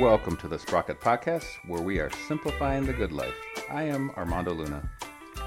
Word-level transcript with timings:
Welcome 0.00 0.38
to 0.38 0.48
the 0.48 0.58
Sprocket 0.58 1.00
Podcast, 1.00 1.44
where 1.66 1.82
we 1.82 1.98
are 1.98 2.10
simplifying 2.26 2.86
the 2.86 2.94
good 2.94 3.12
life. 3.12 3.34
I 3.68 3.82
am 3.82 4.10
Armando 4.16 4.54
Luna. 4.54 4.88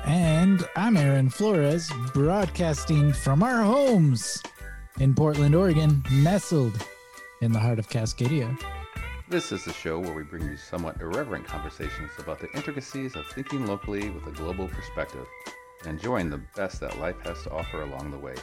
And 0.05 0.64
I'm 0.75 0.98
Aaron 0.98 1.32
Flores, 1.32 1.91
broadcasting 2.14 3.11
from 3.11 3.42
our 3.42 3.64
homes 3.64 4.43
in 5.00 5.16
Portland, 5.16 5.55
Oregon, 5.55 6.04
nestled 6.11 6.88
in 7.42 7.54
the 7.54 7.60
heart 7.60 7.79
of 7.79 7.89
Cascadia. 7.89 8.55
This 9.28 9.52
is 9.52 9.66
the 9.66 9.73
show 9.73 9.97
where 9.97 10.14
we 10.14 10.21
bring 10.21 10.43
you 10.43 10.57
somewhat 10.57 11.02
irreverent 11.02 11.48
conversations 11.48 12.12
about 12.20 12.39
the 12.39 12.52
intricacies 12.54 13.16
of 13.16 13.25
thinking 13.25 13.66
locally 13.66 14.12
with 14.12 14.28
a 14.28 14.32
global 14.32 14.68
perspective 14.68 15.25
and 15.79 15.98
enjoying 15.98 16.29
the 16.29 16.42
best 16.56 16.79
that 16.82 17.00
life 17.00 17.20
has 17.23 17.42
to 17.43 17.51
offer 17.51 17.82
along 17.82 18.12
the 18.12 18.20
way. 18.20 18.36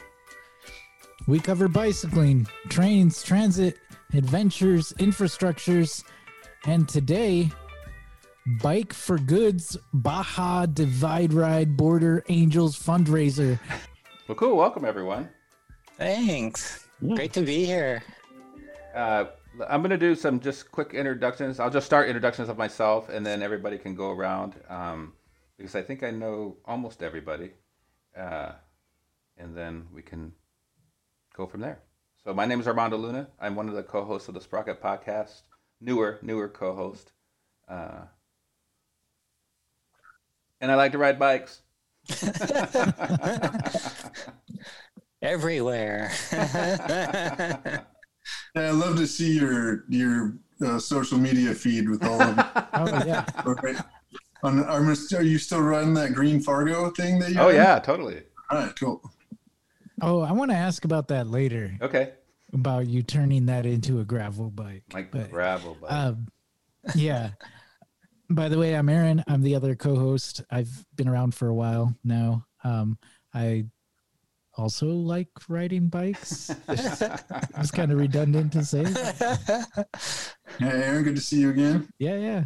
We 1.29 1.39
cover 1.39 1.69
bicycling, 1.69 2.49
trains, 2.69 3.23
transit, 3.23 3.79
adventures, 4.13 4.93
infrastructures, 4.99 6.03
and 6.65 6.89
today, 6.89 7.49
Bike 8.61 8.93
for 8.93 9.19
Goods 9.19 9.77
Baja 9.95 10.67
Divide 10.67 11.33
Ride 11.33 11.77
Border 11.77 12.25
Angels 12.29 12.77
fundraiser. 12.77 13.61
Well, 14.27 14.35
cool. 14.35 14.57
Welcome, 14.57 14.85
everyone. 14.85 15.29
Thanks. 15.97 16.89
Great 17.01 17.33
to 17.35 17.43
be 17.43 17.65
here. 17.65 18.03
Uh, 18.93 19.27
I'm 19.69 19.81
going 19.81 19.91
to 19.91 19.99
do 19.99 20.17
some 20.17 20.41
just 20.41 20.73
quick 20.73 20.93
introductions. 20.93 21.61
I'll 21.61 21.71
just 21.71 21.87
start 21.87 22.09
introductions 22.09 22.49
of 22.49 22.59
myself, 22.59 23.09
and 23.09 23.25
then 23.25 23.43
everybody 23.43 23.79
can 23.79 23.95
go 23.95 24.11
around 24.11 24.55
um, 24.69 25.13
because 25.57 25.77
I 25.77 25.83
think 25.83 26.03
I 26.03 26.11
know 26.11 26.57
almost 26.65 27.01
everybody. 27.01 27.53
Uh, 28.17 28.53
and 29.39 29.57
then 29.57 29.87
we 29.95 30.03
can 30.03 30.33
go 31.35 31.47
from 31.47 31.61
there. 31.61 31.81
So 32.25 32.33
my 32.35 32.47
name 32.47 32.61
is 32.61 32.69
Armando 32.69 32.97
Luna. 32.97 33.29
I'm 33.41 33.57
one 33.57 33.69
of 33.69 33.75
the 33.75 33.83
co-hosts 33.83 34.29
of 34.29 34.35
the 34.35 34.41
Sprocket 34.41 34.81
Podcast, 34.83 35.43
newer, 35.81 36.19
newer 36.23 36.49
co-host. 36.49 37.13
Uh, 37.69 38.03
and 40.61 40.71
I 40.71 40.77
like 40.77 40.93
to 40.93 40.99
ride 40.99 41.19
bikes. 41.19 41.63
Everywhere. 45.23 46.11
Yeah, 48.55 48.69
I 48.69 48.71
love 48.71 48.97
to 48.99 49.07
see 49.07 49.37
your 49.37 49.85
your 49.89 50.35
uh, 50.65 50.79
social 50.79 51.19
media 51.19 51.53
feed 51.55 51.89
with 51.89 52.05
all 52.05 52.23
of 52.23 52.39
Oh, 52.75 53.03
yeah. 53.05 53.25
okay. 53.45 53.75
On, 54.45 54.63
are, 54.65 54.81
are 55.17 55.23
you 55.23 55.39
still 55.39 55.61
running 55.61 55.93
that 55.95 56.15
green 56.15 56.41
Fargo 56.41 56.91
thing 56.91 57.19
that 57.19 57.33
you? 57.33 57.41
oh 57.41 57.49
had? 57.49 57.57
yeah, 57.57 57.79
totally. 57.81 58.23
All 58.51 58.59
right, 58.59 58.73
cool. 58.79 59.03
Oh, 60.03 60.21
I 60.21 60.33
want 60.33 60.51
to 60.51 60.57
ask 60.57 60.85
about 60.85 61.09
that 61.09 61.29
later, 61.29 61.73
Okay, 61.81 62.13
about 62.53 62.87
you 62.89 63.03
turning 63.03 63.47
that 63.47 63.65
into 63.67 64.01
a 64.01 64.05
gravel 64.05 64.51
bike. 64.51 64.83
like 64.93 65.11
But, 65.13 65.31
gravel 65.31 65.77
bike. 65.81 65.93
Um, 65.93 66.27
yeah. 66.97 67.31
By 68.29 68.49
the 68.49 68.59
way, 68.59 68.75
I'm 68.75 68.89
Aaron. 68.89 69.23
I'm 69.29 69.43
the 69.43 69.55
other 69.55 69.75
co-host. 69.77 70.43
I've 70.51 70.85
been 70.97 71.09
around 71.09 71.35
for 71.35 71.49
a 71.49 71.55
while 71.55 71.95
now. 72.03 72.47
Um, 72.65 72.99
I 73.33 73.67
also 74.57 74.87
like 74.89 75.29
riding 75.49 75.89
bikes. 75.89 76.51
it's 76.69 77.71
kind 77.71 77.93
of 77.93 77.99
redundant 77.99 78.53
to 78.55 78.65
say. 78.65 78.83
Yeah, 80.61 80.67
Aaron, 80.69 81.05
good 81.05 81.17
to 81.17 81.23
see 81.23 81.41
you 81.41 81.51
again. 81.51 81.89
Yeah, 81.99 82.17
yeah. 82.17 82.45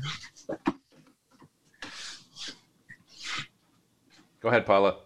Go 4.41 4.49
ahead, 4.49 4.67
Paula. 4.67 4.97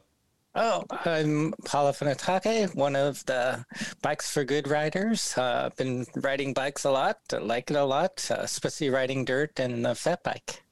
Oh, 0.55 0.85
I'm 1.05 1.53
Paula 1.65 1.93
Funatake, 1.93 2.75
one 2.75 2.97
of 2.97 3.25
the 3.27 3.65
Bikes 4.03 4.31
for 4.33 4.45
Good 4.45 4.69
riders. 4.69 5.35
Uh, 5.37 5.65
I've 5.67 5.77
been 5.77 6.07
riding 6.17 6.53
bikes 6.53 6.85
a 6.85 6.91
lot, 6.91 7.19
I 7.33 7.37
like 7.39 7.71
it 7.71 7.77
a 7.77 7.85
lot, 7.85 8.27
uh, 8.31 8.37
especially 8.41 8.91
riding 8.91 9.25
dirt 9.25 9.59
and 9.61 9.85
the 9.85 9.95
fat 9.95 10.23
bike. 10.23 10.63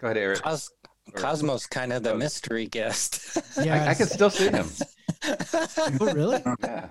Go 0.00 0.08
ahead, 0.08 0.16
Eric. 0.18 0.42
Cos- 0.42 0.70
Cosmo's 1.14 1.66
kind 1.66 1.92
of 1.92 2.02
the 2.02 2.12
Oh. 2.12 2.16
mystery 2.16 2.66
guest. 2.66 3.38
Yeah. 3.62 3.84
I, 3.84 3.90
I 3.90 3.94
can 3.94 4.06
still 4.06 4.30
see 4.30 4.48
him. 4.48 4.66
Oh, 6.00 6.12
really? 6.12 6.42
Yeah. 6.62 6.88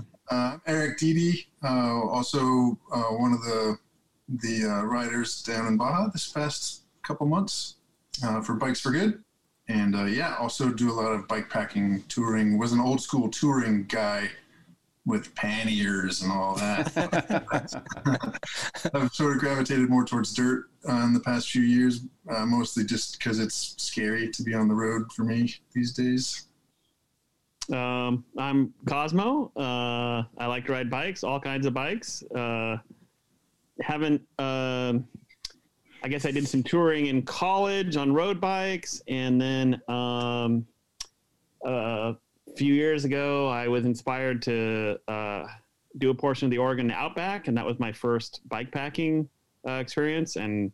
Uh, 0.28 0.58
Eric 0.66 0.98
Didi, 0.98 1.46
uh, 1.62 2.00
also 2.08 2.76
uh, 2.92 3.02
one 3.14 3.32
of 3.32 3.40
the 3.42 3.78
the 4.40 4.64
uh, 4.68 4.82
riders 4.82 5.40
down 5.44 5.68
in 5.68 5.76
Baja 5.76 6.08
this 6.08 6.26
past 6.32 6.82
couple 7.04 7.28
months 7.28 7.76
uh, 8.24 8.40
for 8.40 8.54
Bikes 8.54 8.80
for 8.80 8.90
Good, 8.90 9.22
and 9.68 9.96
uh, 9.96 10.04
yeah, 10.04 10.36
also 10.38 10.70
do 10.70 10.90
a 10.90 10.94
lot 10.94 11.12
of 11.12 11.26
bike 11.28 11.50
packing, 11.50 12.02
touring. 12.08 12.58
Was 12.58 12.72
an 12.72 12.80
old 12.80 13.00
school 13.00 13.28
touring 13.28 13.84
guy 13.84 14.28
with 15.06 15.32
panniers 15.36 16.22
and 16.22 16.32
all 16.32 16.56
that. 16.56 18.40
I've 18.94 19.12
sort 19.12 19.34
of 19.34 19.38
gravitated 19.38 19.88
more 19.88 20.04
towards 20.04 20.34
dirt 20.34 20.66
uh, 20.88 21.04
in 21.04 21.14
the 21.14 21.20
past 21.20 21.50
few 21.50 21.62
years, 21.62 22.00
uh, 22.28 22.44
mostly 22.44 22.84
just 22.84 23.18
because 23.18 23.38
it's 23.38 23.74
scary 23.78 24.28
to 24.30 24.42
be 24.42 24.52
on 24.52 24.68
the 24.68 24.74
road 24.74 25.12
for 25.12 25.22
me 25.22 25.54
these 25.72 25.92
days. 25.92 26.46
Um, 27.72 28.24
I'm 28.36 28.74
Cosmo. 28.88 29.50
Uh, 29.56 30.24
I 30.38 30.46
like 30.46 30.66
to 30.66 30.72
ride 30.72 30.90
bikes, 30.90 31.24
all 31.24 31.40
kinds 31.40 31.66
of 31.66 31.74
bikes. 31.74 32.22
Uh, 32.34 32.76
haven't. 33.80 34.22
I 36.02 36.08
guess 36.08 36.26
I 36.26 36.30
did 36.30 36.46
some 36.46 36.62
touring 36.62 37.06
in 37.06 37.22
college 37.22 37.96
on 37.96 38.12
road 38.12 38.40
bikes, 38.40 39.02
and 39.08 39.40
then 39.40 39.80
um, 39.88 40.66
a 41.64 42.14
few 42.56 42.74
years 42.74 43.04
ago, 43.04 43.48
I 43.48 43.68
was 43.68 43.84
inspired 43.84 44.42
to 44.42 44.98
uh, 45.08 45.46
do 45.98 46.10
a 46.10 46.14
portion 46.14 46.46
of 46.46 46.50
the 46.50 46.58
Oregon 46.58 46.90
Outback, 46.90 47.48
and 47.48 47.56
that 47.56 47.64
was 47.64 47.78
my 47.78 47.92
first 47.92 48.40
bike 48.48 48.70
packing 48.70 49.28
uh, 49.66 49.72
experience, 49.72 50.36
and 50.36 50.70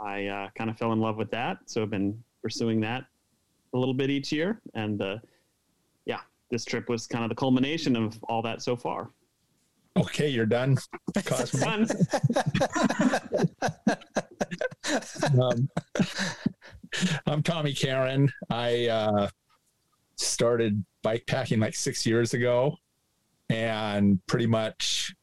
I 0.00 0.26
uh, 0.26 0.48
kind 0.56 0.70
of 0.70 0.78
fell 0.78 0.92
in 0.92 1.00
love 1.00 1.16
with 1.16 1.30
that. 1.30 1.58
So 1.66 1.82
I've 1.82 1.90
been 1.90 2.22
pursuing 2.42 2.80
that 2.80 3.04
a 3.74 3.78
little 3.78 3.94
bit 3.94 4.10
each 4.10 4.32
year, 4.32 4.60
and 4.74 5.00
uh, 5.00 5.18
yeah, 6.04 6.20
this 6.50 6.64
trip 6.64 6.88
was 6.88 7.06
kind 7.06 7.24
of 7.24 7.30
the 7.30 7.36
culmination 7.36 7.96
of 7.96 8.18
all 8.28 8.42
that 8.42 8.62
so 8.62 8.76
far. 8.76 9.10
Okay, 9.96 10.28
you're 10.28 10.46
done. 10.46 10.76
Cosmo. 11.24 11.86
Um, 15.40 15.68
I'm 17.26 17.42
Tommy 17.42 17.72
Karen. 17.72 18.32
I 18.50 18.86
uh, 18.86 19.28
started 20.16 20.84
bike 21.02 21.24
packing 21.26 21.60
like 21.60 21.74
six 21.74 22.06
years 22.06 22.34
ago 22.34 22.76
and 23.50 24.24
pretty 24.26 24.46
much 24.46 25.14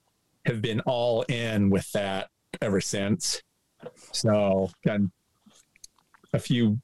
have 0.45 0.61
been 0.61 0.79
all 0.81 1.23
in 1.23 1.69
with 1.69 1.91
that 1.93 2.29
ever 2.61 2.81
since. 2.81 3.41
So, 4.11 4.69
done 4.85 5.11
a 6.33 6.39
few 6.39 6.79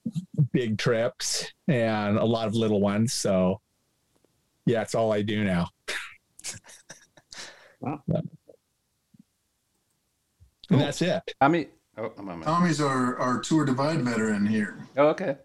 big 0.51 0.77
trips 0.77 1.51
and 1.67 2.17
a 2.17 2.25
lot 2.25 2.47
of 2.47 2.55
little 2.55 2.81
ones. 2.81 3.13
So, 3.13 3.61
yeah, 4.65 4.81
it's 4.81 4.95
all 4.95 5.11
I 5.11 5.21
do 5.21 5.43
now. 5.43 5.69
Wow. 7.79 8.01
And 10.71 10.81
that's 10.81 11.01
it. 11.01 11.23
Tommy. 11.41 11.67
Oh, 11.99 12.13
I'm 12.17 12.29
on 12.29 12.41
Tommy's 12.41 12.79
our, 12.79 13.17
our 13.19 13.39
Tour 13.41 13.65
Divide 13.65 14.01
veteran 14.03 14.45
here. 14.45 14.77
oh, 14.97 15.07
okay. 15.09 15.35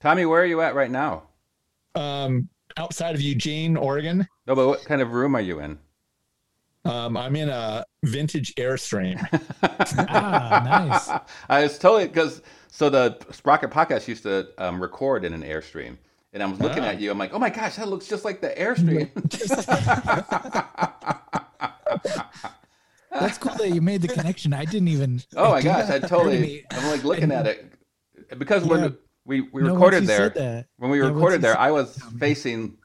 Tommy, 0.00 0.26
where 0.26 0.42
are 0.42 0.46
you 0.46 0.60
at 0.60 0.74
right 0.74 0.90
now? 0.90 1.22
Um, 1.94 2.48
outside 2.76 3.14
of 3.14 3.20
Eugene, 3.20 3.76
Oregon, 3.76 4.26
No, 4.46 4.54
but 4.56 4.66
what 4.66 4.84
kind 4.84 5.00
of 5.00 5.12
room 5.12 5.34
are 5.36 5.40
you 5.40 5.60
in? 5.60 5.78
um, 6.84 7.16
I'm 7.16 7.34
in 7.36 7.48
a 7.48 7.84
vintage 8.04 8.54
Airstream. 8.56 9.18
Ah, 10.08 10.62
nice. 10.88 11.08
I 11.48 11.62
was 11.62 11.78
totally 11.78 12.06
because 12.08 12.42
so 12.68 12.88
the 12.90 13.16
Sprocket 13.30 13.70
podcast 13.70 14.06
used 14.08 14.22
to 14.24 14.48
um, 14.58 14.80
record 14.80 15.24
in 15.24 15.32
an 15.32 15.42
Airstream, 15.42 15.96
and 16.32 16.42
I 16.42 16.46
was 16.46 16.60
looking 16.60 16.82
Ah. 16.84 16.88
at 16.88 17.00
you. 17.00 17.10
I'm 17.10 17.18
like, 17.18 17.32
oh 17.32 17.38
my 17.38 17.50
gosh, 17.50 17.76
that 17.76 17.88
looks 17.88 18.06
just 18.08 18.24
like 18.24 18.40
the 18.40 18.50
Airstream. 18.50 19.10
That's 23.20 23.38
cool 23.38 23.54
that 23.56 23.70
you 23.70 23.80
made 23.80 24.02
the 24.02 24.08
connection. 24.08 24.52
I 24.52 24.64
didn't 24.64 24.88
even. 24.88 25.22
oh 25.36 25.50
my 25.50 25.62
gosh, 25.68 25.84
I 25.90 25.92
didn't 25.98 26.04
occur 26.04 26.08
to 26.08 26.08
totally. 26.08 26.40
me. 26.40 26.64
I'm 26.70 26.90
like 26.90 27.04
looking 27.04 27.32
at 27.32 27.46
it 27.46 27.72
because 28.38 28.64
Yeah. 28.64 28.70
when 28.70 28.96
we 29.24 29.40
we 29.52 29.62
No, 29.62 29.74
recorded 29.74 30.06
there 30.06 30.28
that- 30.30 30.66
when 30.76 30.90
we 30.90 31.00
yeah, 31.00 31.08
recorded 31.08 31.40
there, 31.42 31.52
said 31.54 31.60
I 31.60 31.70
was 31.70 31.96
Tommy. 31.96 32.18
facing. 32.18 32.78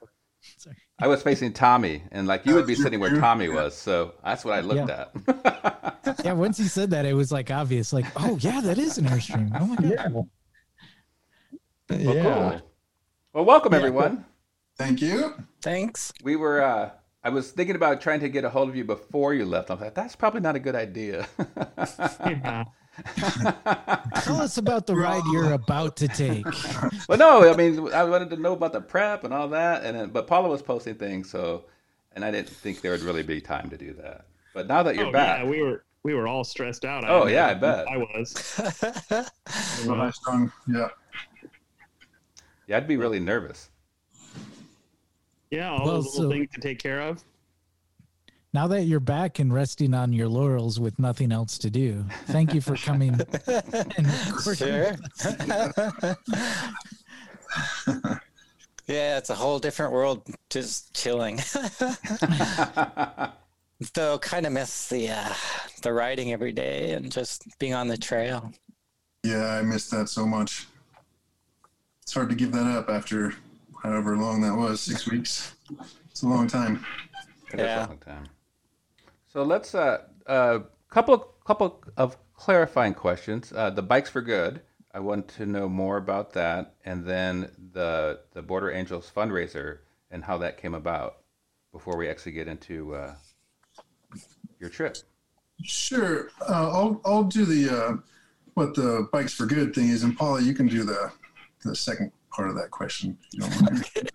Sorry. 0.58 0.76
I 1.00 1.08
was 1.08 1.24
facing 1.24 1.52
Tommy, 1.54 2.04
and 2.12 2.28
like 2.28 2.46
you 2.46 2.54
would 2.56 2.68
be 2.68 2.76
sitting 2.76 3.00
where. 3.00 3.20
Tommy 3.20 3.50
was, 3.50 3.76
so 3.76 4.14
that's 4.24 4.46
what 4.46 4.54
I 4.54 4.62
looked 4.62 4.90
at. 4.90 5.12
Yeah, 6.26 6.34
once 6.34 6.60
you 6.60 6.66
said 6.66 6.90
that, 6.92 7.06
it 7.06 7.14
was 7.14 7.32
like 7.32 7.52
obvious. 7.52 7.94
Like, 7.94 8.06
oh 8.16 8.36
yeah, 8.42 8.60
that 8.62 8.78
is 8.80 8.98
an 8.98 9.06
airstream. 9.06 9.52
Oh 9.60 9.66
my 9.68 9.76
god. 9.76 10.14
Well, 10.14 10.28
yeah. 11.90 12.24
cool. 12.24 12.62
Well, 13.34 13.46
welcome 13.46 13.72
Yeah, 13.74 13.78
everyone. 13.80 14.26
Thank 14.78 15.02
you. 15.02 15.36
Thanks. 15.62 16.12
We 16.24 16.36
were. 16.36 16.62
uh 16.62 16.90
I 17.24 17.30
was 17.30 17.52
thinking 17.52 17.76
about 17.76 18.02
trying 18.02 18.20
to 18.22 18.30
get 18.30 18.44
a 18.44 18.50
hold 18.50 18.70
of 18.70 18.76
you 18.76 18.84
before 18.84 19.34
you 19.34 19.46
left. 19.46 19.70
I 19.70 19.76
was 19.76 19.82
like, 19.82 19.94
that's 19.94 20.16
probably 20.16 20.42
not 20.42 20.56
a 20.56 20.60
good 20.60 20.76
idea. 20.76 21.28
Yeah. 21.78 22.66
Tell 24.24 24.42
us 24.42 24.58
about 24.58 24.86
the 24.86 24.96
ride 24.96 25.24
you're 25.32 25.54
about 25.54 25.96
to 25.98 26.08
take. 26.08 26.46
Well, 27.08 27.18
no, 27.18 27.52
I 27.52 27.56
mean, 27.56 27.92
I 27.94 28.04
wanted 28.04 28.30
to 28.32 28.38
know 28.38 28.54
about 28.54 28.74
the 28.74 28.82
prep 28.82 29.24
and 29.24 29.34
all 29.34 29.48
that, 29.50 29.84
and 29.84 29.98
then, 29.98 30.10
but 30.10 30.28
Paula 30.28 30.50
was 30.50 30.62
posting 30.62 30.96
things, 30.96 31.30
so, 31.30 31.66
and 32.14 32.26
I 32.26 32.32
didn't 32.32 32.50
think 32.50 32.82
there 32.82 32.92
would 32.92 33.02
really 33.02 33.24
be 33.24 33.40
time 33.40 33.70
to 33.70 33.78
do 33.78 33.94
that. 33.94 34.26
But 34.54 34.68
now 34.68 34.84
that 34.84 34.96
you're 34.96 35.08
oh, 35.08 35.12
back, 35.12 35.44
yeah, 35.44 35.50
we 35.50 35.62
were 35.62 35.84
we 36.04 36.14
were 36.14 36.28
all 36.28 36.44
stressed 36.44 36.84
out. 36.84 37.04
Oh, 37.08 37.28
yeah, 37.28 37.48
I 37.48 37.54
bet. 37.54 37.88
I 37.88 37.98
was. 37.98 39.30
So. 39.46 40.50
Yeah. 40.68 40.90
yeah, 42.68 42.78
I'd 42.78 42.88
be 42.88 42.98
really 42.98 43.20
nervous. 43.20 43.70
Yeah, 45.52 45.70
all 45.72 45.86
Well, 45.86 45.94
those 45.96 46.06
little 46.18 46.32
so- 46.32 46.32
things 46.32 46.50
to 46.54 46.62
take 46.62 46.80
care 46.80 47.02
of. 47.02 47.24
Now 48.54 48.68
that 48.68 48.82
you're 48.84 49.00
back 49.00 49.40
and 49.40 49.54
resting 49.54 49.94
on 49.94 50.12
your 50.12 50.28
laurels 50.28 50.78
with 50.78 51.00
nothing 51.00 51.32
else 51.32 51.58
to 51.60 51.70
do, 51.70 52.04
thank 52.26 52.54
you 52.54 52.60
for 52.60 52.76
coming. 52.76 53.12
and 53.48 54.08
recording. 54.28 54.56
Sure. 54.58 54.98
yeah, 58.88 59.18
it's 59.18 59.30
a 59.30 59.36
whole 59.36 59.58
different 59.58 59.94
world 59.94 60.28
just 60.50 60.94
chilling. 60.94 61.40
Though 63.94 64.20
kind 64.20 64.46
of 64.46 64.52
miss 64.52 64.90
the 64.90 65.10
uh, 65.12 65.34
the 65.82 65.94
riding 65.94 66.34
every 66.34 66.52
day 66.52 66.92
and 66.92 67.10
just 67.10 67.46
being 67.58 67.74
on 67.74 67.88
the 67.88 67.98
trail. 67.98 68.52
Yeah, 69.24 69.46
I 69.46 69.62
missed 69.62 69.92
that 69.92 70.10
so 70.10 70.26
much. 70.28 70.68
It's 72.02 72.14
hard 72.14 72.28
to 72.30 72.36
give 72.36 72.52
that 72.52 72.68
up 72.68 72.90
after 72.90 73.34
however 73.82 74.18
long 74.18 74.42
that 74.42 74.56
was 74.56 74.82
six 74.82 75.10
weeks. 75.10 75.56
It's 76.10 76.24
a 76.24 76.28
long 76.28 76.48
time. 76.48 76.86
It 77.54 77.60
is 77.60 77.62
a 77.62 77.64
Yeah. 77.64 77.86
long 77.88 77.98
time. 77.98 78.26
So 79.28 79.44
let's 79.44 79.74
uh, 79.76 80.04
uh 80.28 80.60
couple 80.90 81.18
couple 81.46 81.84
of 81.98 82.18
clarifying 82.34 82.94
questions. 82.94 83.52
Uh, 83.54 83.70
the 83.70 83.82
bikes 83.82 84.10
for 84.10 84.22
good. 84.22 84.62
I 84.94 85.00
want 85.00 85.28
to 85.30 85.46
know 85.46 85.70
more 85.70 85.98
about 85.98 86.34
that, 86.34 86.76
and 86.86 87.06
then 87.06 87.52
the 87.74 88.22
the 88.34 88.42
Border 88.42 88.72
Angels 88.72 89.12
fundraiser 89.16 89.80
and 90.10 90.24
how 90.24 90.38
that 90.40 90.58
came 90.58 90.74
about. 90.74 91.18
Before 91.72 91.96
we 91.96 92.10
actually 92.10 92.34
get 92.34 92.50
into 92.50 92.94
uh, 92.96 93.16
your 94.60 94.70
trip. 94.70 94.98
Sure. 95.64 96.30
Uh, 96.42 96.70
I'll 96.70 97.02
I'll 97.06 97.24
do 97.24 97.46
the 97.46 97.70
uh, 97.70 97.98
what 98.56 98.76
the 98.76 99.08
bikes 99.14 99.34
for 99.34 99.46
good 99.46 99.74
thing 99.74 99.88
is, 99.88 100.04
and 100.04 100.18
Paula, 100.18 100.42
you 100.42 100.54
can 100.54 100.68
do 100.68 100.84
the 100.84 101.12
the 101.64 101.74
second 101.74 102.12
part 102.32 102.50
of 102.50 102.56
that 102.56 102.72
question. 102.72 103.18
You 103.32 103.42
don't 103.42 103.62
mind. 103.62 104.12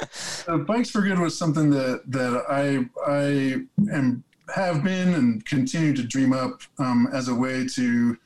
uh, 0.48 0.58
bikes 0.58 0.90
for 0.90 1.02
good 1.02 1.18
was 1.18 1.36
something 1.36 1.70
that 1.70 2.02
that 2.08 2.44
I 2.48 2.88
I 3.06 3.94
am 3.94 4.24
have 4.54 4.84
been 4.84 5.14
and 5.14 5.44
continue 5.46 5.94
to 5.94 6.02
dream 6.02 6.32
up 6.32 6.60
um, 6.78 7.08
as 7.12 7.28
a 7.28 7.34
way 7.34 7.66
to 7.66 8.16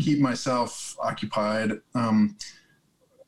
keep 0.00 0.18
myself 0.18 0.96
occupied. 1.00 1.72
Um, 1.94 2.36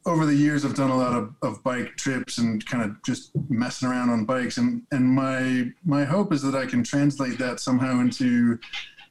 over 0.07 0.25
the 0.25 0.35
years, 0.35 0.65
I've 0.65 0.75
done 0.75 0.91
a 0.91 0.97
lot 0.97 1.13
of, 1.13 1.35
of 1.43 1.63
bike 1.63 1.97
trips 1.97 2.39
and 2.39 2.65
kind 2.65 2.83
of 2.83 3.03
just 3.03 3.33
messing 3.51 3.89
around 3.89 4.09
on 4.11 4.25
bikes, 4.25 4.57
and 4.57 4.83
and 4.93 5.07
my 5.07 5.71
my 5.85 6.05
hope 6.05 6.33
is 6.33 6.43
that 6.43 6.55
I 6.55 6.67
can 6.67 6.83
translate 6.83 7.39
that 7.39 7.61
somehow 7.61 8.01
into 8.01 8.59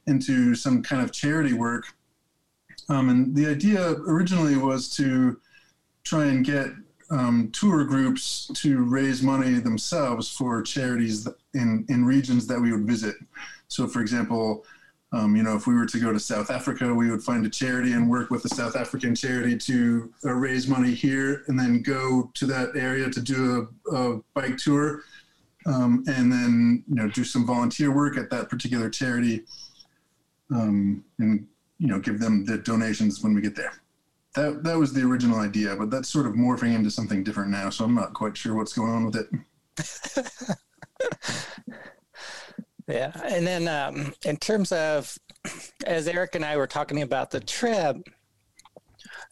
into 0.06 0.54
some 0.54 0.82
kind 0.82 1.02
of 1.02 1.12
charity 1.12 1.52
work. 1.52 1.84
Um, 2.88 3.08
and 3.08 3.36
the 3.36 3.46
idea 3.46 3.92
originally 3.92 4.56
was 4.56 4.88
to 4.96 5.38
try 6.04 6.26
and 6.26 6.44
get 6.44 6.68
um, 7.10 7.50
tour 7.52 7.84
groups 7.84 8.50
to 8.54 8.84
raise 8.84 9.22
money 9.22 9.54
themselves 9.54 10.30
for 10.30 10.62
charities 10.62 11.26
in 11.54 11.84
in 11.88 12.04
regions 12.04 12.46
that 12.46 12.60
we 12.60 12.72
would 12.72 12.86
visit. 12.86 13.16
So, 13.68 13.86
for 13.86 14.00
example, 14.00 14.64
um, 15.12 15.34
you 15.34 15.42
know, 15.42 15.56
if 15.56 15.66
we 15.66 15.74
were 15.74 15.86
to 15.86 15.98
go 15.98 16.12
to 16.12 16.20
South 16.20 16.50
Africa, 16.50 16.94
we 16.94 17.10
would 17.10 17.22
find 17.22 17.44
a 17.44 17.50
charity 17.50 17.94
and 17.94 18.08
work 18.08 18.30
with 18.30 18.44
a 18.44 18.48
South 18.48 18.76
African 18.76 19.14
charity 19.14 19.58
to 19.58 20.12
uh, 20.24 20.32
raise 20.32 20.68
money 20.68 20.94
here, 20.94 21.42
and 21.48 21.58
then 21.58 21.82
go 21.82 22.30
to 22.34 22.46
that 22.46 22.76
area 22.76 23.10
to 23.10 23.20
do 23.20 23.68
a, 23.90 23.96
a 23.96 24.20
bike 24.34 24.56
tour, 24.56 25.02
um, 25.66 26.04
and 26.06 26.32
then 26.32 26.84
you 26.88 26.94
know 26.94 27.08
do 27.08 27.24
some 27.24 27.44
volunteer 27.44 27.92
work 27.92 28.16
at 28.16 28.30
that 28.30 28.48
particular 28.48 28.88
charity, 28.88 29.42
um, 30.54 31.04
and 31.18 31.44
you 31.78 31.88
know 31.88 31.98
give 31.98 32.20
them 32.20 32.44
the 32.44 32.58
donations 32.58 33.20
when 33.22 33.34
we 33.34 33.40
get 33.40 33.56
there. 33.56 33.82
That 34.34 34.62
that 34.62 34.78
was 34.78 34.92
the 34.92 35.02
original 35.02 35.40
idea, 35.40 35.74
but 35.76 35.90
that's 35.90 36.08
sort 36.08 36.26
of 36.26 36.34
morphing 36.34 36.74
into 36.74 36.90
something 36.90 37.24
different 37.24 37.50
now. 37.50 37.70
So 37.70 37.84
I'm 37.84 37.94
not 37.94 38.14
quite 38.14 38.36
sure 38.36 38.54
what's 38.54 38.72
going 38.72 38.92
on 38.92 39.04
with 39.06 39.16
it. 39.16 40.56
Yeah, 42.90 43.12
and 43.24 43.46
then 43.46 43.68
um, 43.68 44.12
in 44.24 44.36
terms 44.36 44.72
of, 44.72 45.16
as 45.86 46.08
Eric 46.08 46.34
and 46.34 46.44
I 46.44 46.56
were 46.56 46.66
talking 46.66 47.02
about 47.02 47.30
the 47.30 47.38
trip 47.38 47.96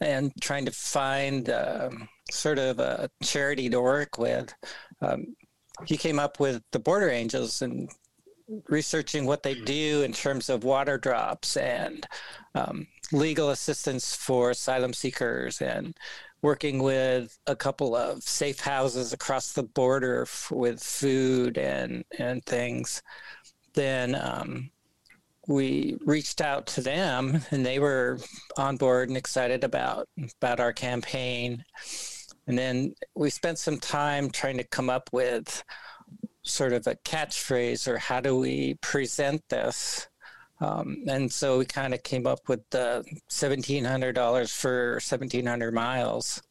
and 0.00 0.30
trying 0.40 0.64
to 0.66 0.70
find 0.70 1.50
um, 1.50 2.08
sort 2.30 2.58
of 2.58 2.78
a 2.78 3.10
charity 3.22 3.68
to 3.70 3.80
work 3.80 4.16
with, 4.16 4.54
um, 5.00 5.34
he 5.86 5.96
came 5.96 6.20
up 6.20 6.38
with 6.38 6.62
the 6.70 6.78
Border 6.78 7.10
Angels 7.10 7.60
and 7.60 7.90
researching 8.68 9.26
what 9.26 9.42
they 9.42 9.54
do 9.54 10.02
in 10.02 10.12
terms 10.12 10.48
of 10.48 10.64
water 10.64 10.98
drops 10.98 11.56
and 11.56 12.06
um, 12.54 12.86
legal 13.12 13.50
assistance 13.50 14.14
for 14.14 14.50
asylum 14.50 14.92
seekers 14.92 15.60
and 15.60 15.96
working 16.42 16.82
with 16.82 17.38
a 17.46 17.56
couple 17.56 17.96
of 17.96 18.22
safe 18.22 18.60
houses 18.60 19.12
across 19.12 19.52
the 19.52 19.62
border 19.62 20.22
f- 20.22 20.50
with 20.50 20.82
food 20.82 21.58
and 21.58 22.04
and 22.18 22.44
things. 22.44 23.02
Then 23.74 24.14
um, 24.14 24.70
we 25.46 25.96
reached 26.04 26.40
out 26.40 26.66
to 26.68 26.80
them 26.80 27.40
and 27.50 27.64
they 27.64 27.78
were 27.78 28.18
on 28.56 28.76
board 28.76 29.08
and 29.08 29.16
excited 29.16 29.64
about 29.64 30.08
about 30.40 30.60
our 30.60 30.72
campaign. 30.72 31.64
And 32.46 32.56
then 32.56 32.94
we 33.14 33.30
spent 33.30 33.58
some 33.58 33.78
time 33.78 34.30
trying 34.30 34.56
to 34.56 34.64
come 34.64 34.88
up 34.88 35.10
with 35.12 35.62
sort 36.48 36.72
of 36.72 36.86
a 36.86 36.96
catchphrase 36.96 37.86
or 37.86 37.98
how 37.98 38.20
do 38.20 38.36
we 38.36 38.74
present 38.80 39.42
this 39.48 40.08
um, 40.60 41.04
and 41.08 41.30
so 41.32 41.58
we 41.58 41.64
kind 41.64 41.94
of 41.94 42.02
came 42.02 42.26
up 42.26 42.48
with 42.48 42.68
the 42.70 43.04
$1700 43.30 44.50
for 44.50 44.92
1700 44.94 45.74
miles 45.74 46.42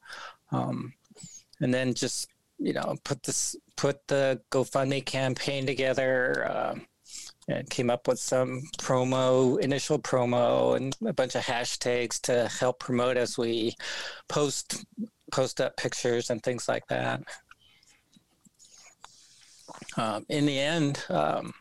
um, 0.51 0.94
and 1.59 1.73
then 1.73 1.94
just 1.94 2.29
you 2.59 2.73
know 2.73 2.95
put 3.03 3.21
this 3.23 3.55
put 3.75 4.07
the 4.07 4.41
gofundme 4.51 5.05
campaign 5.05 5.65
together 5.65 6.49
um, 6.49 6.88
and 7.47 7.69
came 7.69 7.89
up 7.89 8.07
with 8.07 8.19
some 8.19 8.61
promo, 8.77 9.59
initial 9.59 9.97
promo, 9.97 10.75
and 10.75 10.95
a 11.05 11.13
bunch 11.13 11.35
of 11.35 11.44
hashtags 11.44 12.19
to 12.21 12.47
help 12.59 12.79
promote 12.79 13.18
as 13.18 13.37
we 13.37 13.73
post 14.27 14.85
post 15.31 15.61
up 15.61 15.75
pictures 15.77 16.30
and 16.30 16.44
things 16.44 16.68
like 16.68 16.85
that. 16.87 17.21
Um, 19.97 20.25
in 20.30 20.45
the 20.45 20.59
end, 20.59 21.04
um, 21.09 21.54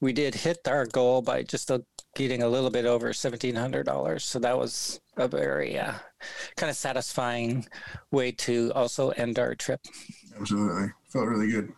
we 0.00 0.12
did 0.12 0.34
hit 0.34 0.66
our 0.68 0.86
goal 0.86 1.22
by 1.22 1.42
just 1.42 1.70
a, 1.70 1.84
getting 2.14 2.42
a 2.42 2.48
little 2.48 2.70
bit 2.70 2.86
over 2.86 3.12
seventeen 3.12 3.56
hundred 3.56 3.84
dollars. 3.84 4.24
So 4.24 4.38
that 4.38 4.56
was 4.56 5.00
a 5.16 5.26
very 5.26 5.76
uh, 5.78 5.94
kind 6.56 6.70
of 6.70 6.76
satisfying 6.76 7.66
way 8.12 8.30
to 8.32 8.72
also 8.74 9.10
end 9.10 9.38
our 9.38 9.56
trip. 9.56 9.80
Absolutely, 10.38 10.92
felt 11.08 11.26
really 11.26 11.50
good. 11.50 11.72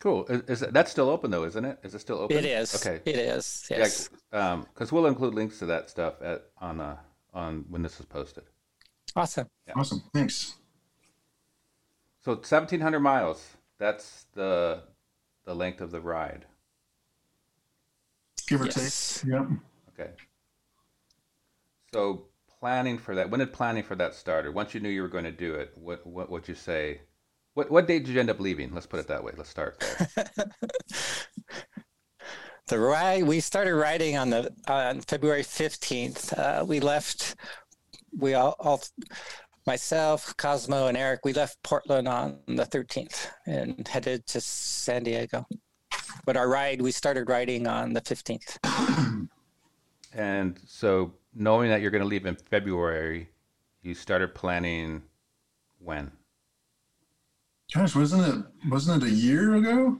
Cool. 0.00 0.26
Is, 0.26 0.42
is 0.42 0.60
that, 0.60 0.74
that's 0.74 0.90
still 0.90 1.08
open 1.08 1.30
though, 1.30 1.44
isn't 1.44 1.64
it? 1.64 1.78
Is 1.82 1.94
it 1.94 2.00
still 2.00 2.18
open? 2.18 2.36
It 2.36 2.44
is. 2.44 2.74
Okay. 2.76 3.00
It 3.10 3.16
is. 3.16 3.66
Yes. 3.70 4.10
Yeah, 4.30 4.52
um, 4.52 4.66
because 4.74 4.92
we'll 4.92 5.06
include 5.06 5.34
links 5.34 5.58
to 5.60 5.66
that 5.66 5.88
stuff 5.88 6.14
at 6.22 6.50
on 6.60 6.80
uh 6.80 6.98
on 7.32 7.64
when 7.70 7.82
this 7.82 7.98
is 7.98 8.04
posted. 8.04 8.44
Awesome. 9.16 9.48
Awesome, 9.74 10.02
thanks. 10.12 10.56
So 12.22 12.40
seventeen 12.42 12.80
hundred 12.80 13.00
miles. 13.00 13.42
That's 13.84 14.24
the 14.32 14.82
the 15.44 15.54
length 15.54 15.82
of 15.82 15.90
the 15.90 16.00
ride. 16.00 16.46
Give 18.46 18.62
or 18.62 18.64
Yes. 18.64 19.20
take. 19.20 19.30
Yep. 19.30 19.46
Okay. 19.90 20.10
So 21.92 22.28
planning 22.58 22.96
for 22.96 23.14
that. 23.14 23.28
When 23.28 23.40
did 23.40 23.52
planning 23.52 23.82
for 23.82 23.94
that 23.96 24.14
start? 24.14 24.46
Or 24.46 24.52
once 24.52 24.72
you 24.72 24.80
knew 24.80 24.88
you 24.88 25.02
were 25.02 25.08
going 25.08 25.24
to 25.24 25.32
do 25.32 25.52
it, 25.56 25.72
what 25.74 26.06
what 26.06 26.30
would 26.30 26.48
you 26.48 26.54
say? 26.54 27.02
What 27.52 27.70
what 27.70 27.86
date 27.86 28.06
did 28.06 28.14
you 28.14 28.20
end 28.20 28.30
up 28.30 28.40
leaving? 28.40 28.72
Let's 28.72 28.86
put 28.86 29.00
it 29.00 29.08
that 29.08 29.22
way. 29.22 29.32
Let's 29.36 29.50
start 29.50 29.78
there. 29.80 30.46
The 32.68 32.78
ride 32.78 33.24
we 33.24 33.40
started 33.40 33.74
riding 33.74 34.16
on 34.16 34.30
the 34.30 34.50
on 34.66 35.02
February 35.02 35.42
fifteenth. 35.42 36.32
Uh, 36.32 36.64
we 36.66 36.80
left. 36.80 37.36
We 38.16 38.32
all, 38.32 38.56
all, 38.58 38.82
myself, 39.66 40.34
Cosmo, 40.36 40.86
and 40.88 40.96
Eric. 40.96 41.20
We 41.24 41.32
left 41.32 41.62
Portland 41.62 42.08
on 42.08 42.38
the 42.46 42.64
thirteenth 42.66 43.30
and 43.46 43.86
headed 43.86 44.26
to 44.28 44.40
San 44.40 45.04
Diego. 45.04 45.46
But 46.26 46.36
our 46.36 46.48
ride, 46.48 46.80
we 46.80 46.90
started 46.92 47.28
riding 47.28 47.66
on 47.66 47.92
the 47.92 48.00
fifteenth. 48.00 48.58
and 50.14 50.58
so 50.66 51.12
knowing 51.34 51.70
that 51.70 51.80
you're 51.80 51.90
going 51.90 52.02
to 52.02 52.08
leave 52.08 52.26
in 52.26 52.36
February, 52.36 53.28
you 53.82 53.94
started 53.94 54.34
planning 54.34 55.02
when? 55.78 56.10
Gosh, 57.74 57.94
wasn't 57.96 58.26
it 58.34 58.68
wasn't 58.70 59.02
it 59.02 59.06
a 59.08 59.12
year 59.12 59.54
ago? 59.56 59.98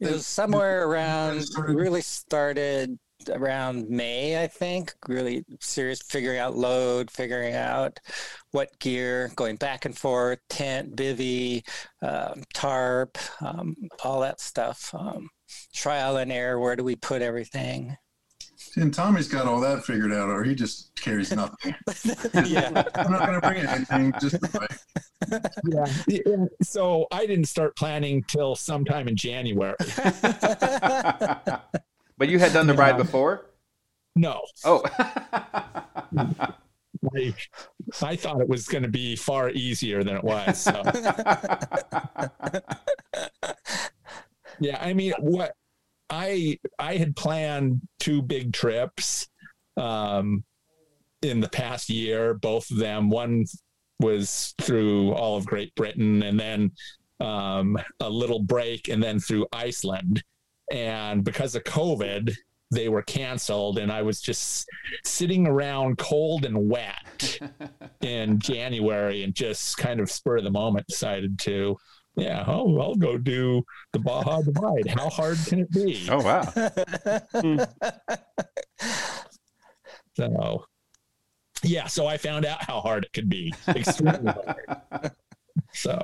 It 0.00 0.10
was 0.12 0.26
somewhere 0.26 0.86
around. 0.88 1.40
started- 1.42 1.76
Really 1.76 2.02
started 2.02 2.98
around 3.30 3.88
May, 3.88 4.42
I 4.42 4.46
think. 4.48 4.92
Really 5.08 5.44
serious, 5.60 6.02
figuring 6.02 6.38
out 6.38 6.56
load, 6.56 7.10
figuring 7.10 7.54
out 7.54 7.98
what 8.54 8.78
gear, 8.78 9.32
going 9.34 9.56
back 9.56 9.84
and 9.84 9.98
forth, 9.98 10.38
tent, 10.48 10.94
bivy, 10.94 11.66
um, 12.02 12.44
tarp, 12.54 13.18
um, 13.40 13.74
all 14.04 14.20
that 14.20 14.40
stuff. 14.40 14.94
Um, 14.94 15.28
trial 15.74 16.18
and 16.18 16.30
error. 16.30 16.60
Where 16.60 16.76
do 16.76 16.84
we 16.84 16.94
put 16.94 17.20
everything? 17.20 17.96
And 18.76 18.94
Tommy's 18.94 19.26
got 19.26 19.46
all 19.46 19.58
that 19.60 19.84
figured 19.84 20.12
out, 20.12 20.28
or 20.28 20.44
he 20.44 20.54
just 20.54 20.94
carries 21.00 21.34
nothing. 21.34 21.74
yeah. 22.46 22.84
I'm 22.94 23.10
not 23.10 23.26
going 23.26 23.40
to 23.40 23.40
bring 23.40 23.66
anything, 23.66 24.12
just 24.20 24.36
yeah. 25.68 25.86
yeah. 26.06 26.44
So 26.62 27.08
I 27.10 27.26
didn't 27.26 27.46
start 27.46 27.74
planning 27.76 28.22
till 28.28 28.54
sometime 28.54 29.08
in 29.08 29.16
January. 29.16 29.74
but 30.00 31.64
you 32.20 32.38
had 32.38 32.52
done 32.52 32.68
the 32.68 32.74
ride 32.74 32.96
before? 32.96 33.50
No, 34.16 34.42
Oh. 34.64 34.84
I, 37.14 37.34
I 38.02 38.16
thought 38.16 38.40
it 38.40 38.48
was 38.48 38.66
going 38.66 38.84
to 38.84 38.88
be 38.88 39.16
far 39.16 39.50
easier 39.50 40.02
than 40.02 40.16
it 40.16 40.24
was. 40.24 40.60
So. 40.60 40.82
Yeah, 44.60 44.78
I 44.80 44.92
mean, 44.92 45.12
what 45.18 45.54
I 46.10 46.58
I 46.78 46.96
had 46.96 47.16
planned 47.16 47.80
two 47.98 48.22
big 48.22 48.52
trips 48.52 49.28
um, 49.76 50.44
in 51.22 51.40
the 51.40 51.48
past 51.48 51.90
year. 51.90 52.34
Both 52.34 52.70
of 52.70 52.78
them, 52.78 53.10
one 53.10 53.46
was 54.00 54.54
through 54.60 55.12
all 55.12 55.36
of 55.36 55.46
Great 55.46 55.74
Britain, 55.74 56.22
and 56.22 56.38
then 56.38 56.72
um, 57.20 57.78
a 58.00 58.08
little 58.08 58.42
break, 58.42 58.88
and 58.88 59.02
then 59.02 59.18
through 59.18 59.46
Iceland. 59.52 60.22
And 60.72 61.24
because 61.24 61.54
of 61.54 61.64
COVID, 61.64 62.34
they 62.74 62.88
were 62.88 63.02
canceled, 63.02 63.78
and 63.78 63.90
I 63.90 64.02
was 64.02 64.20
just 64.20 64.68
sitting 65.04 65.46
around 65.46 65.98
cold 65.98 66.44
and 66.44 66.68
wet 66.68 67.38
in 68.00 68.38
January, 68.38 69.22
and 69.22 69.34
just 69.34 69.76
kind 69.78 70.00
of 70.00 70.10
spur 70.10 70.38
of 70.38 70.44
the 70.44 70.50
moment 70.50 70.86
decided 70.86 71.38
to. 71.40 71.76
Yeah, 72.16 72.44
oh, 72.46 72.80
I'll 72.80 72.94
go 72.94 73.18
do 73.18 73.64
the 73.92 73.98
Baja 73.98 74.40
Divide. 74.42 74.86
How 74.88 75.08
hard 75.08 75.36
can 75.46 75.60
it 75.60 75.70
be? 75.72 76.06
oh 76.10 76.22
wow. 76.22 77.66
So, 80.16 80.64
yeah, 81.62 81.86
so 81.86 82.06
I 82.06 82.16
found 82.16 82.44
out 82.44 82.62
how 82.62 82.80
hard 82.80 83.04
it 83.04 83.12
could 83.12 83.28
be. 83.28 83.52
Extremely 83.68 84.32
hard. 84.32 85.12
So, 85.72 86.00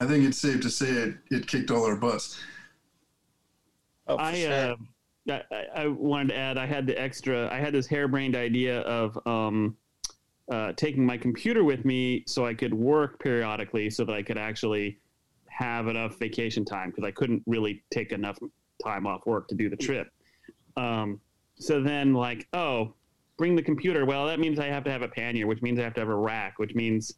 I 0.00 0.06
think 0.06 0.24
it's 0.24 0.38
safe 0.38 0.60
to 0.60 0.70
say 0.70 0.88
it, 0.88 1.14
it 1.30 1.46
kicked 1.46 1.70
all 1.70 1.84
our 1.84 1.96
butts. 1.96 2.40
Oh, 4.06 4.16
I, 4.16 4.34
sure. 4.34 4.52
uh, 4.52 4.76
I 5.28 5.42
I- 5.74 5.86
wanted 5.86 6.28
to 6.28 6.36
add. 6.36 6.58
I 6.58 6.66
had 6.66 6.86
the 6.86 7.00
extra. 7.00 7.52
I 7.52 7.58
had 7.58 7.72
this 7.72 7.86
harebrained 7.86 8.36
idea 8.36 8.80
of 8.80 9.18
um, 9.26 9.76
uh, 10.50 10.72
taking 10.72 11.04
my 11.04 11.16
computer 11.16 11.64
with 11.64 11.84
me 11.84 12.24
so 12.26 12.44
I 12.44 12.54
could 12.54 12.74
work 12.74 13.18
periodically, 13.20 13.90
so 13.90 14.04
that 14.04 14.12
I 14.12 14.22
could 14.22 14.38
actually 14.38 14.98
have 15.48 15.86
enough 15.88 16.18
vacation 16.18 16.64
time 16.64 16.90
because 16.90 17.04
I 17.04 17.10
couldn't 17.10 17.42
really 17.46 17.82
take 17.90 18.12
enough 18.12 18.38
time 18.82 19.06
off 19.06 19.24
work 19.24 19.48
to 19.48 19.54
do 19.54 19.70
the 19.70 19.76
trip. 19.76 20.08
Um, 20.76 21.20
so 21.56 21.80
then, 21.80 22.12
like, 22.12 22.48
oh, 22.52 22.94
bring 23.38 23.54
the 23.54 23.62
computer. 23.62 24.04
Well, 24.04 24.26
that 24.26 24.40
means 24.40 24.58
I 24.58 24.66
have 24.66 24.84
to 24.84 24.90
have 24.90 25.02
a 25.02 25.08
pannier, 25.08 25.46
which 25.46 25.62
means 25.62 25.78
I 25.78 25.82
have 25.84 25.94
to 25.94 26.00
have 26.00 26.08
a 26.08 26.16
rack, 26.16 26.58
which 26.58 26.74
means 26.74 27.14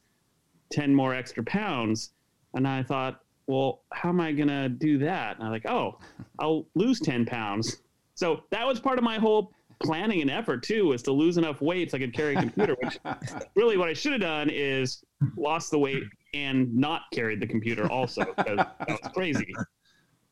ten 0.71 0.95
more 0.95 1.15
extra 1.15 1.43
pounds. 1.45 2.11
And 2.55 2.69
I 2.69 2.83
thought, 2.83 3.21
well, 3.47 3.83
how 3.93 4.09
am 4.11 4.21
I 4.21 4.33
gonna 4.33 4.69
do 4.69 4.99
that? 4.99 5.37
And 5.37 5.45
I'm 5.45 5.51
like, 5.53 5.67
oh, 5.69 5.99
I'll 6.39 6.67
lose 6.75 7.01
10 7.01 7.27
pounds. 7.27 7.79
So 8.17 8.41
that 8.51 8.67
was 8.67 8.81
part 8.81 8.97
of 8.99 9.05
my 9.05 9.19
whole 9.19 9.53
planning 9.79 10.23
and 10.23 10.31
effort 10.31 10.63
too, 10.63 10.87
was 10.87 11.03
to 11.03 11.13
lose 11.13 11.37
enough 11.37 11.61
weight 11.61 11.91
so 11.91 11.99
I 11.99 12.01
could 12.01 12.15
carry 12.15 12.35
a 12.35 12.41
computer, 12.41 12.75
which 12.83 12.99
really 13.55 13.77
what 13.77 13.89
I 13.89 13.93
should 13.93 14.13
have 14.13 14.23
done 14.23 14.49
is 14.51 15.05
lost 15.37 15.71
the 15.71 15.79
weight 15.79 16.03
and 16.33 16.75
not 16.75 17.03
carried 17.13 17.41
the 17.41 17.47
computer 17.47 17.91
also, 17.91 18.25
because 18.25 18.57
that 18.57 18.89
was 18.89 19.13
crazy. 19.15 19.55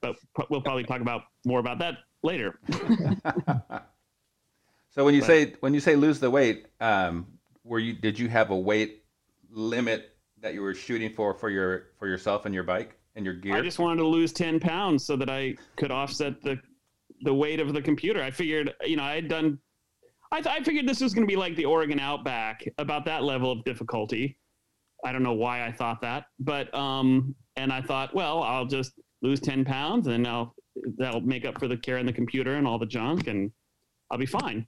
But 0.01 0.17
we'll 0.51 0.63
probably 0.63 0.85
talk 0.85 1.03
about 1.03 1.25
more 1.45 1.61
about 1.61 1.79
that 1.79 1.99
later. 2.23 2.59
So 4.91 5.05
when 5.05 5.13
you 5.15 5.23
But- 5.23 5.27
say 5.27 5.55
when 5.59 5.75
you 5.75 5.81
say 5.81 5.97
lose 5.97 6.21
the 6.21 6.31
weight, 6.31 6.67
um, 6.81 7.27
were 7.65 7.81
you 7.81 7.95
did 7.95 8.17
you 8.17 8.29
have 8.29 8.51
a 8.51 8.57
weight 8.57 9.03
limit 9.51 10.17
that 10.41 10.55
you 10.55 10.63
were 10.63 10.73
shooting 10.73 11.13
for 11.13 11.35
for 11.35 11.51
your 11.51 11.89
for 11.99 12.07
yourself 12.07 12.47
and 12.47 12.55
your 12.55 12.63
bike 12.63 12.97
and 13.17 13.25
your 13.25 13.35
gear? 13.35 13.57
I 13.57 13.61
just 13.61 13.81
wanted 13.81 13.97
to 14.03 14.07
lose 14.07 14.33
10 14.33 14.61
pounds 14.61 15.05
so 15.05 15.17
that 15.17 15.29
I 15.29 15.57
could 15.75 15.91
offset 15.91 16.41
the 16.43 16.61
the 17.23 17.35
weight 17.35 17.61
of 17.61 17.73
the 17.73 17.83
computer. 17.83 18.23
I 18.23 18.31
figured, 18.31 18.73
you 18.85 18.97
know, 18.97 19.05
I 19.05 19.15
had 19.15 19.29
done 19.29 19.59
I, 20.35 20.41
th- 20.41 20.53
I 20.53 20.65
figured 20.65 20.89
this 20.89 21.01
was 21.01 21.15
going 21.15 21.25
to 21.25 21.31
be 21.31 21.37
like 21.37 21.55
the 21.55 21.65
Oregon 21.65 22.01
Outback, 22.01 22.65
about 22.79 23.05
that 23.05 23.23
level 23.23 23.53
of 23.53 23.63
difficulty. 23.65 24.37
I 25.05 25.13
don't 25.13 25.23
know 25.23 25.35
why 25.35 25.65
I 25.65 25.71
thought 25.71 26.01
that, 26.01 26.27
but 26.41 26.75
um, 26.75 27.37
and 27.55 27.73
I 27.73 27.81
thought, 27.81 28.13
well, 28.17 28.43
I'll 28.43 28.67
just 28.67 28.95
lose 29.23 29.39
10 29.39 29.65
pounds 29.65 30.09
and 30.09 30.27
I'll 30.27 30.57
that'll 30.99 31.21
make 31.21 31.45
up 31.45 31.61
for 31.61 31.69
the 31.69 31.77
carrying 31.77 32.05
the 32.05 32.13
computer 32.13 32.57
and 32.57 32.67
all 32.67 32.81
the 32.81 32.87
junk 32.87 33.29
and 33.29 33.53
I'll 34.11 34.19
be 34.19 34.27
fine. 34.27 34.67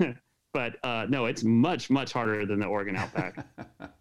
but 0.52 0.76
uh, 0.82 1.06
no, 1.08 1.26
it's 1.26 1.44
much 1.44 1.88
much 1.88 2.12
harder 2.12 2.44
than 2.44 2.58
the 2.58 2.66
Oregon 2.66 2.96
Outback. 2.96 3.46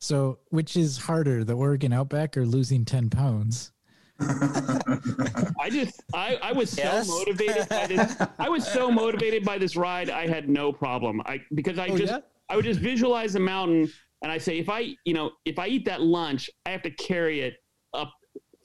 So, 0.00 0.38
which 0.50 0.76
is 0.76 0.96
harder, 0.96 1.42
the 1.42 1.54
Oregon 1.54 1.92
Outback 1.92 2.36
or 2.36 2.46
losing 2.46 2.84
10 2.84 3.10
pounds? 3.10 3.72
I 5.78 5.84
just 5.84 6.02
I, 6.12 6.34
I 6.42 6.52
was 6.52 6.70
so 6.70 6.82
Yes. 6.82 7.08
motivated 7.08 7.68
by 7.68 7.86
this 7.86 8.16
I 8.38 8.48
was 8.48 8.66
so 8.66 8.90
motivated 8.90 9.44
by 9.44 9.58
this 9.58 9.76
ride 9.76 10.10
I 10.10 10.26
had 10.26 10.48
no 10.48 10.72
problem. 10.72 11.20
I 11.26 11.40
because 11.54 11.78
I 11.78 11.88
Oh, 11.88 11.96
just 11.96 12.12
yeah? 12.12 12.20
I 12.48 12.56
would 12.56 12.64
just 12.64 12.80
visualize 12.80 13.32
the 13.32 13.40
mountain 13.40 13.88
and 14.22 14.32
I 14.32 14.38
say 14.38 14.58
if 14.58 14.68
I 14.68 14.94
you 15.04 15.14
know 15.14 15.30
if 15.44 15.58
I 15.58 15.68
eat 15.68 15.84
that 15.86 16.00
lunch 16.02 16.50
I 16.66 16.70
have 16.70 16.82
to 16.82 16.90
carry 16.90 17.40
it 17.40 17.54
up 17.94 18.12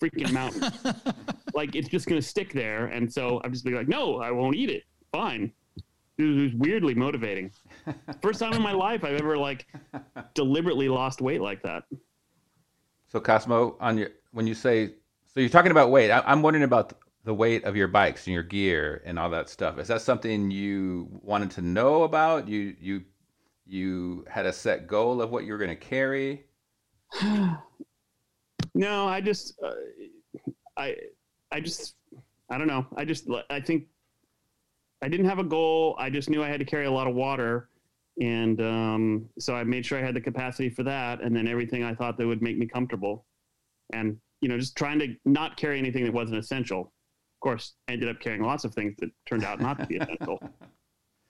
freaking 0.02 0.32
mountain. 0.32 0.62
like 1.56 1.76
it's 1.76 1.88
just 1.88 2.08
gonna 2.08 2.22
stick 2.22 2.52
there 2.54 2.88
and 2.88 3.12
so 3.12 3.40
I'm 3.44 3.52
just 3.52 3.66
be 3.66 3.72
like 3.72 3.88
no 3.88 4.18
I 4.22 4.32
won't 4.32 4.56
eat 4.56 4.70
it. 4.70 4.84
Fine. 5.12 5.52
It 6.18 6.24
was 6.24 6.52
weirdly 6.56 6.94
motivating. 6.96 7.52
First 8.22 8.40
time 8.40 8.54
in 8.54 8.62
my 8.62 8.72
life 8.72 9.04
I've 9.04 9.20
ever 9.20 9.38
like 9.38 9.66
deliberately 10.34 10.90
lost 10.90 11.22
weight 11.22 11.42
like 11.42 11.62
that. 11.64 11.84
So 13.08 13.20
Cosmo, 13.20 13.78
on 13.80 13.98
your 14.00 14.10
when 14.32 14.48
you 14.48 14.56
say 14.56 14.96
so, 15.28 15.40
you're 15.40 15.50
talking 15.50 15.72
about 15.72 15.90
weight. 15.90 16.12
I, 16.12 16.22
I'm 16.28 16.44
wondering 16.44 16.64
about 16.64 16.94
the 17.24 17.34
weight 17.34 17.64
of 17.64 17.76
your 17.76 17.88
bikes 17.88 18.28
and 18.28 18.34
your 18.34 18.44
gear 18.44 19.02
and 19.06 19.18
all 19.18 19.30
that 19.30 19.50
stuff. 19.50 19.80
Is 19.80 19.88
that 19.88 20.02
something 20.02 20.52
you 20.52 21.08
wanted 21.22 21.52
to 21.52 21.62
know 21.62 22.04
about? 22.04 22.48
You 22.48 22.76
you 22.80 23.04
you 23.66 24.26
had 24.30 24.46
a 24.46 24.54
set 24.54 24.88
goal 24.88 25.22
of 25.22 25.30
what 25.32 25.46
you 25.46 25.54
were 25.54 25.58
going 25.58 25.70
to 25.70 25.76
carry. 25.76 26.46
No, 28.76 29.08
I 29.08 29.22
just, 29.22 29.60
uh, 29.64 29.74
I, 30.78 30.96
I 31.52 31.60
just, 31.60 31.96
I 32.50 32.58
don't 32.58 32.68
know. 32.68 32.88
I 32.98 33.06
just, 33.06 33.28
I 33.50 33.60
think 33.60 33.86
I 35.02 35.08
didn't 35.08 35.28
have 35.28 35.40
a 35.40 35.44
goal. 35.44 35.96
I 36.00 36.10
just 36.10 36.30
knew 36.30 36.44
I 36.44 36.48
had 36.48 36.60
to 36.60 36.66
carry 36.66 36.86
a 36.86 36.92
lot 36.92 37.08
of 37.08 37.14
water, 37.14 37.70
and 38.20 38.60
um, 38.62 39.30
so 39.38 39.56
I 39.56 39.64
made 39.64 39.86
sure 39.86 40.00
I 40.00 40.02
had 40.02 40.16
the 40.16 40.22
capacity 40.22 40.70
for 40.70 40.84
that, 40.84 41.22
and 41.22 41.36
then 41.36 41.48
everything 41.48 41.84
I 41.84 41.94
thought 41.94 42.18
that 42.18 42.26
would 42.26 42.42
make 42.42 42.58
me 42.58 42.66
comfortable, 42.66 43.26
and 43.92 44.18
you 44.42 44.50
know, 44.50 44.58
just 44.58 44.76
trying 44.76 45.00
to 45.00 45.16
not 45.26 45.56
carry 45.56 45.78
anything 45.78 46.04
that 46.06 46.14
wasn't 46.14 46.40
essential. 46.40 46.92
Of 47.44 47.50
course, 47.50 47.74
I 47.90 47.92
ended 47.92 48.08
up 48.08 48.22
carrying 48.22 48.42
lots 48.42 48.64
of 48.64 48.74
things 48.74 48.96
that 49.00 49.10
turned 49.26 49.44
out 49.44 49.60
not 49.60 49.78
to 49.80 49.86
be 49.86 49.98
essential. 49.98 50.42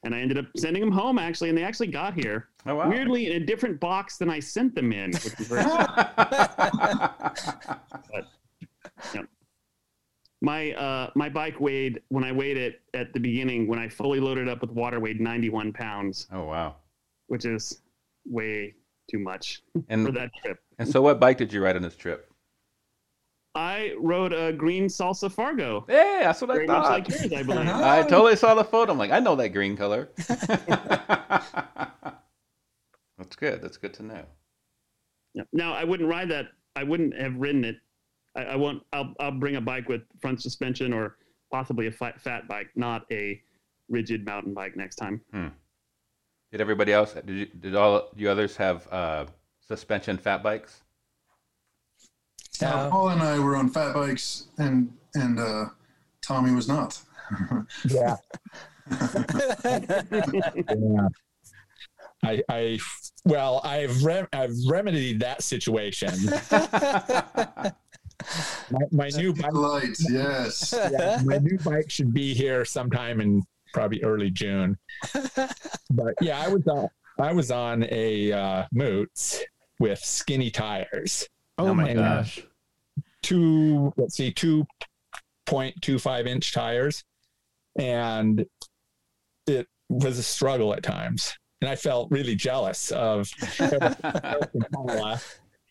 And 0.06 0.14
I 0.14 0.20
ended 0.20 0.38
up 0.38 0.48
sending 0.58 0.82
them 0.82 0.92
home 0.92 1.18
actually, 1.18 1.48
and 1.48 1.58
they 1.58 1.64
actually 1.64 1.88
got 1.88 2.14
here 2.14 2.50
Oh 2.66 2.76
wow! 2.76 2.90
weirdly 2.90 3.32
in 3.32 3.42
a 3.42 3.46
different 3.46 3.80
box 3.80 4.18
than 4.18 4.30
I 4.30 4.42
sent 4.42 4.76
them 4.76 4.92
in, 4.92 5.12
which 5.14 5.40
is 5.40 5.48
very 5.48 5.64
my 10.42 10.74
uh, 10.74 11.10
my 11.16 11.30
bike 11.30 11.58
weighed 11.62 12.02
when 12.10 12.26
I 12.26 12.34
weighed 12.34 12.58
it 12.58 12.82
at 12.94 13.14
the 13.14 13.20
beginning 13.22 13.66
when 13.66 13.80
I 13.80 13.88
fully 13.88 14.20
loaded 14.20 14.50
up 14.50 14.60
with 14.60 14.72
water 14.72 15.00
weighed 15.00 15.22
91 15.22 15.72
pounds, 15.72 16.28
oh 16.34 16.44
wow! 16.44 16.76
which 17.28 17.46
is 17.46 17.82
way 18.26 18.76
too 19.10 19.20
much 19.20 19.62
for 19.90 20.12
that 20.12 20.32
trip. 20.44 20.60
and 20.80 20.90
so, 20.90 21.02
what 21.02 21.22
bike 21.22 21.38
did 21.38 21.54
you 21.54 21.64
ride 21.64 21.78
on 21.78 21.82
this 21.82 21.96
trip? 21.96 22.30
I 23.56 23.94
rode 24.00 24.34
a 24.34 24.52
green 24.52 24.86
Salsa 24.88 25.32
Fargo, 25.32 25.86
Yeah, 25.88 26.22
that's 26.24 26.42
what 26.42 26.50
I 26.50 26.54
very 26.56 26.68
much 26.68 26.84
thought. 26.84 26.92
like 26.92 27.08
yours, 27.10 27.34
I 27.34 27.44
believe. 27.44 27.68
I 27.70 28.02
totally 28.02 28.36
saw 28.36 28.56
the 28.56 28.64
photo. 28.64 28.92
I'm 28.94 28.98
like, 28.98 29.12
I 29.12 29.20
know 29.20 29.36
that 29.36 29.50
green 29.50 29.78
color. 29.78 30.10
That's 33.18 33.36
good. 33.38 33.62
That's 33.62 33.78
good 33.78 33.94
to 33.96 34.04
know. 34.04 34.26
Now 35.54 35.74
I 35.74 35.84
wouldn't 35.84 36.10
ride 36.10 36.30
that. 36.30 36.48
I 36.76 36.84
wouldn't 36.84 37.16
have 37.20 37.36
ridden 37.36 37.64
it. 37.64 37.78
I, 38.36 38.42
I 38.44 38.56
won't. 38.56 38.84
I'll 38.92 39.14
I'll 39.20 39.32
bring 39.32 39.56
a 39.56 39.62
bike 39.62 39.88
with 39.88 40.02
front 40.20 40.42
suspension 40.42 40.92
or 40.94 41.18
possibly 41.52 41.88
a 41.88 41.92
fat, 41.92 42.20
fat 42.20 42.48
bike, 42.48 42.68
not 42.76 43.06
a 43.12 43.42
rigid 43.90 44.26
mountain 44.26 44.54
bike 44.54 44.76
next 44.76 44.96
time. 44.96 45.22
Did 46.52 46.60
everybody 46.62 46.92
else? 46.92 47.14
Did 47.14 47.30
you, 47.30 47.46
did 47.46 47.76
all 47.76 48.10
you 48.16 48.30
others 48.30 48.56
have 48.58 48.88
uh, 48.92 49.26
suspension 49.68 50.18
fat 50.18 50.42
bikes? 50.44 50.82
Uh, 52.64 52.84
No. 52.86 52.90
Paul 52.92 53.10
and 53.10 53.22
I 53.22 53.40
were 53.40 53.56
on 53.56 53.70
fat 53.70 53.94
bikes, 53.94 54.46
and 54.58 54.92
and 55.16 55.40
uh, 55.40 55.66
Tommy 56.22 56.52
was 56.54 56.68
not. 56.68 57.00
Yeah. 57.90 58.16
yeah. 58.92 60.60
I, 62.26 62.42
I, 62.50 62.80
well, 63.26 63.60
I've 63.64 64.04
rem- 64.04 64.28
I've 64.32 64.54
remedied 64.68 65.20
that 65.22 65.44
situation. 65.44 66.14
My, 68.72 68.80
my 68.92 69.08
new 69.10 69.34
bike, 69.34 69.54
Light, 69.54 69.98
yes. 70.10 70.74
yeah, 70.92 71.20
my 71.26 71.38
new 71.40 71.58
bike 71.58 71.90
should 71.90 72.14
be 72.14 72.34
here 72.34 72.64
sometime 72.64 73.20
in 73.20 73.44
probably 73.74 74.02
early 74.04 74.30
June. 74.30 74.78
But 75.92 76.14
yeah, 76.22 76.40
I 76.42 76.48
was 76.48 76.66
on 76.68 76.88
I 77.20 77.34
was 77.34 77.52
on 77.52 77.84
a 77.90 78.32
uh, 78.32 78.66
Moots 78.72 79.44
with 79.80 80.00
skinny 80.00 80.50
tires, 80.52 81.28
Oh, 81.58 81.74
my 81.74 81.94
gosh. 81.94 82.42
Two 83.24 83.94
let's 83.98 84.16
see, 84.16 84.32
two 84.32 84.66
point 85.46 85.76
two 85.82 85.98
five 85.98 86.28
inch 86.28 86.54
tires, 86.54 87.04
and 87.78 88.46
it 89.48 89.68
was 89.90 90.20
a 90.20 90.24
struggle 90.24 90.74
at 90.74 90.84
times. 90.84 91.34
And 91.62 91.70
I 91.70 91.76
felt 91.76 92.12
really 92.12 92.36
jealous 92.36 92.92
of 92.92 93.30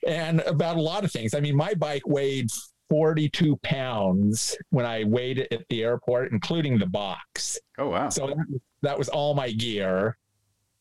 and 0.06 0.40
about 0.40 0.76
a 0.76 0.80
lot 0.80 1.04
of 1.04 1.12
things. 1.12 1.34
I 1.34 1.40
mean, 1.40 1.54
my 1.54 1.74
bike 1.74 2.06
weighed 2.06 2.48
42 2.88 3.56
pounds 3.62 4.56
when 4.70 4.84
I 4.84 5.04
weighed 5.04 5.38
it 5.38 5.52
at 5.52 5.66
the 5.68 5.82
airport, 5.82 6.32
including 6.32 6.78
the 6.78 6.86
box. 6.86 7.58
oh 7.78 7.88
wow. 7.88 8.08
So 8.08 8.26
that, 8.26 8.60
that 8.82 8.98
was 8.98 9.08
all 9.08 9.34
my 9.34 9.50
gear 9.50 10.16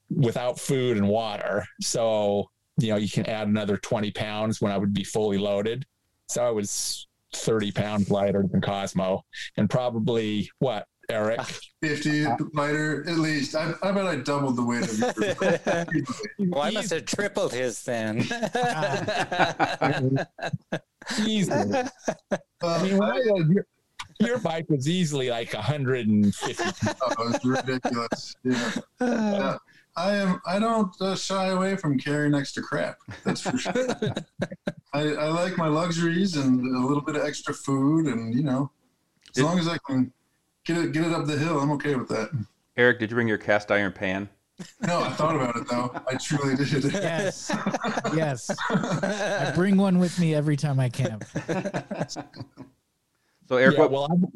without 0.10 0.60
food 0.60 0.98
and 0.98 1.08
water. 1.08 1.66
So, 1.82 2.50
you 2.78 2.90
know, 2.90 2.98
you 2.98 3.10
can 3.10 3.26
add 3.28 3.48
another 3.48 3.78
20 3.78 4.12
pounds 4.12 4.62
when 4.62 4.72
I 4.72 4.78
would 4.78 4.94
be 4.94 5.04
fully 5.04 5.38
loaded. 5.38 5.86
So 6.32 6.46
I 6.46 6.50
was 6.50 7.08
30 7.36 7.74
pounds 7.74 8.10
lighter 8.10 8.46
than 8.50 8.62
Cosmo 8.62 9.26
and 9.58 9.70
probably 9.70 10.50
what, 10.60 10.88
Eric? 11.10 11.42
50 11.82 12.26
lighter 12.54 13.04
at 13.10 13.18
least. 13.18 13.54
I, 13.54 13.74
I 13.84 13.92
bet 13.92 14.08
I 14.08 14.16
doubled 14.16 14.56
the 14.56 14.64
weight 14.64 14.84
of 14.84 14.98
your 14.98 15.14
well, 16.52 16.62
I 16.62 16.72
must 16.72 16.92
have 16.92 17.06
tripled 17.06 17.52
his 17.54 17.84
then. 17.84 18.20
Easily. 21.26 21.78
I 21.78 21.90
Uh, 22.62 22.84
mean, 22.84 23.02
I 23.02 23.10
I, 23.10 23.18
your, 23.50 23.66
your 24.22 24.38
bike 24.38 24.70
was 24.70 24.88
easily 24.88 25.30
like 25.32 25.54
150 25.54 26.64
oh, 27.18 27.34
it's 27.34 27.44
ridiculous. 27.46 28.36
Yeah. 28.44 28.72
Yeah. 29.02 29.58
I 29.96 30.16
am. 30.16 30.42
I 30.46 30.60
don't 30.60 30.94
uh, 31.02 31.16
shy 31.16 31.48
away 31.48 31.76
from 31.76 31.98
carrying 32.00 32.34
extra 32.34 32.64
crap. 32.64 32.98
That's 33.24 33.42
for 33.42 33.58
sure. 33.58 33.74
I, 34.94 35.02
I 35.02 35.28
like 35.28 35.58
my 35.58 35.68
luxuries 35.68 36.38
and 36.38 36.76
a 36.76 36.80
little 36.80 37.04
bit 37.04 37.16
of 37.16 37.24
extra 37.24 37.54
food, 37.54 38.06
and 38.06 38.34
you 38.34 38.44
know, 38.44 38.72
as 39.30 39.36
Did- 39.36 39.44
long 39.44 39.60
as 39.60 39.68
I 39.68 39.78
can 39.88 40.12
get 40.66 40.78
it 40.78 40.94
get 40.94 41.06
it 41.06 41.14
up 41.14 41.26
the 41.26 41.38
hill, 41.38 41.60
I'm 41.60 41.72
okay 41.72 41.96
with 41.96 42.08
that. 42.10 42.30
Eric, 42.78 43.00
did 43.00 43.12
you 43.12 43.16
bring 43.16 43.28
your 43.28 43.38
cast 43.38 43.70
iron 43.72 43.92
pan? 43.92 44.30
No, 44.82 45.02
I 45.02 45.10
thought 45.10 45.36
about 45.36 45.56
it 45.56 45.68
though. 45.68 45.92
I 46.10 46.16
truly 46.16 46.56
did. 46.56 46.84
Yes. 46.94 47.52
Yes. 48.16 48.50
I 48.70 49.52
bring 49.56 49.76
one 49.76 49.98
with 50.00 50.20
me 50.20 50.36
every 50.36 50.56
time 50.56 50.80
I 50.80 50.88
camp. 50.88 51.26
So 53.48 53.58
Eric, 53.58 53.76
yeah, 53.76 53.82
what, 53.82 53.92
well, 53.92 54.08
I'm, 54.10 54.22
what 54.22 54.32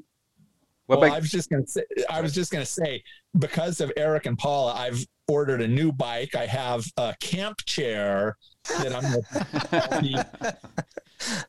well, 0.87 0.99
bike? 1.01 1.13
I 1.13 1.19
was 1.19 1.31
just 1.31 1.49
gonna 1.49 1.65
say, 1.67 1.83
I 2.09 2.21
was 2.21 2.33
just 2.33 2.51
gonna 2.51 2.65
say, 2.65 3.03
because 3.37 3.79
of 3.81 3.91
Eric 3.95 4.25
and 4.25 4.37
Paula, 4.37 4.73
I've 4.73 5.05
ordered 5.27 5.61
a 5.61 5.67
new 5.67 5.91
bike. 5.91 6.35
I 6.35 6.45
have 6.45 6.85
a 6.97 7.15
camp 7.19 7.59
chair 7.65 8.37
that 8.79 8.93
I'm 8.95 10.01
be 10.01 10.17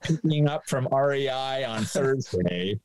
picking 0.03 0.49
up 0.49 0.69
from 0.69 0.89
REI 0.93 1.65
on 1.65 1.85
Thursday, 1.85 2.79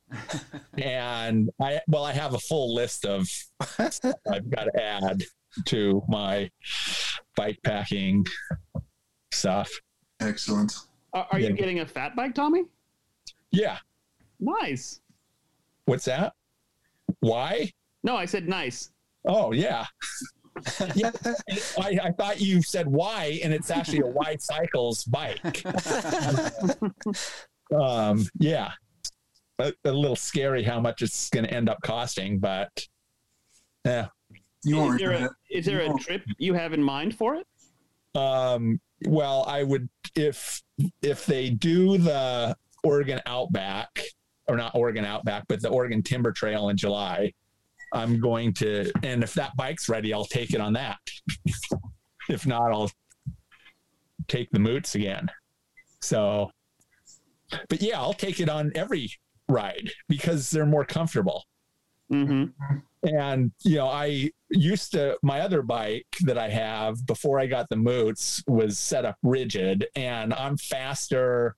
and 0.78 1.50
I 1.60 1.80
well, 1.88 2.04
I 2.04 2.12
have 2.12 2.34
a 2.34 2.38
full 2.38 2.74
list 2.74 3.04
of 3.06 3.26
stuff 3.90 4.14
I've 4.30 4.50
got 4.50 4.64
to 4.64 4.82
add 4.82 5.22
to 5.66 6.02
my 6.08 6.50
bike 7.36 7.58
packing 7.64 8.24
stuff. 9.32 9.70
Excellent. 10.20 10.74
Are, 11.12 11.26
are 11.32 11.38
Yeah. 11.38 11.48
you 11.48 11.54
getting 11.54 11.80
a 11.80 11.86
fat 11.86 12.16
bike, 12.16 12.34
Tommy? 12.34 12.64
Yeah, 13.50 13.78
Nice. 14.40 15.00
what's 15.84 16.06
that? 16.06 16.32
Why? 17.20 17.70
No, 18.02 18.16
I 18.16 18.24
said 18.24 18.48
nice. 18.48 18.90
Oh 19.26 19.52
yeah. 19.52 19.84
yeah, 20.94 21.10
I, 21.78 21.98
I 22.02 22.10
thought 22.12 22.40
you 22.40 22.62
said 22.62 22.86
why, 22.86 23.40
and 23.42 23.52
it's 23.52 23.70
actually 23.70 24.00
a 24.00 24.06
Why 24.06 24.36
Cycles 24.38 25.04
bike. 25.04 25.64
um, 27.74 28.24
yeah, 28.38 28.72
a, 29.58 29.72
a 29.84 29.92
little 29.92 30.16
scary 30.16 30.62
how 30.62 30.80
much 30.80 31.02
it's 31.02 31.30
going 31.30 31.44
to 31.44 31.52
end 31.52 31.68
up 31.68 31.78
costing, 31.82 32.38
but 32.38 32.70
yeah. 33.84 34.08
You 34.64 34.92
Is 34.92 34.98
there, 34.98 35.10
a, 35.10 35.30
is 35.50 35.66
there 35.66 35.80
a 35.80 35.98
trip 35.98 36.22
you 36.38 36.54
have 36.54 36.72
in 36.72 36.82
mind 36.82 37.16
for 37.16 37.34
it? 37.34 37.46
Um, 38.14 38.80
well, 39.06 39.44
I 39.48 39.64
would 39.64 39.88
if 40.14 40.62
if 41.00 41.26
they 41.26 41.50
do 41.50 41.98
the 41.98 42.56
Oregon 42.84 43.20
Outback 43.26 44.00
or 44.46 44.56
not 44.56 44.74
Oregon 44.74 45.04
Outback, 45.04 45.44
but 45.48 45.60
the 45.60 45.68
Oregon 45.68 46.02
Timber 46.02 46.32
Trail 46.32 46.68
in 46.68 46.76
July. 46.76 47.32
I'm 47.92 48.20
going 48.20 48.54
to, 48.54 48.90
and 49.02 49.22
if 49.22 49.34
that 49.34 49.54
bike's 49.56 49.88
ready, 49.88 50.12
I'll 50.14 50.24
take 50.24 50.54
it 50.54 50.60
on 50.60 50.72
that. 50.74 50.98
if 52.28 52.46
not, 52.46 52.72
I'll 52.72 52.90
take 54.28 54.50
the 54.50 54.58
moots 54.58 54.94
again. 54.94 55.30
So, 56.00 56.50
but 57.68 57.82
yeah, 57.82 58.00
I'll 58.00 58.14
take 58.14 58.40
it 58.40 58.48
on 58.48 58.72
every 58.74 59.10
ride 59.48 59.90
because 60.08 60.50
they're 60.50 60.66
more 60.66 60.84
comfortable. 60.84 61.44
Mm-hmm. 62.10 62.78
And 63.04 63.52
you 63.64 63.76
know, 63.76 63.88
I 63.88 64.30
used 64.50 64.92
to 64.92 65.16
my 65.22 65.40
other 65.40 65.62
bike 65.62 66.06
that 66.22 66.38
I 66.38 66.48
have 66.48 67.04
before 67.06 67.40
I 67.40 67.46
got 67.46 67.68
the 67.68 67.76
moots 67.76 68.42
was 68.46 68.78
set 68.78 69.04
up 69.04 69.16
rigid, 69.22 69.86
and 69.96 70.32
I'm 70.34 70.56
faster. 70.56 71.56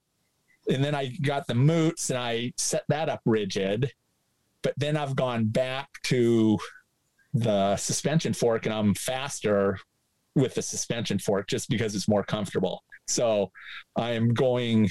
And 0.67 0.83
then 0.83 0.95
I 0.95 1.15
got 1.21 1.45
the 1.45 1.55
moots, 1.55 2.09
and 2.09 2.17
I 2.17 2.53
set 2.57 2.83
that 2.89 3.09
up 3.09 3.21
rigid. 3.25 3.91
But 4.65 4.73
then 4.77 4.97
I've 4.97 5.15
gone 5.15 5.45
back 5.45 5.89
to 6.05 6.57
the 7.35 7.77
suspension 7.77 8.33
fork, 8.33 8.65
and 8.65 8.73
I'm 8.73 8.95
faster 8.95 9.77
with 10.33 10.55
the 10.55 10.63
suspension 10.63 11.19
fork 11.19 11.47
just 11.47 11.69
because 11.69 11.93
it's 11.93 12.07
more 12.07 12.23
comfortable. 12.23 12.83
So 13.05 13.51
I 13.95 14.13
am 14.13 14.33
going 14.33 14.89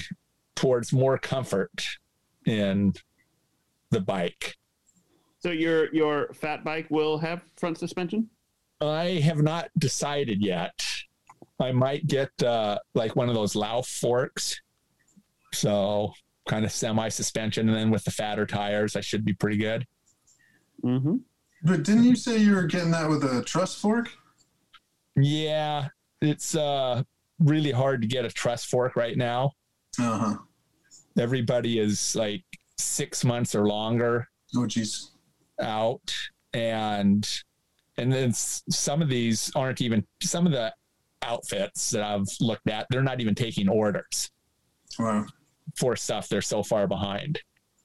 towards 0.55 0.93
more 0.93 1.17
comfort 1.17 1.85
in 2.45 2.93
the 3.91 3.99
bike. 3.99 4.55
So 5.39 5.51
your 5.51 5.93
your 5.93 6.33
fat 6.33 6.63
bike 6.63 6.87
will 6.89 7.17
have 7.17 7.41
front 7.57 7.77
suspension? 7.77 8.29
I 8.79 9.19
have 9.25 9.41
not 9.41 9.71
decided 9.77 10.41
yet. 10.41 10.85
I 11.59 11.73
might 11.73 12.07
get 12.07 12.31
uh, 12.41 12.79
like 12.93 13.17
one 13.17 13.27
of 13.27 13.35
those 13.35 13.55
Lauf 13.55 13.87
forks. 13.87 14.57
So 15.51 16.13
kind 16.47 16.65
of 16.65 16.71
semi 16.71 17.09
suspension. 17.09 17.67
And 17.69 17.77
then 17.77 17.89
with 17.91 18.03
the 18.03 18.11
fatter 18.11 18.45
tires, 18.45 18.95
I 18.95 19.01
should 19.01 19.25
be 19.25 19.33
pretty 19.33 19.57
good. 19.57 19.85
Mm-hmm. 20.83 21.17
But 21.63 21.83
didn't 21.83 22.03
you 22.03 22.15
say 22.15 22.37
you 22.37 22.53
were 22.55 22.63
getting 22.67 22.91
that 22.91 23.09
with 23.09 23.23
a 23.23 23.41
truss 23.43 23.75
fork? 23.75 24.09
Yeah, 25.15 25.87
it's 26.21 26.55
uh, 26.55 27.03
really 27.39 27.71
hard 27.71 28.01
to 28.01 28.07
get 28.07 28.25
a 28.25 28.29
truss 28.29 28.63
fork 28.65 28.95
right 28.95 29.17
now. 29.17 29.51
Uh 29.99 30.17
huh. 30.17 30.37
Everybody 31.17 31.79
is 31.79 32.15
like 32.15 32.43
six 32.77 33.23
months 33.23 33.55
or 33.55 33.65
longer 33.67 34.27
Oh, 34.55 34.59
jeez. 34.61 35.11
out. 35.61 36.13
And 36.53 37.27
and 37.97 38.11
then 38.11 38.33
some 38.33 39.01
of 39.01 39.07
these 39.09 39.51
aren't 39.55 39.81
even 39.81 40.05
some 40.21 40.45
of 40.45 40.51
the 40.51 40.73
outfits 41.21 41.89
that 41.91 42.03
I've 42.03 42.27
looked 42.41 42.69
at, 42.69 42.85
they're 42.89 43.01
not 43.01 43.21
even 43.21 43.33
taking 43.35 43.67
orders. 43.69 44.29
Wow. 44.99 45.25
For 45.77 45.95
stuff 45.95 46.29
they're 46.29 46.41
so 46.41 46.63
far 46.63 46.87
behind. 46.87 47.39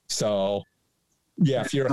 So, 0.08 0.62
yeah, 1.38 1.62
if 1.62 1.72
you're 1.72 1.88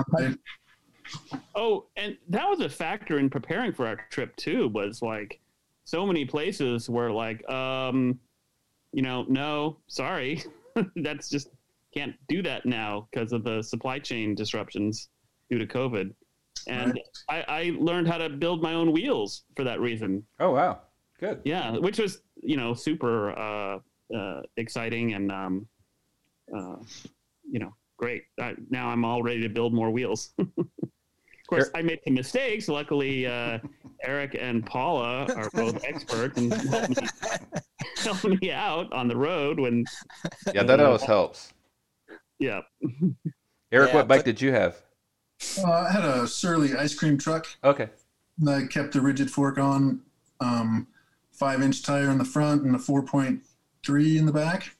Oh, 1.56 1.86
and 1.96 2.18
that 2.30 2.50
was 2.50 2.60
a 2.60 2.70
factor 2.70 3.20
in 3.20 3.30
preparing 3.30 3.74
for 3.74 3.88
our 3.88 3.96
trip 4.10 4.36
too. 4.36 4.70
Was 4.70 5.02
like 5.02 5.40
so 5.86 6.06
many 6.06 6.26
places 6.26 6.90
were 6.90 7.12
like, 7.12 7.48
um, 7.50 8.20
you 8.92 9.02
know, 9.02 9.26
no, 9.28 9.78
sorry, 9.88 10.44
that's 10.98 11.30
just 11.30 11.50
can't 11.94 12.16
do 12.28 12.44
that 12.44 12.66
now 12.66 13.08
because 13.12 13.32
of 13.32 13.44
the 13.44 13.62
supply 13.62 14.00
chain 14.00 14.36
disruptions 14.36 15.10
due 15.50 15.58
to 15.58 15.66
COVID. 15.66 16.14
And 16.68 17.00
I, 17.30 17.46
I 17.48 17.78
learned 17.80 18.08
how 18.08 18.18
to 18.18 18.30
build 18.30 18.62
my 18.62 18.74
own 18.74 18.92
wheels 18.92 19.44
for 19.56 19.64
that 19.64 19.80
reason. 19.80 20.24
Oh 20.40 20.52
wow, 20.52 20.82
good. 21.20 21.42
Yeah, 21.46 21.78
which 21.78 22.00
was 22.00 22.22
you 22.42 22.58
know 22.58 22.74
super 22.74 23.32
uh, 23.38 23.80
uh, 24.16 24.42
exciting 24.58 25.14
and 25.14 25.32
um, 25.32 25.68
uh, 26.56 26.76
you 27.50 27.60
know 27.60 27.74
great. 27.98 28.24
I, 28.40 28.56
now 28.70 28.90
I'm 28.90 29.04
all 29.06 29.24
ready 29.24 29.42
to 29.42 29.50
build 29.50 29.74
more 29.74 29.90
wheels. 29.92 30.34
of 30.40 30.48
course, 31.50 31.70
I 31.76 31.82
made 31.82 32.00
some 32.06 32.14
mistakes. 32.14 32.68
Luckily, 32.68 33.26
uh, 33.26 33.60
Eric 34.04 34.38
and 34.40 34.66
Paula 34.66 35.26
are 35.36 35.50
both 35.54 35.84
experts 35.88 36.38
and 36.38 36.54
help 36.54 36.90
me, 36.90 36.96
help 38.04 38.24
me 38.42 38.52
out 38.52 38.92
on 38.94 39.08
the 39.08 39.16
road 39.18 39.60
when 39.60 39.84
Yeah, 40.54 40.64
that 40.64 40.80
always 40.80 41.02
helps. 41.04 41.54
yeah. 42.40 42.62
Eric, 43.72 43.90
Yeah, 43.90 43.96
what 43.96 44.08
bike 44.08 44.20
but- 44.20 44.26
did 44.26 44.42
you 44.42 44.52
have? 44.52 44.78
Uh, 45.60 45.72
I 45.72 45.92
had 45.92 46.04
a 46.04 46.28
Surly 46.28 46.76
ice 46.76 46.96
cream 46.96 47.18
truck. 47.18 47.46
Okay. 47.64 47.90
I 48.48 48.64
kept 48.70 48.94
the 48.94 49.02
rigid 49.02 49.30
fork 49.32 49.58
on, 49.60 50.02
um, 50.40 50.88
five 51.32 51.62
inch 51.62 51.84
tire 51.84 52.10
in 52.10 52.18
the 52.18 52.26
front 52.26 52.64
and 52.64 52.76
a 52.76 52.80
4.3 52.80 54.18
in 54.18 54.26
the 54.26 54.32
back. 54.34 54.76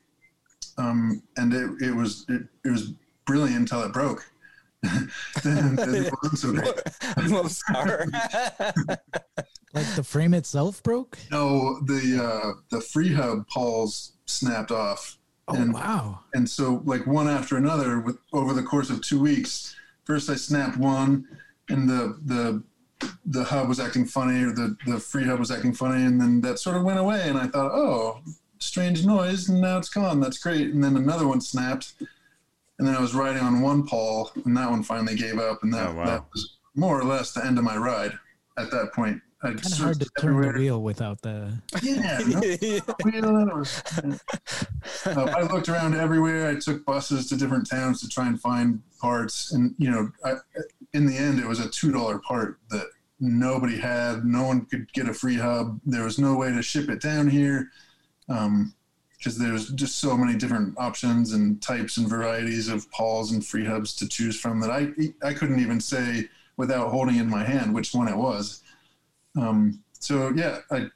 Um, 0.78 1.22
and 1.38 1.54
it, 1.54 1.70
it 1.90 1.96
was 1.96 2.26
it, 2.30 2.44
it 2.66 2.70
was 2.70 2.94
brilliant 3.26 3.60
until 3.62 3.84
it 3.84 3.94
broke. 3.94 4.30
then, 5.44 5.76
then 5.76 5.96
it 6.06 6.14
so 6.38 6.52
great. 6.54 6.74
Most 7.30 7.64
are. 7.74 8.06
Like 9.74 9.96
the 9.96 10.04
frame 10.04 10.34
itself 10.34 10.82
broke. 10.84 11.18
No, 11.32 11.80
the 11.82 12.24
uh, 12.24 12.62
the 12.70 12.82
free 12.82 13.14
hub 13.14 13.48
pawls 13.48 14.14
snapped 14.26 14.72
off, 14.72 15.18
Oh 15.48 15.56
And- 15.56 15.74
wow! 15.74 16.20
and 16.34 16.48
so 16.50 16.82
like 16.86 17.06
one 17.08 17.28
after 17.28 17.58
another 17.58 18.00
with 18.00 18.18
over 18.34 18.54
the 18.54 18.64
course 18.64 18.90
of 18.90 19.02
two 19.02 19.20
weeks. 19.20 19.76
First, 20.06 20.30
I 20.30 20.36
snapped 20.36 20.78
one, 20.78 21.28
and 21.70 21.90
the 21.90 22.18
the 22.26 22.64
the 23.26 23.44
hub 23.44 23.68
was 23.68 23.80
acting 23.80 24.06
funny, 24.06 24.44
or 24.44 24.52
the 24.52 24.76
the 24.86 25.00
free 25.00 25.26
hub 25.26 25.40
was 25.40 25.52
acting 25.52 25.74
funny, 25.74 26.04
and 26.06 26.20
then 26.22 26.42
that 26.42 26.60
sort 26.60 26.78
of 26.78 26.84
went 26.84 27.00
away. 27.00 27.28
And 27.28 27.38
I 27.38 27.48
thought, 27.48 27.72
oh, 27.72 28.22
strange 28.60 29.06
noise, 29.06 29.50
and 29.50 29.62
now 29.62 29.78
it's 29.78 29.90
gone. 29.90 30.20
That's 30.20 30.38
great. 30.40 30.74
And 30.74 30.84
then 30.84 30.96
another 30.98 31.28
one 31.28 31.42
snapped, 31.42 31.94
and 32.80 32.88
then 32.88 32.96
I 32.96 33.02
was 33.02 33.14
riding 33.16 33.42
on 33.42 33.62
one 33.62 33.86
pawl, 33.86 34.32
and 34.46 34.56
that 34.58 34.70
one 34.70 34.84
finally 34.84 35.16
gave 35.16 35.40
up, 35.40 35.64
and 35.64 35.74
that 35.74 35.90
Oh, 35.90 35.94
wow. 35.96 36.06
that 36.06 36.24
was 36.34 36.58
more 36.76 37.00
or 37.00 37.04
less 37.06 37.34
the 37.34 37.46
end 37.46 37.58
of 37.58 37.64
my 37.64 37.78
ride. 37.78 38.14
At 38.58 38.72
that 38.72 38.92
point, 38.94 39.22
I 39.44 39.50
Kind 39.50 39.66
of 39.66 39.78
hard 39.78 40.00
to 40.00 40.10
turn 40.20 40.42
the 40.42 40.58
wheel 40.60 40.82
without 40.82 41.22
the. 41.22 41.54
Yeah, 41.84 42.18
no 42.28 42.40
wheel. 43.12 43.64
Uh, 45.06 45.34
I 45.38 45.42
looked 45.44 45.70
around 45.70 45.96
everywhere. 45.96 46.50
I 46.50 46.56
took 46.56 46.86
buses 46.86 47.28
to 47.30 47.38
different 47.38 47.70
towns 47.70 48.02
to 48.02 48.08
try 48.10 48.28
and 48.28 48.40
find 48.40 48.82
parts, 49.00 49.54
and 49.54 49.74
you 49.78 49.90
know, 49.92 50.10
I, 50.26 50.36
in 50.94 51.06
the 51.06 51.16
end, 51.16 51.40
it 51.40 51.46
was 51.48 51.60
a 51.60 51.70
two 51.70 51.92
dollar 51.92 52.20
part 52.20 52.60
that 52.72 52.88
nobody 53.20 53.78
had. 53.78 54.26
No 54.26 54.44
one 54.44 54.66
could 54.66 54.92
get 54.94 55.08
a 55.08 55.14
free 55.14 55.36
hub. 55.36 55.80
There 55.86 56.04
was 56.04 56.18
no 56.20 56.36
way 56.36 56.52
to 56.52 56.62
ship 56.62 56.90
it 56.90 57.02
down 57.02 57.28
here 57.30 57.70
because 58.28 59.38
there's 59.38 59.70
just 59.70 60.00
so 60.00 60.16
many 60.18 60.38
different 60.38 60.78
options 60.78 61.34
and 61.34 61.62
types 61.62 61.98
and 61.98 62.08
varieties 62.08 62.68
of 62.68 62.90
pawls 62.92 63.32
and 63.32 63.46
free 63.46 63.66
hubs 63.66 63.96
to 63.96 64.08
choose 64.08 64.40
from 64.40 64.60
that 64.60 64.70
I 64.70 64.90
I 65.26 65.34
couldn't 65.34 65.60
even 65.60 65.80
say 65.80 66.30
without 66.58 66.90
holding 66.90 67.16
in 67.18 67.30
my 67.30 67.44
hand 67.44 67.74
which 67.74 67.94
one 67.94 68.08
it 68.08 68.18
was. 68.18 68.62
Um, 69.40 69.84
so 70.00 70.32
yeah, 70.36 70.60
I, 70.72 70.88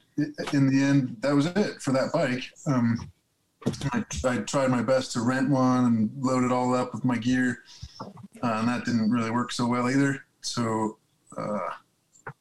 in 0.52 0.68
the 0.68 0.82
end, 0.82 1.16
that 1.20 1.34
was 1.34 1.46
it 1.46 1.80
for 1.80 1.92
that 1.92 2.12
bike. 2.12 2.42
Um, 2.66 3.10
I, 3.92 4.04
I 4.24 4.36
tried 4.38 4.70
my 4.70 4.82
best 4.82 5.12
to 5.12 5.20
rent 5.20 5.48
one 5.48 5.84
and 5.84 6.10
load 6.18 6.44
it 6.44 6.52
all 6.52 6.74
up 6.74 6.92
with 6.92 7.04
my 7.04 7.16
gear, 7.16 7.62
uh, 8.00 8.56
and 8.58 8.68
that 8.68 8.84
didn't 8.84 9.10
really 9.10 9.30
work 9.30 9.52
so 9.52 9.66
well 9.66 9.88
either. 9.88 10.24
So, 10.40 10.98
uh, 11.36 11.70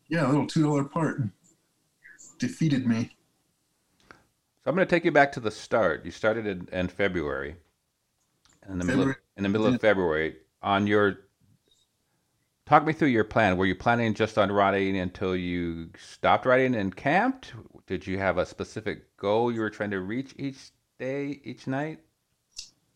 yeah, 0.09 0.25
a 0.25 0.29
little 0.29 0.47
two 0.47 0.63
dollar 0.63 0.83
part 0.83 1.21
defeated 2.39 2.87
me. 2.87 3.15
So 4.63 4.69
I'm 4.69 4.75
going 4.75 4.87
to 4.87 4.95
take 4.95 5.05
you 5.05 5.11
back 5.11 5.31
to 5.33 5.39
the 5.39 5.49
start. 5.49 6.05
You 6.05 6.11
started 6.11 6.45
in, 6.45 6.69
in 6.71 6.87
February. 6.87 7.55
In 8.69 8.77
the 8.77 8.85
middle 8.85 9.01
of, 9.01 9.07
February. 9.07 9.17
in 9.37 9.43
the 9.43 9.49
middle 9.49 9.67
of 9.67 9.81
February, 9.81 10.35
on 10.61 10.85
your 10.85 11.17
talk 12.67 12.85
me 12.85 12.93
through 12.93 13.07
your 13.07 13.23
plan. 13.23 13.57
Were 13.57 13.65
you 13.65 13.73
planning 13.73 14.13
just 14.13 14.37
on 14.37 14.51
writing 14.51 14.97
until 14.97 15.35
you 15.35 15.89
stopped 15.97 16.45
writing 16.45 16.75
and 16.75 16.95
camped? 16.95 17.53
Did 17.87 18.05
you 18.05 18.19
have 18.19 18.37
a 18.37 18.45
specific 18.45 19.17
goal 19.17 19.51
you 19.51 19.61
were 19.61 19.71
trying 19.71 19.89
to 19.91 19.99
reach 19.99 20.35
each 20.37 20.69
day, 20.99 21.41
each 21.43 21.65
night? 21.65 21.99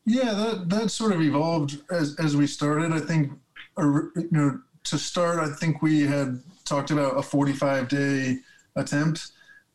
Yeah, 0.06 0.34
that 0.34 0.69
that 0.69 0.91
sort 0.91 1.13
of 1.13 1.21
evolved 1.21 1.82
as 1.91 2.15
as 2.19 2.38
we 2.38 2.45
started. 2.45 2.93
I 2.93 2.99
think, 2.99 3.32
you 3.80 4.28
know, 4.30 4.60
to 4.84 4.99
start, 4.99 5.39
I 5.39 5.51
think 5.51 5.82
we 5.82 6.01
had 6.01 6.43
talked 6.63 6.91
about 6.91 7.17
a 7.17 7.23
45 7.23 7.88
day 7.88 8.38
attempt, 8.75 9.32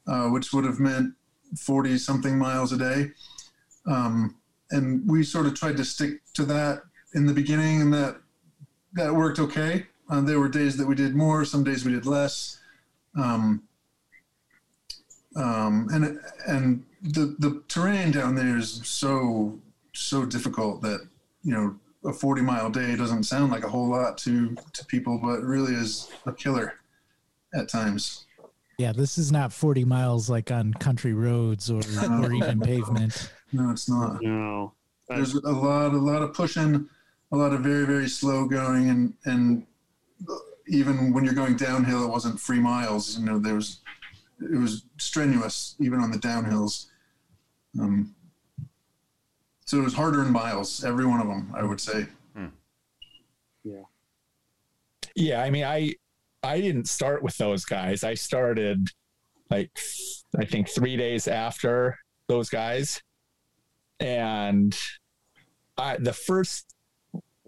uh, 0.06 0.28
which 0.28 0.52
would 0.52 0.64
have 0.64 0.78
meant 0.78 1.14
40 1.58 1.98
something 1.98 2.38
miles 2.38 2.72
a 2.72 2.76
day, 2.76 3.10
um, 3.86 4.36
and 4.70 5.08
we 5.08 5.22
sort 5.22 5.46
of 5.46 5.54
tried 5.54 5.76
to 5.76 5.84
stick 5.84 6.20
to 6.34 6.44
that 6.46 6.82
in 7.14 7.26
the 7.26 7.34
beginning, 7.34 7.82
and 7.82 7.92
that 7.92 8.16
that 8.94 9.14
worked 9.14 9.38
okay. 9.38 9.86
Uh, 10.08 10.20
there 10.20 10.40
were 10.40 10.48
days 10.48 10.76
that 10.76 10.86
we 10.86 10.94
did 10.94 11.14
more, 11.14 11.44
some 11.44 11.62
days 11.62 11.84
we 11.84 11.92
did 11.92 12.06
less. 12.06 12.58
Um, 13.16 13.62
um, 15.36 15.88
and 15.92 16.20
and 16.46 16.84
the 17.02 17.36
the 17.38 17.62
terrain 17.68 18.10
down 18.10 18.34
there 18.34 18.56
is 18.56 18.80
so 18.84 19.58
so 19.92 20.24
difficult 20.24 20.82
that 20.82 21.06
you 21.42 21.52
know 21.52 21.76
a 22.04 22.12
40 22.12 22.42
mile 22.42 22.70
day 22.70 22.96
doesn't 22.96 23.24
sound 23.24 23.52
like 23.52 23.64
a 23.64 23.68
whole 23.68 23.88
lot 23.88 24.18
to 24.18 24.56
to 24.72 24.84
people 24.86 25.18
but 25.18 25.42
really 25.42 25.74
is 25.74 26.10
a 26.26 26.32
killer 26.32 26.74
at 27.54 27.68
times 27.68 28.26
Yeah, 28.80 28.92
this 28.92 29.18
is 29.18 29.30
not 29.30 29.52
40 29.52 29.84
miles 29.84 30.30
like 30.30 30.50
on 30.50 30.72
country 30.72 31.12
roads 31.12 31.70
or 31.70 31.82
or 32.24 32.32
even 32.32 32.60
pavement. 32.60 33.30
no 33.52 33.70
it's 33.70 33.90
not. 33.90 34.22
No. 34.22 34.72
there's 35.06 35.34
a 35.34 35.52
lot 35.52 35.92
a 35.92 35.98
lot 35.98 36.22
of 36.22 36.32
pushing 36.32 36.88
a 37.30 37.36
lot 37.36 37.52
of 37.52 37.60
very 37.60 37.84
very 37.84 38.08
slow 38.08 38.46
going 38.46 38.88
and 38.88 39.12
and 39.26 39.66
even 40.66 41.12
when 41.12 41.26
you're 41.26 41.34
going 41.34 41.56
downhill 41.56 42.04
it 42.04 42.08
wasn't 42.08 42.40
free 42.40 42.58
miles 42.58 43.18
you 43.18 43.26
know 43.26 43.38
there 43.38 43.54
was 43.54 43.80
it 44.40 44.58
was 44.58 44.84
strenuous 44.96 45.76
even 45.78 46.00
on 46.00 46.10
the 46.10 46.16
downhills. 46.18 46.86
Um, 47.78 48.14
so 49.66 49.76
it 49.76 49.84
was 49.84 49.92
harder 49.92 50.22
in 50.22 50.32
miles 50.32 50.82
every 50.84 51.04
one 51.04 51.20
of 51.20 51.26
them 51.26 51.52
i 51.54 51.62
would 51.62 51.82
say. 51.82 52.06
Yeah, 53.62 53.82
Yeah, 55.14 55.42
I 55.42 55.50
mean, 55.50 55.64
I 55.64 55.96
I 56.42 56.60
didn't 56.60 56.88
start 56.88 57.22
with 57.22 57.36
those 57.36 57.64
guys. 57.64 58.04
I 58.04 58.14
started 58.14 58.88
like 59.50 59.70
I 60.38 60.44
think 60.44 60.68
three 60.68 60.96
days 60.96 61.28
after 61.28 61.98
those 62.28 62.48
guys, 62.48 63.02
and 63.98 64.76
I 65.76 65.96
the 65.98 66.12
first 66.12 66.74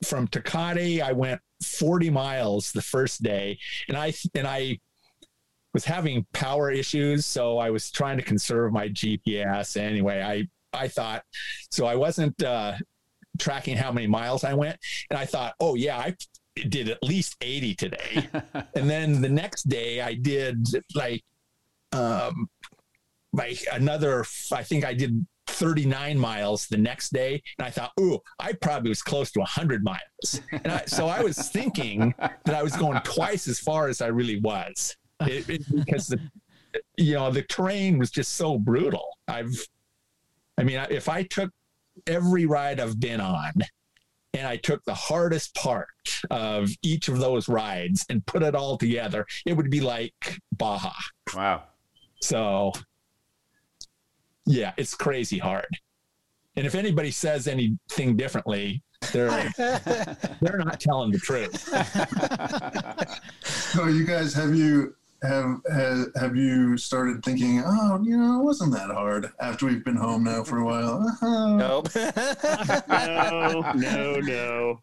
from 0.05 0.27
Tecate, 0.29 1.01
I 1.01 1.13
went 1.13 1.41
40 1.65 2.11
miles 2.11 2.73
the 2.73 2.83
first 2.83 3.23
day, 3.23 3.59
and 3.89 3.97
I 3.97 4.13
and 4.35 4.47
I 4.47 4.79
was 5.73 5.85
having 5.85 6.27
power 6.33 6.71
issues, 6.71 7.25
so 7.25 7.59
I 7.59 7.71
was 7.71 7.91
trying 7.91 8.19
to 8.19 8.23
conserve 8.23 8.73
my 8.73 8.89
GPS. 8.89 9.77
Anyway, 9.77 10.21
I 10.21 10.49
I 10.79 10.89
thought 10.89 11.23
so 11.71 11.87
I 11.87 11.95
wasn't 11.95 12.43
uh, 12.43 12.75
tracking 13.39 13.77
how 13.77 13.93
many 13.93 14.07
miles 14.07 14.45
I 14.45 14.55
went, 14.55 14.79
and 15.11 15.19
I 15.19 15.25
thought, 15.25 15.55
oh 15.61 15.75
yeah, 15.77 15.99
I 15.99 16.15
did 16.55 16.89
at 16.89 17.03
least 17.03 17.37
80 17.41 17.75
today. 17.75 18.29
and 18.75 18.89
then 18.89 19.21
the 19.21 19.29
next 19.29 19.69
day 19.69 20.01
I 20.01 20.15
did 20.15 20.67
like 20.95 21.23
um 21.93 22.49
like 23.33 23.59
another 23.73 24.25
I 24.53 24.63
think 24.63 24.85
I 24.85 24.95
did 24.95 25.27
39 25.47 26.19
miles 26.19 26.67
the 26.69 26.77
next 26.79 27.13
day 27.13 27.43
and 27.59 27.67
I 27.67 27.71
thought, 27.71 27.93
"Ooh, 28.01 28.19
I 28.39 28.53
probably 28.53 28.89
was 28.91 29.03
close 29.03 29.31
to 29.33 29.41
100 29.41 29.83
miles." 29.85 30.41
And 30.53 30.69
I, 30.73 30.85
so 30.87 31.09
I 31.09 31.21
was 31.23 31.37
thinking 31.51 32.15
that 32.19 32.55
I 32.55 32.63
was 32.63 32.75
going 32.77 33.01
twice 33.03 33.49
as 33.49 33.59
far 33.59 33.89
as 33.89 34.01
I 34.01 34.07
really 34.07 34.41
was. 34.41 34.97
It, 35.23 35.49
it- 35.49 35.63
because 35.75 36.07
the 36.07 36.21
you 36.97 37.15
know, 37.15 37.31
the 37.31 37.43
terrain 37.43 37.99
was 37.99 38.11
just 38.11 38.37
so 38.37 38.59
brutal. 38.59 39.07
I've 39.29 39.55
I 40.59 40.65
mean, 40.65 40.85
if 40.91 41.09
I 41.09 41.23
took 41.25 41.51
every 42.07 42.47
ride 42.47 42.81
I've 42.81 42.99
been 43.01 43.21
on 43.21 43.53
and 44.35 44.47
I 44.47 44.57
took 44.57 44.85
the 44.85 44.95
hardest 44.95 45.55
part 45.55 45.89
of 46.31 46.71
each 46.83 47.09
of 47.09 47.19
those 47.19 47.49
rides 47.49 48.07
and 48.09 48.25
put 48.27 48.43
it 48.43 48.55
all 48.55 48.79
together, 48.79 49.27
it 49.47 49.55
would 49.57 49.71
be 49.71 49.81
like 49.81 50.41
Baja. 50.57 50.93
Wow. 51.35 51.65
So, 52.21 52.73
yeah, 54.47 54.73
it's 54.77 54.95
crazy 54.95 55.39
hard. 55.39 55.79
And 56.57 56.67
if 56.67 56.75
anybody 56.75 57.11
says 57.11 57.49
anything 57.49 58.17
differently, 58.17 58.83
they're 59.13 59.51
they're 60.41 60.59
not 60.59 60.81
telling 60.81 61.11
the 61.11 61.19
truth. 61.19 61.69
So 63.73 63.87
you 63.87 64.05
guys 64.05 64.35
have 64.35 64.55
you 64.55 64.95
have 65.23 65.61
have, 65.73 66.07
have 66.17 66.37
you 66.37 66.77
started 66.77 67.25
thinking, 67.25 67.63
oh, 67.65 68.01
you 68.03 68.17
know, 68.17 68.41
it 68.41 68.45
wasn't 68.45 68.73
that 68.73 68.91
hard 68.91 69.31
after 69.41 69.67
we've 69.67 69.85
been 69.85 69.97
home 69.97 70.25
now 70.25 70.43
for 70.45 70.59
a 70.59 70.65
while? 70.65 71.07
Uh-huh. 71.09 71.57
nope. 71.57 71.89
No, 72.89 73.73
no, 73.75 74.21
no. 74.21 74.81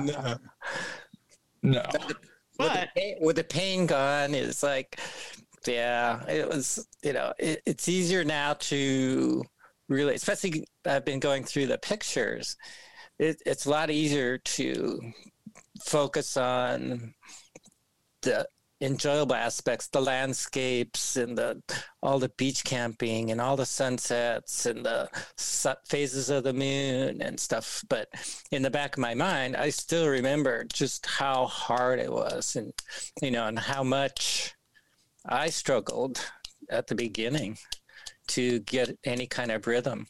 no. 0.00 0.36
No, 1.64 1.82
But 2.58 2.88
Pain- 2.96 3.18
with 3.20 3.36
the 3.36 3.44
pain 3.44 3.86
gone, 3.86 4.34
it's 4.34 4.62
like, 4.64 4.98
yeah, 5.66 6.24
it 6.28 6.48
was, 6.48 6.86
you 7.04 7.12
know, 7.12 7.32
it, 7.38 7.62
it's 7.66 7.88
easier 7.88 8.24
now 8.24 8.54
to 8.54 9.42
really, 9.88 10.14
especially 10.16 10.66
I've 10.84 11.04
been 11.04 11.20
going 11.20 11.44
through 11.44 11.66
the 11.68 11.78
pictures. 11.78 12.56
It, 13.20 13.40
it's 13.46 13.66
a 13.66 13.70
lot 13.70 13.90
easier 13.90 14.38
to 14.38 15.12
focus 15.84 16.36
on 16.36 17.14
the 18.22 18.46
enjoyable 18.82 19.36
aspects, 19.36 19.86
the 19.86 20.00
landscapes 20.00 21.16
and 21.16 21.38
the 21.38 21.62
all 22.02 22.18
the 22.18 22.28
beach 22.30 22.64
camping 22.64 23.30
and 23.30 23.40
all 23.40 23.56
the 23.56 23.64
sunsets 23.64 24.66
and 24.66 24.84
the 24.84 25.08
phases 25.86 26.28
of 26.30 26.42
the 26.42 26.52
moon 26.52 27.22
and 27.22 27.38
stuff. 27.38 27.84
But 27.88 28.08
in 28.50 28.62
the 28.62 28.70
back 28.70 28.96
of 28.96 29.00
my 29.00 29.14
mind, 29.14 29.56
I 29.56 29.70
still 29.70 30.08
remember 30.08 30.64
just 30.64 31.06
how 31.06 31.46
hard 31.46 32.00
it 32.00 32.12
was, 32.12 32.56
and 32.56 32.72
you 33.22 33.30
know, 33.30 33.46
and 33.46 33.58
how 33.58 33.84
much 33.84 34.54
I 35.26 35.48
struggled 35.50 36.20
at 36.68 36.88
the 36.88 36.94
beginning 36.94 37.58
to 38.28 38.60
get 38.60 38.98
any 39.04 39.26
kind 39.26 39.50
of 39.52 39.66
rhythm. 39.66 40.06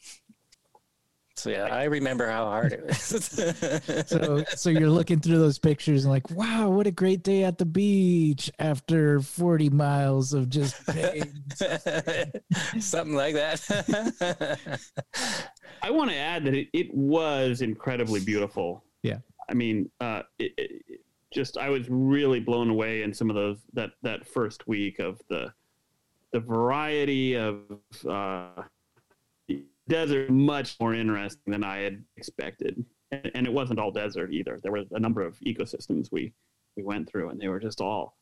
So 1.43 1.51
yeah, 1.51 1.65
I 1.65 1.85
remember 1.85 2.31
how 2.31 2.45
hard 2.45 2.73
it 2.73 2.87
was. 2.87 4.07
so 4.07 4.45
so 4.55 4.71
you're 4.71 4.89
looking 4.89 5.19
through 5.19 5.39
those 5.39 5.59
pictures 5.59 6.05
and 6.05 6.13
like, 6.13 6.31
wow, 6.31 6.71
what 6.71 6.87
a 6.87 6.93
great 6.93 7.25
day 7.25 7.43
at 7.43 7.59
the 7.59 7.65
beach 7.65 8.49
after 8.61 9.19
40 9.19 9.69
miles 9.71 10.35
of 10.35 10.49
just 10.49 10.87
pain. 10.87 11.43
Something 12.79 13.17
like 13.17 13.35
that. 13.35 14.79
I 15.83 15.91
want 15.91 16.13
to 16.13 16.17
add 16.17 16.45
that 16.45 16.55
it, 16.55 16.69
it 16.73 16.95
was 16.95 17.61
incredibly 17.61 18.21
beautiful. 18.21 18.85
Yeah. 19.03 19.19
I 19.51 19.55
mean, 19.55 19.91
uh, 20.01 20.23
it, 20.39 20.53
it, 20.57 21.01
just 21.33 21.59
I 21.59 21.71
was 21.71 21.91
really 21.91 22.39
blown 22.39 22.71
away 22.71 23.03
in 23.03 23.13
some 23.13 23.29
of 23.29 23.35
those 23.35 23.59
that 23.73 23.91
that 24.03 24.29
first 24.29 24.69
week 24.69 25.01
of 25.01 25.21
the 25.29 25.53
the 26.33 26.39
variety 26.39 27.35
of 27.35 27.63
uh, 28.09 28.63
desert 29.89 30.31
much 30.31 30.77
more 30.81 30.95
interesting 30.95 31.53
than 31.53 31.65
I 31.65 31.79
had 31.79 32.05
expected. 32.17 32.85
And, 33.11 33.31
and, 33.35 33.47
it 33.47 33.53
wasn't 33.53 33.79
all 33.79 33.91
desert 33.91 34.33
either. 34.33 34.59
There 34.63 34.73
were 34.73 34.85
a 34.93 35.01
number 35.01 35.21
of 35.23 35.39
ecosystems 35.41 36.09
we, 36.11 36.33
we 36.77 36.83
went 36.83 37.11
through, 37.11 37.29
and 37.29 37.41
they 37.41 37.49
were 37.49 37.61
just 37.61 37.81
all 37.81 38.17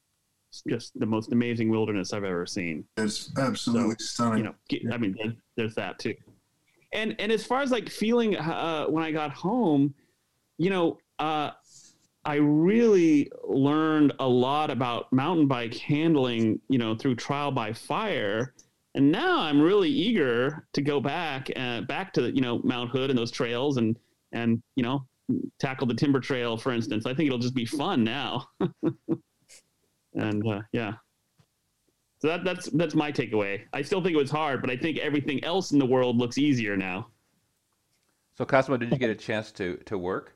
just 0.68 0.98
the 0.98 1.06
most 1.06 1.32
amazing 1.32 1.70
wilderness 1.70 2.12
I've 2.12 2.24
ever 2.24 2.46
seen. 2.46 2.84
It's 2.96 3.30
absolutely 3.38 3.96
so, 3.98 4.04
stunning. 4.04 4.52
You 4.70 4.84
know, 4.88 4.94
I 4.94 4.98
mean, 4.98 5.36
there's 5.56 5.74
that 5.76 5.98
too. 5.98 6.14
And 6.92 7.14
and 7.20 7.30
as 7.30 7.46
far 7.46 7.62
as 7.62 7.70
like 7.70 7.88
feeling 7.88 8.36
uh, 8.36 8.86
when 8.86 9.04
I 9.04 9.12
got 9.12 9.30
home, 9.32 9.94
you 10.58 10.70
know, 10.70 10.98
uh, 11.20 11.52
I 12.24 12.34
really 12.34 13.30
learned 13.44 14.12
a 14.18 14.28
lot 14.28 14.70
about 14.70 15.12
mountain 15.12 15.46
bike 15.46 15.74
handling, 15.74 16.60
you 16.68 16.78
know, 16.78 16.94
through 16.94 17.16
trial 17.16 17.52
by 17.52 17.72
fire 17.72 18.54
and 18.94 19.10
now 19.10 19.40
I'm 19.40 19.60
really 19.60 19.88
eager 19.88 20.66
to 20.72 20.82
go 20.82 21.00
back 21.00 21.50
uh, 21.56 21.82
back 21.82 22.12
to 22.14 22.30
you 22.34 22.40
know 22.40 22.60
Mount 22.64 22.90
Hood 22.90 23.10
and 23.10 23.18
those 23.18 23.30
trails 23.30 23.76
and 23.76 23.96
and 24.32 24.62
you 24.76 24.82
know 24.82 25.06
tackle 25.60 25.86
the 25.86 25.94
timber 25.94 26.20
trail 26.20 26.56
for 26.56 26.72
instance. 26.72 27.06
I 27.06 27.14
think 27.14 27.28
it'll 27.28 27.38
just 27.38 27.54
be 27.54 27.64
fun 27.64 28.02
now. 28.02 28.46
and 30.14 30.46
uh, 30.46 30.62
yeah. 30.72 30.94
So 32.18 32.28
that, 32.28 32.44
that's 32.44 32.68
that's 32.70 32.94
my 32.94 33.10
takeaway. 33.12 33.62
I 33.72 33.82
still 33.82 34.02
think 34.02 34.14
it 34.14 34.18
was 34.18 34.30
hard, 34.30 34.60
but 34.60 34.70
I 34.70 34.76
think 34.76 34.98
everything 34.98 35.42
else 35.44 35.72
in 35.72 35.78
the 35.78 35.86
world 35.86 36.16
looks 36.18 36.36
easier 36.36 36.76
now. 36.76 37.08
So 38.36 38.44
Cosmo, 38.44 38.76
did 38.76 38.90
you 38.90 38.98
get 38.98 39.10
a 39.10 39.14
chance 39.14 39.52
to 39.52 39.76
to 39.86 39.96
work? 39.96 40.34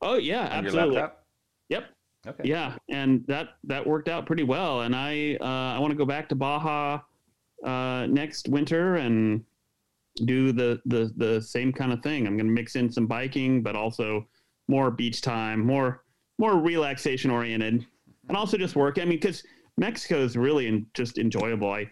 Oh 0.00 0.16
yeah, 0.16 0.48
absolutely. 0.50 1.02
Yep. 1.68 1.84
Okay. 2.26 2.48
Yeah, 2.48 2.76
and 2.88 3.22
that 3.26 3.50
that 3.64 3.86
worked 3.86 4.08
out 4.08 4.24
pretty 4.26 4.44
well. 4.44 4.80
And 4.80 4.96
I 4.96 5.36
uh, 5.40 5.76
I 5.76 5.78
want 5.78 5.90
to 5.90 5.96
go 5.96 6.06
back 6.06 6.28
to 6.30 6.34
Baja 6.34 7.00
uh, 7.64 8.06
next 8.08 8.48
winter 8.48 8.96
and 8.96 9.44
do 10.24 10.52
the, 10.52 10.80
the 10.86 11.12
the 11.16 11.42
same 11.42 11.72
kind 11.72 11.92
of 11.92 12.02
thing. 12.02 12.26
I'm 12.26 12.36
going 12.36 12.46
to 12.46 12.52
mix 12.52 12.76
in 12.76 12.90
some 12.90 13.06
biking, 13.06 13.62
but 13.62 13.74
also 13.74 14.26
more 14.68 14.90
beach 14.90 15.22
time, 15.22 15.64
more 15.64 16.04
more 16.38 16.58
relaxation 16.58 17.30
oriented, 17.30 17.86
and 18.28 18.36
also 18.36 18.56
just 18.56 18.76
work. 18.76 18.98
I 18.98 19.02
mean, 19.02 19.18
because 19.18 19.42
Mexico 19.76 20.18
is 20.18 20.36
really 20.36 20.66
in, 20.66 20.86
just 20.94 21.18
enjoyable. 21.18 21.72
I 21.72 21.90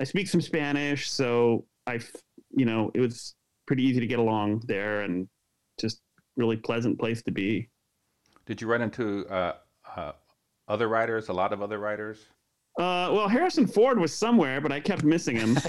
I 0.00 0.04
speak 0.04 0.28
some 0.28 0.40
Spanish, 0.40 1.10
so 1.10 1.64
I 1.86 1.98
you 2.50 2.66
know 2.66 2.90
it 2.94 3.00
was 3.00 3.34
pretty 3.66 3.82
easy 3.82 4.00
to 4.00 4.06
get 4.06 4.18
along 4.18 4.62
there, 4.66 5.00
and 5.00 5.28
just 5.80 6.00
really 6.36 6.56
pleasant 6.56 6.98
place 6.98 7.22
to 7.22 7.32
be. 7.32 7.68
Did 8.46 8.60
you 8.60 8.68
run 8.68 8.82
into 8.82 9.26
uh, 9.28 9.54
uh, 9.96 10.12
other 10.68 10.88
riders? 10.88 11.28
A 11.28 11.32
lot 11.32 11.52
of 11.52 11.62
other 11.62 11.78
riders? 11.78 12.26
Uh, 12.78 13.08
well, 13.10 13.28
Harrison 13.28 13.66
Ford 13.66 13.98
was 13.98 14.12
somewhere, 14.12 14.60
but 14.60 14.70
I 14.70 14.80
kept 14.80 15.02
missing 15.02 15.36
him. 15.36 15.54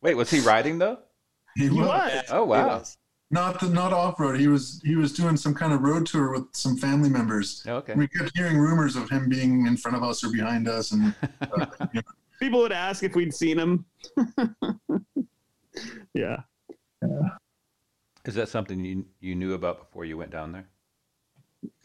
Wait, 0.00 0.14
was 0.14 0.30
he 0.30 0.40
riding 0.40 0.78
though? 0.78 0.98
He, 1.54 1.64
he 1.64 1.70
was. 1.70 1.86
was. 1.86 2.24
Oh 2.30 2.44
wow. 2.44 2.82
Not 3.30 3.60
the 3.60 3.68
not 3.68 3.92
off 3.92 4.18
road. 4.18 4.40
He 4.40 4.48
was 4.48 4.80
he 4.84 4.96
was 4.96 5.12
doing 5.12 5.36
some 5.36 5.54
kind 5.54 5.72
of 5.72 5.82
road 5.82 6.06
tour 6.06 6.32
with 6.32 6.46
some 6.52 6.76
family 6.76 7.10
members. 7.10 7.62
Oh, 7.68 7.76
okay. 7.76 7.94
We 7.94 8.08
kept 8.08 8.36
hearing 8.36 8.56
rumors 8.56 8.96
of 8.96 9.08
him 9.10 9.28
being 9.28 9.66
in 9.66 9.76
front 9.76 9.96
of 9.96 10.02
us 10.02 10.24
or 10.24 10.32
behind 10.32 10.66
us, 10.66 10.92
and 10.92 11.14
uh, 11.42 11.66
you 11.92 12.00
know. 12.00 12.02
people 12.40 12.60
would 12.60 12.72
ask 12.72 13.02
if 13.02 13.14
we'd 13.14 13.34
seen 13.34 13.58
him. 13.58 13.84
yeah. 16.14 16.38
yeah. 17.02 17.28
Is 18.24 18.34
that 18.34 18.48
something 18.48 18.84
you 18.84 19.04
you 19.20 19.34
knew 19.34 19.52
about 19.52 19.78
before 19.78 20.04
you 20.04 20.16
went 20.16 20.30
down 20.30 20.52
there? 20.52 20.66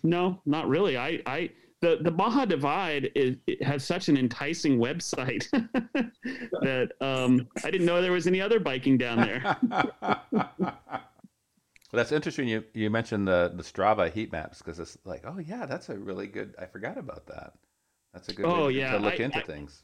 No, 0.02 0.42
not 0.46 0.68
really. 0.70 0.98
I 0.98 1.22
I 1.26 1.50
the 1.84 1.98
the 2.02 2.12
Baja 2.12 2.46
Divide 2.46 3.12
is 3.14 3.36
has 3.62 3.84
such 3.84 4.08
an 4.08 4.18
enticing 4.18 4.80
website 4.80 5.50
that 6.62 6.92
um, 7.02 7.46
I 7.64 7.70
didn't 7.70 7.86
know 7.86 8.02
there 8.02 8.14
was 8.14 8.26
any 8.26 8.40
other 8.40 8.60
biking 8.60 8.98
down 8.98 9.18
there. 9.18 9.58
well, 10.32 10.80
that's 11.92 12.14
interesting. 12.14 12.48
You 12.48 12.64
you 12.74 12.90
mentioned 12.90 13.28
the 13.28 13.52
the 13.54 13.64
Strava 13.64 14.12
heat 14.12 14.32
maps 14.32 14.60
because 14.60 14.80
it's 14.80 14.98
like, 15.04 15.24
oh 15.26 15.40
yeah, 15.40 15.66
that's 15.66 15.90
a 15.90 15.98
really 15.98 16.28
good. 16.28 16.56
I 16.58 16.66
forgot 16.66 16.98
about 16.98 17.28
that. 17.28 17.54
That's 18.14 18.30
a 18.30 18.34
good 18.34 18.46
oh, 18.46 18.68
way 18.68 18.74
yeah. 18.74 18.94
to 18.94 19.00
look 19.00 19.20
I, 19.20 19.24
into 19.26 19.40
I, 19.40 19.44
things. 19.44 19.84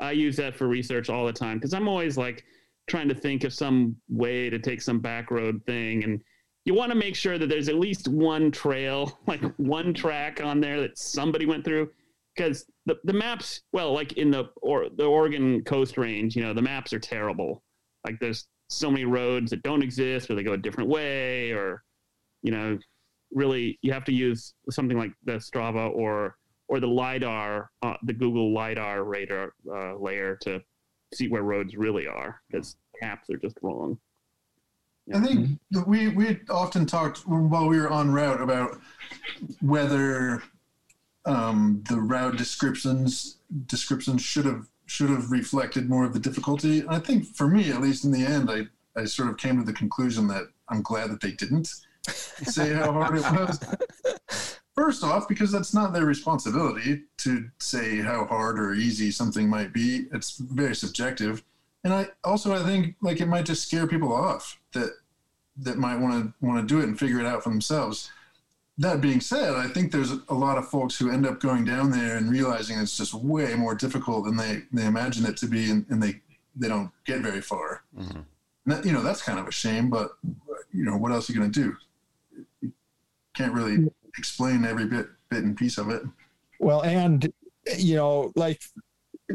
I 0.00 0.12
use 0.12 0.36
that 0.36 0.54
for 0.54 0.68
research 0.68 1.08
all 1.08 1.24
the 1.24 1.32
time 1.32 1.56
because 1.56 1.72
I'm 1.72 1.88
always 1.88 2.18
like 2.18 2.44
trying 2.86 3.08
to 3.08 3.14
think 3.14 3.44
of 3.44 3.54
some 3.54 3.96
way 4.10 4.50
to 4.50 4.58
take 4.58 4.82
some 4.82 5.00
back 5.00 5.30
road 5.30 5.62
thing 5.64 6.04
and 6.04 6.20
you 6.64 6.74
want 6.74 6.90
to 6.90 6.96
make 6.96 7.14
sure 7.14 7.38
that 7.38 7.48
there's 7.48 7.68
at 7.68 7.74
least 7.76 8.08
one 8.08 8.50
trail, 8.50 9.18
like 9.26 9.42
one 9.56 9.92
track 9.92 10.42
on 10.42 10.60
there 10.60 10.80
that 10.80 10.98
somebody 10.98 11.46
went 11.46 11.64
through. 11.64 11.90
Because 12.36 12.66
the, 12.86 12.96
the 13.04 13.12
maps, 13.12 13.60
well, 13.72 13.92
like 13.92 14.14
in 14.14 14.30
the 14.30 14.50
or 14.60 14.88
the 14.88 15.04
Oregon 15.04 15.62
Coast 15.62 15.96
Range, 15.96 16.34
you 16.34 16.42
know, 16.42 16.52
the 16.52 16.62
maps 16.62 16.92
are 16.92 16.98
terrible. 16.98 17.62
Like 18.04 18.18
there's 18.20 18.48
so 18.68 18.90
many 18.90 19.04
roads 19.04 19.50
that 19.50 19.62
don't 19.62 19.82
exist, 19.82 20.28
or 20.28 20.34
they 20.34 20.42
go 20.42 20.54
a 20.54 20.58
different 20.58 20.90
way, 20.90 21.52
or 21.52 21.84
you 22.42 22.50
know, 22.50 22.76
really 23.30 23.78
you 23.82 23.92
have 23.92 24.04
to 24.06 24.12
use 24.12 24.54
something 24.70 24.98
like 24.98 25.12
the 25.24 25.34
Strava 25.34 25.94
or 25.94 26.36
or 26.66 26.80
the 26.80 26.88
lidar, 26.88 27.70
uh, 27.82 27.94
the 28.02 28.12
Google 28.12 28.52
lidar 28.52 29.04
radar 29.04 29.52
uh, 29.70 29.94
layer 29.96 30.36
to 30.42 30.60
see 31.12 31.28
where 31.28 31.42
roads 31.42 31.76
really 31.76 32.08
are 32.08 32.40
because 32.50 32.76
maps 33.00 33.30
are 33.30 33.36
just 33.36 33.58
wrong. 33.62 33.96
I 35.12 35.20
think 35.20 35.58
we 35.86 36.08
we 36.08 36.40
often 36.48 36.86
talked 36.86 37.26
while 37.26 37.68
we 37.68 37.78
were 37.78 37.90
on 37.90 38.12
route 38.12 38.40
about 38.40 38.78
whether 39.60 40.42
um, 41.26 41.82
the 41.88 42.00
route 42.00 42.36
descriptions 42.36 43.38
descriptions 43.66 44.22
should 44.22 44.46
have 44.46 44.68
should 44.86 45.10
have 45.10 45.30
reflected 45.30 45.88
more 45.88 46.04
of 46.04 46.12
the 46.14 46.20
difficulty. 46.20 46.84
I 46.88 46.98
think 46.98 47.26
for 47.26 47.48
me, 47.48 47.70
at 47.70 47.82
least 47.82 48.04
in 48.04 48.12
the 48.12 48.24
end, 48.24 48.50
I 48.50 48.66
I 48.98 49.04
sort 49.04 49.28
of 49.28 49.36
came 49.36 49.58
to 49.58 49.64
the 49.64 49.72
conclusion 49.72 50.26
that 50.28 50.44
I'm 50.68 50.80
glad 50.80 51.10
that 51.10 51.20
they 51.20 51.32
didn't 51.32 51.68
say 52.08 52.72
how 52.72 52.92
hard 52.92 53.18
it 53.18 53.22
was. 53.22 54.60
First 54.74 55.04
off, 55.04 55.28
because 55.28 55.52
that's 55.52 55.72
not 55.72 55.92
their 55.92 56.04
responsibility 56.04 57.02
to 57.18 57.48
say 57.60 57.98
how 57.98 58.24
hard 58.24 58.58
or 58.58 58.74
easy 58.74 59.10
something 59.12 59.48
might 59.48 59.72
be. 59.72 60.06
It's 60.12 60.38
very 60.38 60.74
subjective 60.74 61.44
and 61.84 61.92
I 61.92 62.08
also 62.24 62.54
I 62.54 62.62
think 62.64 62.96
like 63.02 63.20
it 63.20 63.28
might 63.28 63.44
just 63.44 63.66
scare 63.66 63.86
people 63.86 64.12
off 64.12 64.58
that 64.72 64.90
that 65.58 65.78
might 65.78 65.98
want 65.98 66.24
to 66.24 66.46
want 66.46 66.66
to 66.66 66.74
do 66.74 66.80
it 66.80 66.88
and 66.88 66.98
figure 66.98 67.20
it 67.20 67.26
out 67.26 67.44
for 67.44 67.50
themselves. 67.50 68.10
That 68.78 69.00
being 69.00 69.20
said, 69.20 69.54
I 69.54 69.68
think 69.68 69.92
there's 69.92 70.10
a 70.28 70.34
lot 70.34 70.58
of 70.58 70.68
folks 70.68 70.98
who 70.98 71.12
end 71.12 71.26
up 71.26 71.38
going 71.40 71.64
down 71.64 71.92
there 71.92 72.16
and 72.16 72.28
realizing 72.28 72.76
it's 72.78 72.96
just 72.96 73.14
way 73.14 73.54
more 73.54 73.76
difficult 73.76 74.24
than 74.24 74.36
they, 74.36 74.62
they 74.72 74.84
imagine 74.84 75.24
it 75.26 75.36
to 75.36 75.46
be, 75.46 75.70
and, 75.70 75.86
and 75.90 76.02
they 76.02 76.20
they 76.56 76.68
don't 76.68 76.90
get 77.04 77.20
very 77.20 77.40
far. 77.40 77.84
Mm-hmm. 77.96 78.20
That, 78.66 78.84
you 78.84 78.92
know 78.92 79.02
that's 79.02 79.22
kind 79.22 79.38
of 79.38 79.46
a 79.46 79.52
shame, 79.52 79.90
but 79.90 80.16
you 80.72 80.84
know 80.84 80.96
what 80.96 81.12
else 81.12 81.28
are 81.28 81.32
you 81.32 81.38
going 81.38 81.52
to 81.52 81.62
do? 81.62 81.76
You 82.62 82.72
can't 83.34 83.52
really 83.52 83.90
explain 84.18 84.64
every 84.64 84.86
bit 84.86 85.06
bit 85.28 85.44
and 85.44 85.56
piece 85.56 85.78
of 85.78 85.90
it. 85.90 86.02
Well, 86.58 86.82
and 86.82 87.32
you 87.76 87.94
know, 87.94 88.32
like 88.34 88.62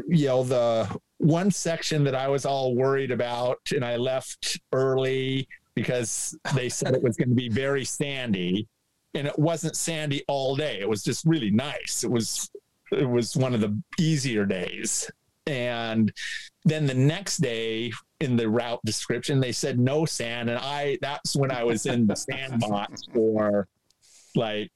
you 0.08 0.26
know 0.26 0.42
the 0.42 1.00
one 1.20 1.50
section 1.50 2.02
that 2.04 2.14
I 2.14 2.28
was 2.28 2.46
all 2.46 2.74
worried 2.74 3.10
about, 3.10 3.58
and 3.74 3.84
I 3.84 3.96
left 3.96 4.58
early 4.72 5.46
because 5.74 6.36
they 6.54 6.68
said 6.68 6.94
it 6.94 7.02
was 7.02 7.16
going 7.16 7.28
to 7.28 7.34
be 7.34 7.48
very 7.48 7.84
sandy, 7.84 8.66
and 9.14 9.26
it 9.26 9.38
wasn't 9.38 9.76
sandy 9.76 10.24
all 10.28 10.56
day. 10.56 10.80
It 10.80 10.88
was 10.88 11.02
just 11.02 11.24
really 11.24 11.50
nice. 11.50 12.04
It 12.04 12.10
was 12.10 12.50
it 12.92 13.08
was 13.08 13.36
one 13.36 13.54
of 13.54 13.60
the 13.60 13.80
easier 13.98 14.44
days. 14.44 15.10
And 15.46 16.12
then 16.64 16.86
the 16.86 16.94
next 16.94 17.38
day 17.38 17.92
in 18.20 18.36
the 18.36 18.48
route 18.48 18.80
description, 18.84 19.40
they 19.40 19.52
said 19.52 19.78
no 19.78 20.04
sand. 20.04 20.50
And 20.50 20.58
I, 20.58 20.98
that's 21.00 21.34
when 21.36 21.50
I 21.50 21.64
was 21.64 21.86
in 21.86 22.06
the 22.06 22.16
sandbox 22.16 23.02
for 23.12 23.66
like 24.34 24.70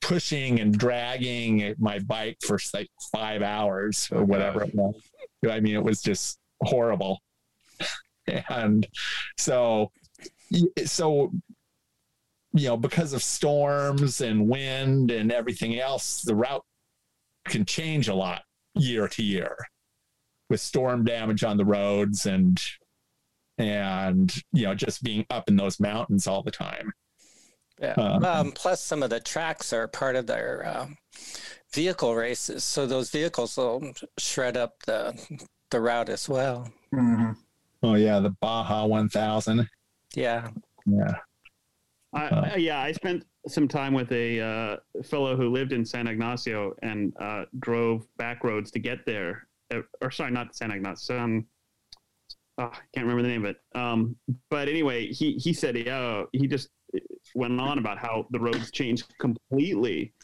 pushing 0.00 0.60
and 0.60 0.76
dragging 0.76 1.74
my 1.78 1.98
bike 2.00 2.38
for 2.44 2.58
like 2.74 2.88
five 3.12 3.42
hours 3.42 4.08
or 4.12 4.24
whatever 4.24 4.64
it 4.64 4.74
was. 4.74 4.94
I 5.48 5.60
mean, 5.60 5.74
it 5.74 5.84
was 5.84 6.02
just 6.02 6.38
horrible. 6.62 7.20
And 8.50 8.86
so, 9.38 9.90
so, 10.84 11.32
you 12.52 12.68
know, 12.68 12.76
because 12.76 13.14
of 13.14 13.22
storms 13.22 14.20
and 14.20 14.46
wind 14.46 15.10
and 15.10 15.32
everything 15.32 15.80
else, 15.80 16.20
the 16.20 16.34
route 16.34 16.62
can 17.46 17.64
change 17.64 18.08
a 18.08 18.14
lot 18.14 18.42
year 18.74 19.08
to 19.08 19.22
year 19.22 19.56
with 20.50 20.60
storm 20.60 21.04
damage 21.04 21.42
on 21.42 21.56
the 21.56 21.64
roads 21.64 22.26
and 22.26 22.60
and 23.56 24.42
you 24.52 24.64
know 24.64 24.74
just 24.74 25.02
being 25.02 25.24
up 25.30 25.48
in 25.48 25.56
those 25.56 25.80
mountains 25.80 26.26
all 26.26 26.42
the 26.42 26.50
time 26.50 26.92
yeah. 27.80 27.92
Um, 27.92 28.24
um, 28.24 28.52
plus, 28.52 28.80
some 28.80 29.02
of 29.02 29.10
the 29.10 29.20
tracks 29.20 29.72
are 29.72 29.86
part 29.86 30.16
of 30.16 30.26
their 30.26 30.66
um, 30.66 30.96
vehicle 31.72 32.14
races, 32.14 32.64
so 32.64 32.86
those 32.86 33.10
vehicles 33.10 33.56
will 33.56 33.92
shred 34.18 34.56
up 34.56 34.82
the 34.84 35.40
the 35.70 35.80
route 35.80 36.08
as 36.08 36.28
well. 36.28 36.70
Mm-hmm. 36.94 37.32
Oh 37.82 37.94
yeah, 37.94 38.20
the 38.20 38.30
Baja 38.30 38.86
1000. 38.86 39.68
Yeah. 40.14 40.48
Yeah. 40.86 41.14
I, 42.14 42.24
uh, 42.26 42.56
yeah, 42.56 42.80
I 42.80 42.92
spent 42.92 43.24
some 43.46 43.68
time 43.68 43.92
with 43.92 44.10
a 44.12 44.40
uh, 44.40 44.76
fellow 45.04 45.36
who 45.36 45.50
lived 45.50 45.72
in 45.72 45.84
San 45.84 46.06
Ignacio 46.06 46.74
and 46.82 47.12
uh, 47.20 47.44
drove 47.60 48.06
back 48.16 48.44
roads 48.44 48.70
to 48.72 48.78
get 48.78 49.04
there. 49.06 49.46
Uh, 49.72 49.80
or 50.00 50.10
sorry, 50.10 50.30
not 50.30 50.56
San 50.56 50.70
Ignacio. 50.70 51.18
Um, 51.18 51.46
oh, 52.56 52.64
I 52.64 52.80
can't 52.94 53.06
remember 53.06 53.22
the 53.22 53.28
name 53.28 53.44
of 53.44 53.50
it. 53.50 53.58
Um, 53.74 54.16
but 54.48 54.68
anyway, 54.68 55.08
he 55.08 55.32
he 55.34 55.52
said, 55.52 55.76
yeah, 55.76 56.24
he 56.32 56.46
just 56.46 56.70
went 57.34 57.60
on 57.60 57.78
about 57.78 57.98
how 57.98 58.26
the 58.30 58.40
roads 58.40 58.70
changed 58.70 59.12
completely 59.18 60.14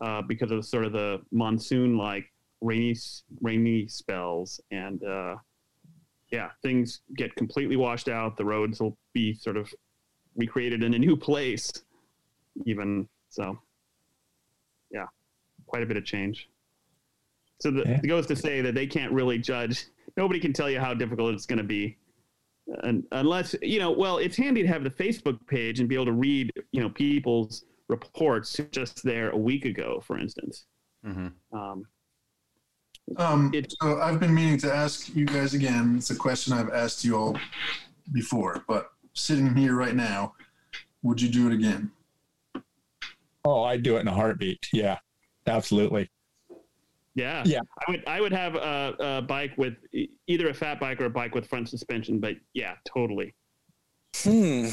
uh, 0.00 0.22
because 0.22 0.50
of 0.50 0.64
sort 0.64 0.84
of 0.84 0.92
the 0.92 1.20
monsoon 1.30 1.96
like 1.96 2.24
rainy 2.60 2.96
rainy 3.40 3.88
spells. 3.88 4.60
And 4.70 5.02
uh, 5.04 5.36
yeah 6.30 6.50
things 6.62 7.02
get 7.16 7.34
completely 7.36 7.76
washed 7.76 8.08
out. 8.08 8.36
The 8.36 8.44
roads 8.44 8.80
will 8.80 8.96
be 9.12 9.34
sort 9.34 9.56
of 9.56 9.72
recreated 10.36 10.82
in 10.82 10.94
a 10.94 10.98
new 10.98 11.16
place 11.16 11.70
even. 12.66 13.08
So 13.28 13.58
yeah 14.90 15.06
quite 15.66 15.82
a 15.82 15.86
bit 15.86 15.96
of 15.96 16.04
change. 16.04 16.48
So 17.60 17.70
the, 17.70 17.84
yeah. 17.86 18.00
it 18.02 18.08
goes 18.08 18.26
to 18.26 18.36
say 18.36 18.60
that 18.60 18.74
they 18.74 18.86
can't 18.86 19.12
really 19.12 19.38
judge. 19.38 19.86
Nobody 20.16 20.40
can 20.40 20.52
tell 20.52 20.68
you 20.68 20.80
how 20.80 20.94
difficult 20.94 21.32
it's 21.32 21.46
going 21.46 21.58
to 21.58 21.64
be. 21.64 21.96
And 22.82 23.04
unless 23.12 23.54
you 23.60 23.78
know 23.78 23.90
well 23.90 24.18
it's 24.18 24.36
handy 24.36 24.62
to 24.62 24.68
have 24.68 24.84
the 24.84 24.90
facebook 24.90 25.38
page 25.48 25.80
and 25.80 25.88
be 25.88 25.96
able 25.96 26.06
to 26.06 26.12
read 26.12 26.52
you 26.70 26.80
know 26.80 26.88
people's 26.88 27.64
reports 27.92 28.58
just 28.72 29.02
there 29.04 29.30
a 29.30 29.36
week 29.36 29.64
ago 29.64 30.02
for 30.04 30.18
instance 30.18 30.66
mm-hmm. 31.06 31.28
um, 31.56 31.84
um, 33.16 33.50
it, 33.54 33.72
so 33.80 34.00
i've 34.00 34.18
been 34.18 34.34
meaning 34.34 34.58
to 34.58 34.72
ask 34.72 35.14
you 35.14 35.26
guys 35.26 35.54
again 35.54 35.94
it's 35.96 36.10
a 36.10 36.16
question 36.16 36.52
i've 36.52 36.70
asked 36.70 37.04
you 37.04 37.16
all 37.16 37.36
before 38.12 38.64
but 38.66 38.90
sitting 39.14 39.54
here 39.54 39.76
right 39.76 39.94
now 39.94 40.32
would 41.02 41.20
you 41.20 41.28
do 41.28 41.46
it 41.46 41.52
again 41.52 41.90
oh 43.44 43.62
i'd 43.64 43.82
do 43.82 43.96
it 43.96 44.00
in 44.00 44.08
a 44.08 44.14
heartbeat 44.14 44.66
yeah 44.72 44.98
absolutely 45.46 46.10
yeah, 47.14 47.42
yeah. 47.44 47.60
I 47.86 47.90
would 47.90 48.04
I 48.06 48.20
would 48.20 48.32
have 48.32 48.54
a, 48.54 48.94
a, 48.98 49.22
bike 49.22 49.52
with 49.58 49.74
either 50.26 50.48
a 50.48 50.54
fat 50.54 50.80
bike 50.80 51.00
or 51.00 51.06
a 51.06 51.10
bike 51.10 51.34
with 51.34 51.46
front 51.46 51.68
suspension. 51.68 52.18
But 52.18 52.36
yeah, 52.54 52.74
totally. 52.86 53.34
Hmm. 54.16 54.68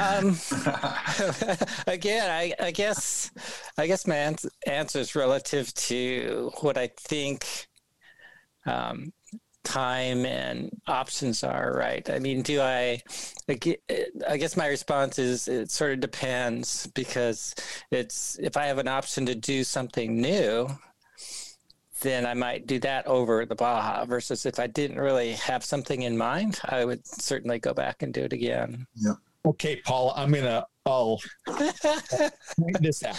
Um, 0.00 0.38
again, 1.86 2.30
I, 2.30 2.54
I 2.60 2.70
guess 2.70 3.30
I 3.78 3.86
guess 3.86 4.06
my 4.06 4.16
answer 4.66 4.98
is 4.98 5.14
relative 5.16 5.72
to 5.74 6.52
what 6.60 6.76
I 6.76 6.88
think 6.98 7.68
um, 8.66 9.12
time 9.64 10.26
and 10.26 10.70
options 10.86 11.42
are. 11.42 11.72
Right. 11.72 12.08
I 12.10 12.18
mean, 12.18 12.42
do 12.42 12.60
I? 12.60 13.02
I 13.48 14.36
guess 14.36 14.56
my 14.56 14.66
response 14.66 15.18
is 15.18 15.48
it 15.48 15.70
sort 15.70 15.92
of 15.92 16.00
depends 16.00 16.86
because 16.88 17.54
it's 17.90 18.38
if 18.40 18.56
I 18.56 18.66
have 18.66 18.78
an 18.78 18.88
option 18.88 19.26
to 19.26 19.34
do 19.34 19.64
something 19.64 20.20
new 20.20 20.68
then 22.02 22.26
I 22.26 22.34
might 22.34 22.66
do 22.66 22.78
that 22.80 23.06
over 23.06 23.46
the 23.46 23.54
Baja. 23.54 24.04
Versus 24.04 24.46
if 24.46 24.58
I 24.58 24.66
didn't 24.66 24.98
really 24.98 25.32
have 25.32 25.64
something 25.64 26.02
in 26.02 26.16
mind, 26.16 26.60
I 26.64 26.84
would 26.84 27.06
certainly 27.06 27.58
go 27.58 27.72
back 27.72 28.02
and 28.02 28.12
do 28.12 28.22
it 28.22 28.32
again. 28.32 28.86
Yeah. 28.94 29.14
Okay, 29.44 29.80
Paul, 29.84 30.12
I'm 30.14 30.32
gonna 30.32 30.64
I'll 30.84 31.20
point 31.46 32.80
this 32.80 33.04
out. 33.04 33.16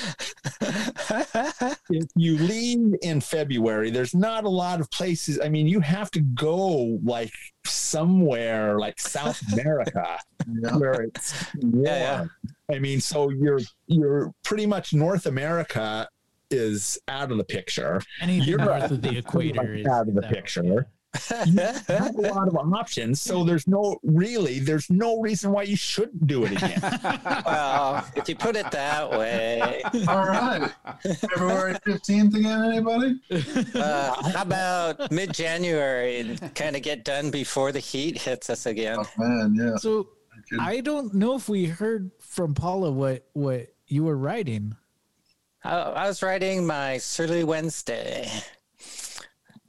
if 1.89 2.09
you 2.15 2.37
leave 2.37 2.95
in 3.01 3.21
February, 3.21 3.89
there's 3.89 4.13
not 4.13 4.43
a 4.43 4.49
lot 4.49 4.81
of 4.81 4.91
places. 4.91 5.39
I 5.39 5.49
mean, 5.49 5.67
you 5.67 5.79
have 5.79 6.11
to 6.11 6.21
go 6.21 6.99
like 7.03 7.31
somewhere 7.65 8.79
like 8.79 8.99
South 8.99 9.41
America 9.53 10.17
yeah. 10.61 10.77
where 10.77 11.01
it's 11.03 11.45
warm. 11.55 11.85
Yeah, 11.85 12.25
yeah. 12.69 12.75
I 12.75 12.79
mean, 12.79 12.99
so 12.99 13.29
you're 13.29 13.61
you're 13.87 14.33
pretty 14.43 14.65
much 14.65 14.93
North 14.93 15.25
America 15.25 16.07
is 16.53 16.99
out 17.07 17.31
of 17.31 17.37
the 17.37 17.43
picture. 17.43 18.01
Anything 18.21 18.47
Europe 18.47 18.65
north 18.65 18.91
of 18.91 19.01
the 19.01 19.17
equator 19.17 19.73
is 19.73 19.85
out 19.87 20.07
of 20.07 20.13
the 20.13 20.21
picture. 20.21 20.87
you 21.45 21.59
have 21.59 22.15
a 22.15 22.21
lot 22.21 22.47
of 22.47 22.55
options, 22.73 23.21
so 23.21 23.43
there's 23.43 23.67
no 23.67 23.99
really 24.01 24.57
there's 24.59 24.89
no 24.89 25.19
reason 25.21 25.51
why 25.51 25.61
you 25.61 25.75
shouldn't 25.75 26.25
do 26.25 26.43
it 26.43 26.53
again. 26.53 26.79
well, 27.45 28.03
if 28.15 28.27
you 28.27 28.35
put 28.35 28.55
it 28.55 28.69
that 28.71 29.11
way. 29.11 29.83
All 30.07 30.27
right. 30.27 30.71
February 31.03 31.75
15th 31.85 32.35
again, 32.35 32.63
anybody? 32.63 33.19
Uh, 33.75 34.31
how 34.31 34.41
about 34.41 35.11
mid 35.11 35.33
January 35.33 36.19
and 36.19 36.55
kind 36.55 36.75
of 36.75 36.81
get 36.81 37.05
done 37.05 37.29
before 37.29 37.71
the 37.71 37.79
heat 37.79 38.17
hits 38.17 38.49
us 38.49 38.65
again? 38.65 38.97
Oh, 38.99 39.07
man, 39.19 39.55
yeah. 39.55 39.75
So 39.75 40.09
I 40.59 40.81
don't 40.81 41.13
know 41.13 41.35
if 41.35 41.47
we 41.47 41.65
heard 41.65 42.11
from 42.19 42.53
Paula 42.53 42.91
what 42.91 43.27
what 43.33 43.67
you 43.87 44.03
were 44.03 44.17
riding. 44.17 44.75
I 45.63 46.07
was 46.07 46.21
riding 46.21 46.65
my 46.67 46.97
Surly 46.97 47.43
Wednesday, 47.43 48.29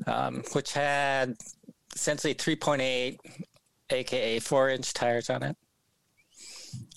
um, 0.06 0.42
which 0.52 0.72
had 0.72 1.36
essentially 1.94 2.34
3.8, 2.34 3.18
aka 3.90 4.38
four 4.40 4.70
inch 4.70 4.92
tires 4.92 5.30
on 5.30 5.42
it. 5.44 5.56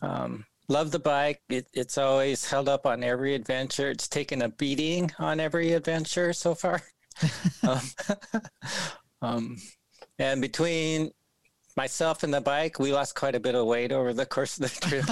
Um, 0.02 0.46
love 0.68 0.90
the 0.92 1.00
bike. 1.00 1.42
It, 1.50 1.68
it's 1.74 1.98
always 1.98 2.50
held 2.50 2.68
up 2.68 2.88
on 2.88 3.04
every 3.04 3.36
adventure. 3.36 3.92
It's 3.92 4.08
taken 4.08 4.42
a 4.42 4.50
beating 4.50 5.12
on 5.20 5.40
every 5.40 5.74
adventure 5.74 6.34
so 6.34 6.56
far. 6.56 6.82
um, 7.68 7.82
um, 9.22 9.58
and 10.18 10.42
between 10.42 11.12
myself 11.78 12.24
and 12.24 12.34
the 12.34 12.42
bike, 12.42 12.80
we 12.80 12.92
lost 12.92 13.16
quite 13.16 13.36
a 13.36 13.40
bit 13.40 13.56
of 13.56 13.66
weight 13.68 13.92
over 13.92 14.14
the 14.14 14.26
course 14.26 14.60
of 14.60 14.64
the 14.64 14.88
trip. 14.88 15.06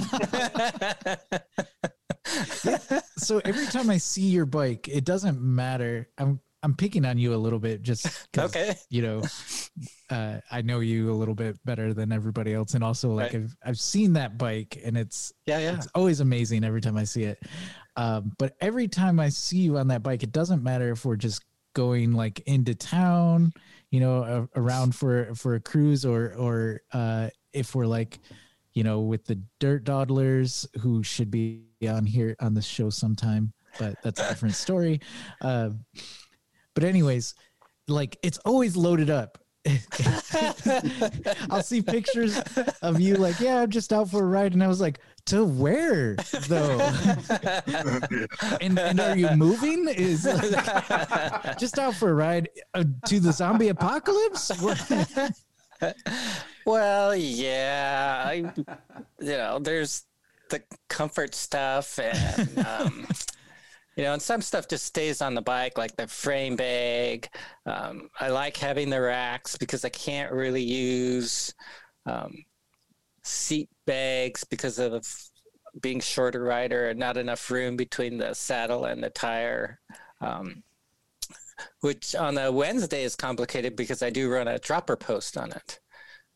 so 3.18 3.40
every 3.46 3.68
time 3.68 3.90
I 3.90 3.98
see 3.98 4.24
your 4.24 4.46
bike, 4.46 4.90
it 4.90 5.06
doesn't 5.06 5.40
matter. 5.40 6.10
I'm 6.18 6.42
I'm 6.64 6.74
picking 6.74 7.06
on 7.06 7.20
you 7.20 7.36
a 7.36 7.38
little 7.38 7.60
bit 7.60 7.84
just 7.84 8.28
okay. 8.36 8.74
you 8.90 9.04
know 9.04 9.22
uh, 10.10 10.40
I 10.52 10.64
know 10.64 10.80
you 10.80 11.12
a 11.12 11.14
little 11.14 11.36
bit 11.36 11.64
better 11.64 11.94
than 11.94 12.12
everybody 12.12 12.56
else, 12.56 12.74
and 12.74 12.84
also 12.84 13.12
like 13.12 13.34
right. 13.34 13.44
I've 13.44 13.56
I've 13.64 13.80
seen 13.80 14.14
that 14.14 14.40
bike, 14.40 14.82
and 14.84 14.98
it's 14.98 15.32
yeah 15.46 15.60
yeah 15.60 15.76
it's 15.76 15.88
always 15.94 16.22
amazing 16.22 16.64
every 16.64 16.82
time 16.82 16.98
I 16.98 17.04
see 17.04 17.24
it. 17.24 17.38
Um, 17.98 18.32
but 18.40 18.56
every 18.62 18.88
time 18.88 19.20
I 19.20 19.30
see 19.30 19.60
you 19.60 19.78
on 19.78 19.88
that 19.90 20.02
bike, 20.02 20.24
it 20.24 20.32
doesn't 20.32 20.64
matter 20.64 20.90
if 20.92 21.06
we're 21.06 21.16
just 21.16 21.44
going 21.76 22.14
like 22.14 22.40
into 22.48 22.74
town, 22.74 23.54
you 23.92 24.00
know, 24.00 24.48
around 24.56 24.96
for 24.96 25.36
for 25.36 25.54
a 25.54 25.60
cruise, 25.60 26.04
or 26.04 26.34
or 26.34 26.82
uh, 26.92 27.30
if 27.54 27.76
we're 27.76 27.86
like 27.86 28.20
you 28.76 28.84
know, 28.84 29.00
with 29.00 29.26
the 29.26 29.42
dirt 29.60 29.86
dawdlers 29.86 30.68
who 30.82 31.02
should 31.02 31.32
be 31.32 31.64
on 31.88 32.06
here 32.06 32.36
on 32.42 32.54
the 32.54 32.62
show 32.62 32.90
sometime, 32.90 33.54
but 33.80 33.96
that's 34.04 34.20
a 34.20 34.30
different 34.30 34.54
story. 34.54 35.00
Uh, 35.42 35.70
but 36.74 36.84
anyways, 36.84 37.34
like 37.88 38.18
it's 38.22 38.38
always 38.40 38.76
loaded 38.76 39.10
up. 39.10 39.38
I'll 41.50 41.64
see 41.64 41.82
pictures 41.82 42.38
of 42.84 43.00
you 43.00 43.16
like, 43.16 43.40
yeah, 43.40 43.62
I'm 43.62 43.72
just 43.72 43.94
out 43.94 44.12
for 44.12 44.22
a 44.22 44.28
ride, 44.28 44.54
and 44.54 44.64
I 44.64 44.68
was 44.68 44.82
like, 44.82 45.00
to 45.26 45.44
where 45.46 46.16
though? 46.48 46.80
and, 48.62 48.78
and 48.80 49.00
are 49.00 49.18
you 49.18 49.30
moving? 49.32 49.88
Is 49.88 50.26
like, 50.26 51.58
just 51.60 51.80
out 51.80 51.96
for 51.96 52.12
a 52.12 52.14
ride 52.14 52.50
uh, 52.74 52.84
to 53.08 53.20
the 53.20 53.32
zombie 53.32 53.70
apocalypse? 53.70 54.52
Well, 56.66 57.16
yeah, 57.16 58.24
I, 58.26 58.34
you 58.36 59.38
know, 59.38 59.60
there's 59.60 60.06
the 60.50 60.64
comfort 60.90 61.36
stuff, 61.36 62.00
and 62.00 62.58
um, 62.66 63.08
you 63.96 64.04
know, 64.04 64.14
and 64.14 64.22
some 64.22 64.42
stuff 64.42 64.68
just 64.68 64.86
stays 64.86 65.22
on 65.22 65.36
the 65.36 65.44
bike, 65.44 65.78
like 65.78 65.96
the 65.96 66.08
frame 66.08 66.56
bag. 66.56 67.30
Um, 67.68 68.10
I 68.20 68.30
like 68.30 68.58
having 68.58 68.90
the 68.90 69.00
racks 69.00 69.58
because 69.58 69.86
I 69.86 69.90
can't 69.90 70.32
really 70.32 70.64
use 70.64 71.54
um, 72.08 72.34
seat 73.26 73.70
bags 73.86 74.44
because 74.44 74.80
of 74.80 75.06
being 75.82 76.00
shorter 76.00 76.44
rider 76.44 76.90
and 76.90 77.00
not 77.00 77.18
enough 77.18 77.52
room 77.52 77.76
between 77.76 78.18
the 78.18 78.34
saddle 78.34 78.86
and 78.86 79.04
the 79.04 79.10
tire. 79.10 79.80
Um, 80.22 80.64
which 81.82 82.16
on 82.16 82.38
a 82.38 82.52
Wednesday 82.52 83.04
is 83.04 83.16
complicated 83.16 83.76
because 83.76 84.02
I 84.02 84.10
do 84.10 84.30
run 84.30 84.48
a 84.48 84.60
dropper 84.60 84.96
post 84.96 85.38
on 85.38 85.52
it, 85.52 85.80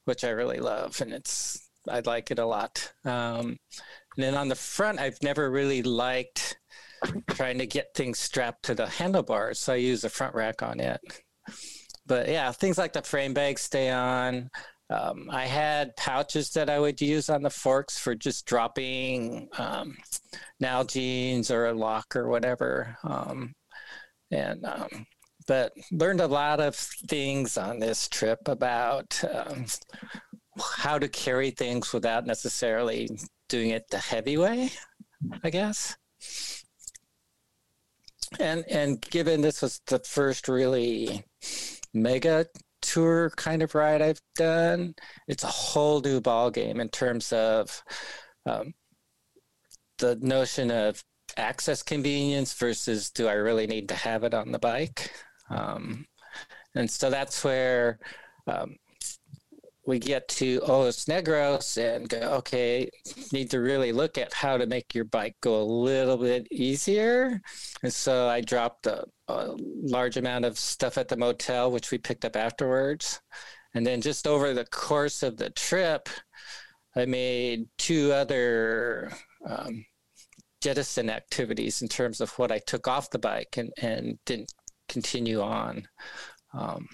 which 0.05 0.23
I 0.23 0.29
really 0.29 0.59
love, 0.59 1.01
and 1.01 1.13
it's 1.13 1.69
I 1.89 2.01
like 2.01 2.31
it 2.31 2.39
a 2.39 2.45
lot. 2.45 2.91
Um, 3.05 3.57
and 4.15 4.23
then 4.23 4.35
on 4.35 4.47
the 4.47 4.55
front, 4.55 4.99
I've 4.99 5.21
never 5.21 5.49
really 5.49 5.81
liked 5.83 6.57
trying 7.31 7.57
to 7.59 7.65
get 7.65 7.93
things 7.95 8.19
strapped 8.19 8.63
to 8.63 8.75
the 8.75 8.87
handlebars, 8.87 9.59
so 9.59 9.73
I 9.73 9.77
use 9.77 10.03
a 10.03 10.09
front 10.09 10.35
rack 10.35 10.61
on 10.61 10.79
it. 10.79 11.01
But 12.05 12.27
yeah, 12.27 12.51
things 12.51 12.77
like 12.77 12.93
the 12.93 13.01
frame 13.01 13.33
bags 13.33 13.61
stay 13.61 13.89
on. 13.89 14.49
Um, 14.89 15.29
I 15.31 15.45
had 15.45 15.95
pouches 15.95 16.49
that 16.51 16.69
I 16.69 16.79
would 16.79 16.99
use 16.99 17.29
on 17.29 17.43
the 17.43 17.49
forks 17.49 17.99
for 17.99 18.15
just 18.15 18.45
dropping 18.45 19.47
um, 19.57 19.97
Nalgene's 20.61 21.51
or 21.51 21.67
a 21.67 21.73
lock 21.73 22.15
or 22.15 22.27
whatever. 22.27 22.97
Um, 23.03 23.53
and 24.31 24.65
um, 24.65 25.05
but 25.47 25.73
learned 25.91 26.21
a 26.21 26.27
lot 26.27 26.59
of 26.59 26.75
things 26.75 27.57
on 27.57 27.79
this 27.79 28.07
trip 28.07 28.39
about 28.47 29.19
um, 29.31 29.65
how 30.59 30.97
to 30.97 31.07
carry 31.07 31.51
things 31.51 31.93
without 31.93 32.25
necessarily 32.25 33.09
doing 33.47 33.71
it 33.71 33.89
the 33.89 33.97
heavy 33.97 34.37
way, 34.37 34.69
I 35.43 35.49
guess. 35.49 35.95
And 38.39 38.63
and 38.69 39.01
given 39.01 39.41
this 39.41 39.61
was 39.61 39.81
the 39.87 39.99
first 39.99 40.47
really 40.47 41.23
mega 41.93 42.45
tour 42.82 43.32
kind 43.32 43.61
of 43.61 43.75
ride 43.75 44.01
I've 44.01 44.21
done, 44.36 44.95
it's 45.27 45.43
a 45.43 45.47
whole 45.47 46.01
new 46.01 46.21
ball 46.21 46.51
game 46.51 46.80
in 46.80 46.89
terms 46.89 47.32
of 47.34 47.84
um, 48.45 48.73
the 49.97 50.15
notion 50.17 50.71
of 50.71 51.03
access 51.38 51.84
convenience 51.84 52.53
versus 52.53 53.11
do 53.11 53.27
I 53.27 53.34
really 53.34 53.67
need 53.67 53.89
to 53.89 53.95
have 53.95 54.23
it 54.23 54.34
on 54.34 54.51
the 54.51 54.59
bike? 54.59 55.11
Um, 55.49 56.05
and 56.75 56.89
so 56.89 57.09
that's 57.09 57.43
where 57.43 57.99
um, 58.47 58.75
we 59.86 59.99
get 59.99 60.27
to 60.27 60.61
Ojos 60.61 61.05
Negros 61.05 61.77
and 61.77 62.07
go, 62.07 62.17
okay, 62.38 62.89
need 63.34 63.49
to 63.51 63.59
really 63.59 63.91
look 63.91 64.17
at 64.17 64.34
how 64.34 64.57
to 64.57 64.67
make 64.67 64.93
your 64.93 65.05
bike 65.05 65.36
go 65.41 65.61
a 65.61 65.63
little 65.63 66.17
bit 66.17 66.47
easier. 66.51 67.41
And 67.84 67.91
so 67.91 68.27
I 68.27 68.41
dropped 68.41 68.86
a, 68.86 69.05
a 69.30 69.55
large 69.57 70.17
amount 70.17 70.45
of 70.45 70.57
stuff 70.57 70.97
at 70.97 71.07
the 71.07 71.17
motel, 71.17 71.71
which 71.71 71.91
we 71.91 71.97
picked 71.97 72.25
up 72.25 72.36
afterwards. 72.36 73.21
And 73.73 73.86
then 73.86 74.01
just 74.01 74.27
over 74.27 74.53
the 74.53 74.65
course 74.65 75.21
of 75.21 75.38
the 75.38 75.51
trip, 75.51 76.09
I 76.95 77.05
made 77.05 77.67
two 77.77 78.11
other 78.11 79.11
um, 79.45 79.86
jettison 80.61 81.09
activities 81.09 81.82
in 81.82 81.88
terms 81.88 82.19
of 82.19 82.32
what 82.39 82.51
I 82.51 82.59
took 82.59 82.88
off 82.88 83.11
the 83.11 83.19
bike 83.19 83.57
and, 83.57 83.71
and 83.82 84.17
didn't 84.25 84.51
continue 84.88 85.41
on. 85.41 85.88
Um, 86.53 86.88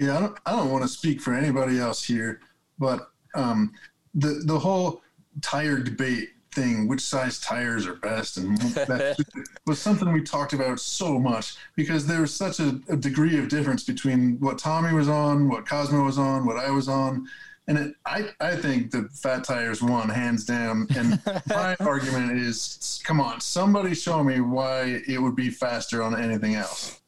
yeah, 0.00 0.16
I 0.16 0.20
don't, 0.20 0.38
I 0.44 0.52
don't 0.52 0.70
want 0.70 0.82
to 0.82 0.88
speak 0.88 1.20
for 1.20 1.34
anybody 1.34 1.78
else 1.78 2.04
here, 2.04 2.40
but 2.78 3.10
um, 3.34 3.72
the 4.14 4.42
the 4.44 4.58
whole 4.58 5.02
tire 5.40 5.78
debate 5.78 6.30
thing, 6.58 6.88
which 6.88 7.00
size 7.00 7.38
tires 7.38 7.86
are 7.86 7.94
best, 7.94 8.36
and 8.36 8.58
that 8.58 9.18
was 9.66 9.80
something 9.80 10.12
we 10.12 10.22
talked 10.22 10.52
about 10.52 10.80
so 10.80 11.18
much 11.18 11.56
because 11.76 12.06
there 12.06 12.20
was 12.20 12.34
such 12.34 12.60
a, 12.60 12.80
a, 12.88 12.96
degree 12.96 13.38
of 13.38 13.48
difference 13.48 13.84
between 13.84 14.38
what 14.40 14.58
Tommy 14.58 14.92
was 14.92 15.08
on, 15.08 15.48
what 15.48 15.68
Cosmo 15.68 16.04
was 16.04 16.18
on, 16.18 16.46
what 16.46 16.56
I 16.56 16.70
was 16.70 16.88
on, 16.88 17.28
and 17.68 17.78
it, 17.78 17.94
I, 18.06 18.30
I 18.40 18.56
think 18.56 18.90
the 18.90 19.08
fat 19.12 19.44
tires 19.44 19.82
won 19.82 20.08
hands 20.08 20.44
down. 20.44 20.86
And 20.96 21.20
my 21.48 21.76
argument 21.80 22.38
is, 22.38 23.00
come 23.04 23.20
on, 23.20 23.40
somebody 23.40 23.94
show 23.94 24.24
me 24.24 24.40
why 24.40 25.02
it 25.06 25.20
would 25.20 25.36
be 25.36 25.50
faster 25.50 26.02
on 26.02 26.20
anything 26.20 26.54
else. 26.54 27.00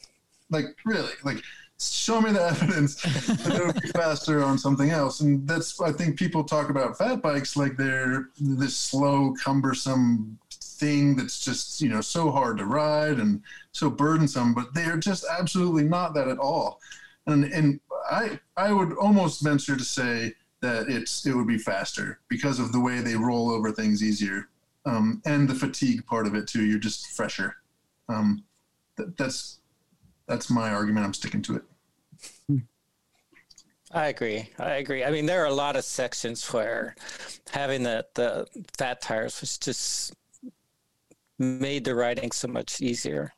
Like 0.51 0.76
really, 0.84 1.12
like 1.24 1.42
show 1.81 2.20
me 2.20 2.33
the 2.33 2.43
evidence 2.47 2.97
that 2.97 3.55
it 3.55 3.66
would 3.66 3.83
be 3.83 3.89
faster 3.89 4.43
on 4.45 4.59
something 4.59 4.91
else. 4.91 5.20
And 5.20 5.47
that's 5.47 5.81
I 5.81 5.93
think 5.93 6.18
people 6.18 6.45
talk 6.45 6.70
about 6.70 6.99
fat 6.99 7.22
bikes 7.22 7.57
like 7.57 7.76
they're 7.76 8.28
this 8.39 8.76
slow, 8.76 9.35
cumbersome 9.43 10.39
thing 10.51 11.14
that's 11.14 11.45
just 11.45 11.81
you 11.81 11.89
know 11.89 12.01
so 12.01 12.31
hard 12.31 12.59
to 12.59 12.64
ride 12.64 13.18
and 13.18 13.43
so 13.72 13.91
burdensome, 13.91 14.55
but 14.55 14.74
they 14.74 14.85
are 14.85 14.97
just 14.97 15.24
absolutely 15.39 15.85
not 15.85 16.14
that 16.14 16.28
at 16.28 16.39
all. 16.39 16.81
And 17.26 17.45
and 17.45 17.81
I 18.11 18.39
I 18.57 18.72
would 18.72 18.93
almost 18.95 19.43
venture 19.43 19.76
to 19.76 19.85
say 19.85 20.35
that 20.61 20.89
it's 20.89 21.26
it 21.26 21.35
would 21.35 21.47
be 21.47 21.59
faster 21.59 22.20
because 22.28 22.59
of 22.59 22.72
the 22.72 22.81
way 22.81 23.01
they 23.01 23.14
roll 23.14 23.51
over 23.51 23.70
things 23.70 24.03
easier, 24.03 24.49
um, 24.85 25.22
and 25.24 25.49
the 25.49 25.55
fatigue 25.55 26.05
part 26.07 26.26
of 26.26 26.35
it 26.35 26.47
too. 26.47 26.64
You're 26.64 26.78
just 26.78 27.09
fresher. 27.09 27.57
Um, 28.09 28.45
th- 28.97 29.11
that's 29.16 29.61
that's 30.26 30.51
my 30.51 30.70
argument. 30.70 31.07
I'm 31.07 31.14
sticking 31.14 31.43
to 31.43 31.57
it. 31.57 31.62
I 33.93 34.09
agree. 34.09 34.49
I 34.59 34.72
agree. 34.76 35.05
I 35.05 35.11
mean, 35.11 35.26
there 35.26 35.43
are 35.43 35.47
a 35.49 35.53
lot 35.55 35.74
of 35.76 35.84
sections 35.84 36.45
where 36.53 36.95
having 37.51 37.82
the 37.82 38.07
the 38.14 38.47
fat 38.78 39.01
tires 39.01 39.41
was 39.41 39.59
just 39.59 40.14
made 41.38 41.84
the 41.84 41.95
riding 41.95 42.30
so 42.30 42.47
much 42.49 42.80
easier. 42.80 43.32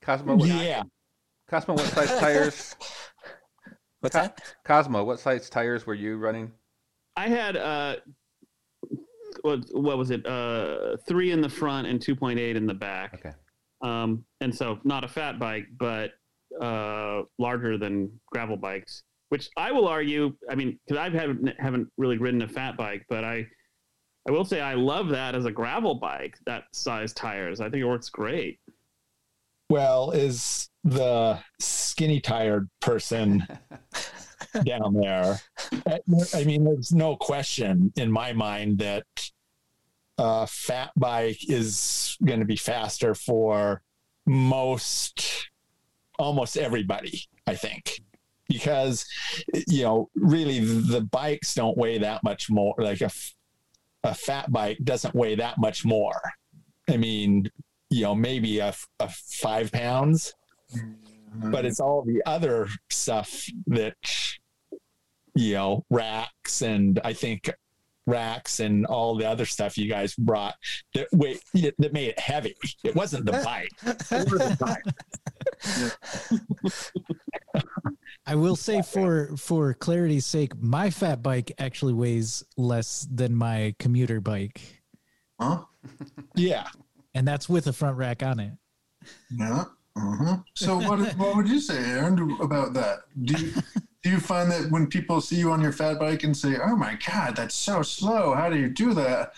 Cosmo, 0.00 0.36
what, 0.36 0.48
Yeah. 0.48 0.84
Cosmo, 1.50 1.74
what 1.74 1.86
size 1.86 2.08
tires? 2.20 2.76
What's 4.00 4.14
Co- 4.14 4.22
that? 4.22 4.40
Cosmo, 4.64 5.04
what 5.04 5.20
size 5.20 5.50
tires 5.50 5.86
were 5.86 5.94
you 5.94 6.16
running? 6.16 6.52
I 7.16 7.28
had 7.28 7.56
uh, 7.56 7.96
what 9.42 9.64
what 9.72 9.98
was 9.98 10.10
it? 10.10 10.24
Uh, 10.24 10.96
three 11.06 11.32
in 11.32 11.40
the 11.40 11.48
front 11.48 11.86
and 11.86 12.00
two 12.00 12.16
point 12.16 12.38
eight 12.38 12.56
in 12.56 12.66
the 12.66 12.74
back. 12.74 13.14
Okay. 13.14 13.32
Um, 13.82 14.24
and 14.40 14.54
so 14.54 14.78
not 14.84 15.04
a 15.04 15.08
fat 15.08 15.38
bike, 15.38 15.66
but 15.78 16.12
uh, 16.60 17.22
larger 17.38 17.78
than 17.78 18.10
gravel 18.30 18.56
bikes. 18.56 19.02
Which 19.30 19.50
I 19.56 19.72
will 19.72 19.86
argue. 19.86 20.34
I 20.48 20.54
mean, 20.54 20.78
because 20.86 20.98
I 20.98 21.10
haven't 21.10 21.60
haven't 21.60 21.88
really 21.98 22.16
ridden 22.16 22.40
a 22.42 22.48
fat 22.48 22.76
bike, 22.76 23.04
but 23.10 23.24
I 23.24 23.46
I 24.26 24.32
will 24.32 24.44
say 24.44 24.60
I 24.60 24.74
love 24.74 25.08
that 25.10 25.34
as 25.34 25.44
a 25.44 25.50
gravel 25.50 25.96
bike. 25.96 26.36
That 26.46 26.64
size 26.72 27.12
tires. 27.12 27.60
I 27.60 27.68
think 27.68 27.82
it 27.82 27.86
works 27.86 28.08
great. 28.08 28.58
Well, 29.70 30.12
is 30.12 30.70
the 30.84 31.38
skinny 31.60 32.20
tired 32.20 32.70
person 32.80 33.46
down 34.64 34.94
there? 34.94 35.38
I 36.34 36.44
mean, 36.44 36.64
there's 36.64 36.92
no 36.92 37.16
question 37.16 37.92
in 37.96 38.10
my 38.10 38.32
mind 38.32 38.78
that 38.78 39.04
a 40.16 40.46
fat 40.46 40.90
bike 40.96 41.48
is 41.48 42.16
going 42.24 42.40
to 42.40 42.46
be 42.46 42.56
faster 42.56 43.14
for 43.14 43.82
most, 44.26 45.48
almost 46.18 46.56
everybody, 46.56 47.22
I 47.46 47.54
think. 47.54 48.00
Because, 48.48 49.04
you 49.66 49.82
know, 49.82 50.08
really 50.14 50.60
the 50.60 51.02
bikes 51.02 51.54
don't 51.54 51.76
weigh 51.76 51.98
that 51.98 52.22
much 52.24 52.48
more. 52.48 52.74
Like 52.78 53.02
a, 53.02 53.10
a 54.04 54.14
fat 54.14 54.50
bike 54.50 54.78
doesn't 54.84 55.14
weigh 55.14 55.34
that 55.34 55.58
much 55.58 55.84
more. 55.84 56.20
I 56.88 56.96
mean, 56.96 57.50
you 57.90 58.02
know, 58.02 58.14
maybe 58.14 58.58
a, 58.58 58.74
a 59.00 59.08
five 59.08 59.70
pounds, 59.70 60.32
mm-hmm. 60.74 61.50
but 61.50 61.66
it's 61.66 61.80
all 61.80 62.02
the 62.02 62.22
other 62.24 62.68
stuff 62.88 63.46
that, 63.66 63.96
you 65.34 65.54
know, 65.54 65.84
racks 65.90 66.62
and 66.62 67.00
I 67.04 67.12
think 67.12 67.50
racks 68.08 68.58
and 68.60 68.84
all 68.86 69.14
the 69.14 69.24
other 69.24 69.44
stuff 69.44 69.78
you 69.78 69.88
guys 69.88 70.14
brought 70.16 70.54
that 70.94 71.06
wait 71.12 71.40
that 71.78 71.92
made 71.92 72.08
it 72.08 72.18
heavy. 72.18 72.54
It 72.84 72.94
wasn't 72.94 73.26
the 73.26 73.32
bike. 73.32 73.70
The 73.82 74.56
bike. 74.58 74.84
I 78.26 78.34
will 78.34 78.56
say 78.56 78.82
for 78.82 79.36
for 79.36 79.74
clarity's 79.74 80.26
sake, 80.26 80.52
my 80.60 80.90
fat 80.90 81.22
bike 81.22 81.52
actually 81.58 81.94
weighs 81.94 82.42
less 82.56 83.06
than 83.12 83.34
my 83.34 83.74
commuter 83.78 84.20
bike, 84.20 84.60
Huh? 85.40 85.62
Yeah. 86.34 86.66
and 87.14 87.26
that's 87.26 87.48
with 87.48 87.66
a 87.68 87.72
front 87.72 87.96
rack 87.96 88.22
on 88.22 88.40
it. 88.40 88.52
Yeah. 89.30 89.64
Uh-huh. 89.96 90.36
So 90.54 90.76
what 90.78 91.00
what 91.16 91.36
would 91.36 91.48
you 91.48 91.60
say, 91.60 91.78
Aaron, 91.78 92.36
about 92.40 92.72
that? 92.74 92.98
Do 93.22 93.34
you 93.34 93.52
do 94.02 94.10
you 94.10 94.20
find 94.20 94.50
that 94.50 94.70
when 94.70 94.86
people 94.86 95.20
see 95.20 95.36
you 95.36 95.50
on 95.52 95.60
your 95.60 95.72
fat 95.72 95.98
bike 95.98 96.22
and 96.24 96.36
say, 96.36 96.56
"Oh 96.62 96.76
my 96.76 96.98
God, 97.06 97.34
that's 97.36 97.54
so 97.54 97.82
slow. 97.82 98.34
How 98.34 98.48
do 98.48 98.56
you 98.58 98.68
do 98.68 98.94
that?" 98.94 99.32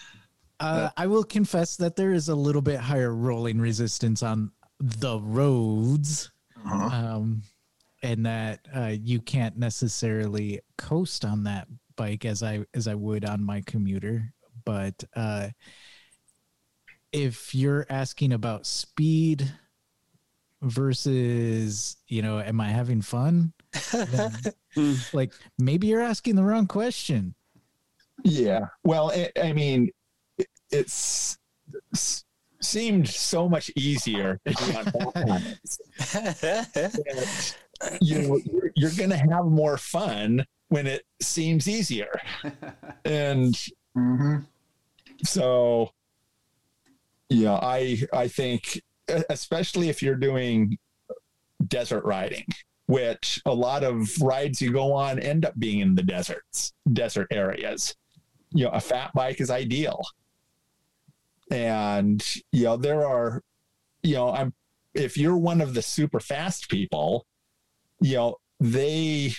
Uh, 0.60 0.90
I 0.96 1.06
will 1.06 1.24
confess 1.24 1.76
that 1.76 1.96
there 1.96 2.12
is 2.12 2.28
a 2.28 2.34
little 2.34 2.60
bit 2.60 2.78
higher 2.78 3.14
rolling 3.14 3.58
resistance 3.60 4.22
on 4.22 4.52
the 4.78 5.18
roads, 5.18 6.30
Uh-huh. 6.56 7.16
um, 7.16 7.42
and 8.02 8.26
that 8.26 8.66
uh, 8.74 8.92
you 9.02 9.20
can't 9.20 9.56
necessarily 9.56 10.60
coast 10.76 11.24
on 11.24 11.44
that 11.44 11.66
bike 11.96 12.24
as 12.26 12.42
I 12.42 12.64
as 12.74 12.86
I 12.86 12.94
would 12.94 13.24
on 13.24 13.42
my 13.42 13.62
commuter. 13.62 14.32
But 14.66 15.02
uh, 15.16 15.48
if 17.12 17.54
you're 17.54 17.86
asking 17.88 18.34
about 18.34 18.66
speed 18.66 19.50
versus, 20.62 21.96
you 22.08 22.20
know, 22.22 22.38
am 22.40 22.60
I 22.60 22.68
having 22.68 23.00
fun? 23.02 23.52
Then, 23.92 24.32
like 25.12 25.32
maybe 25.58 25.86
you're 25.88 26.00
asking 26.00 26.36
the 26.36 26.42
wrong 26.42 26.66
question. 26.66 27.34
Yeah. 28.24 28.66
Well, 28.84 29.10
I, 29.12 29.30
I 29.40 29.52
mean, 29.52 29.90
it, 30.38 30.48
it's, 30.70 31.38
s- 31.94 32.24
seemed 32.60 33.08
so 33.08 33.48
much 33.48 33.70
easier 33.76 34.38
to 34.46 34.54
do 34.54 34.74
on 34.76 34.86
Valentine's. 34.92 35.80
that, 36.42 37.54
you 38.02 38.20
know, 38.20 38.40
you're, 38.44 38.70
you're 38.76 38.90
going 38.90 39.10
to 39.10 39.16
have 39.16 39.46
more 39.46 39.78
fun 39.78 40.44
when 40.68 40.86
it 40.86 41.04
seems 41.22 41.68
easier. 41.68 42.20
And 43.04 43.54
hmm 43.94 44.36
so, 45.24 45.90
yeah, 47.28 47.54
I 47.54 48.02
I 48.12 48.28
think 48.28 48.80
especially 49.28 49.88
if 49.88 50.02
you're 50.02 50.14
doing 50.14 50.78
desert 51.66 52.04
riding, 52.04 52.46
which 52.90 53.40
a 53.46 53.54
lot 53.54 53.84
of 53.84 54.20
rides 54.20 54.60
you 54.60 54.72
go 54.72 54.92
on 54.92 55.20
end 55.20 55.44
up 55.44 55.56
being 55.58 55.78
in 55.78 55.94
the 55.94 56.02
deserts, 56.02 56.72
desert 56.92 57.28
areas. 57.30 57.94
You 58.52 58.64
know, 58.64 58.70
a 58.70 58.80
fat 58.80 59.12
bike 59.14 59.40
is 59.40 59.48
ideal. 59.48 60.02
And 61.52 62.24
you 62.50 62.64
know, 62.64 62.76
there 62.76 63.06
are, 63.06 63.42
you 64.02 64.14
know, 64.14 64.32
I'm 64.32 64.52
if 64.92 65.16
you're 65.16 65.36
one 65.36 65.60
of 65.60 65.74
the 65.74 65.82
super 65.82 66.18
fast 66.18 66.68
people, 66.68 67.26
you 68.00 68.16
know, 68.16 68.36
they 68.58 69.34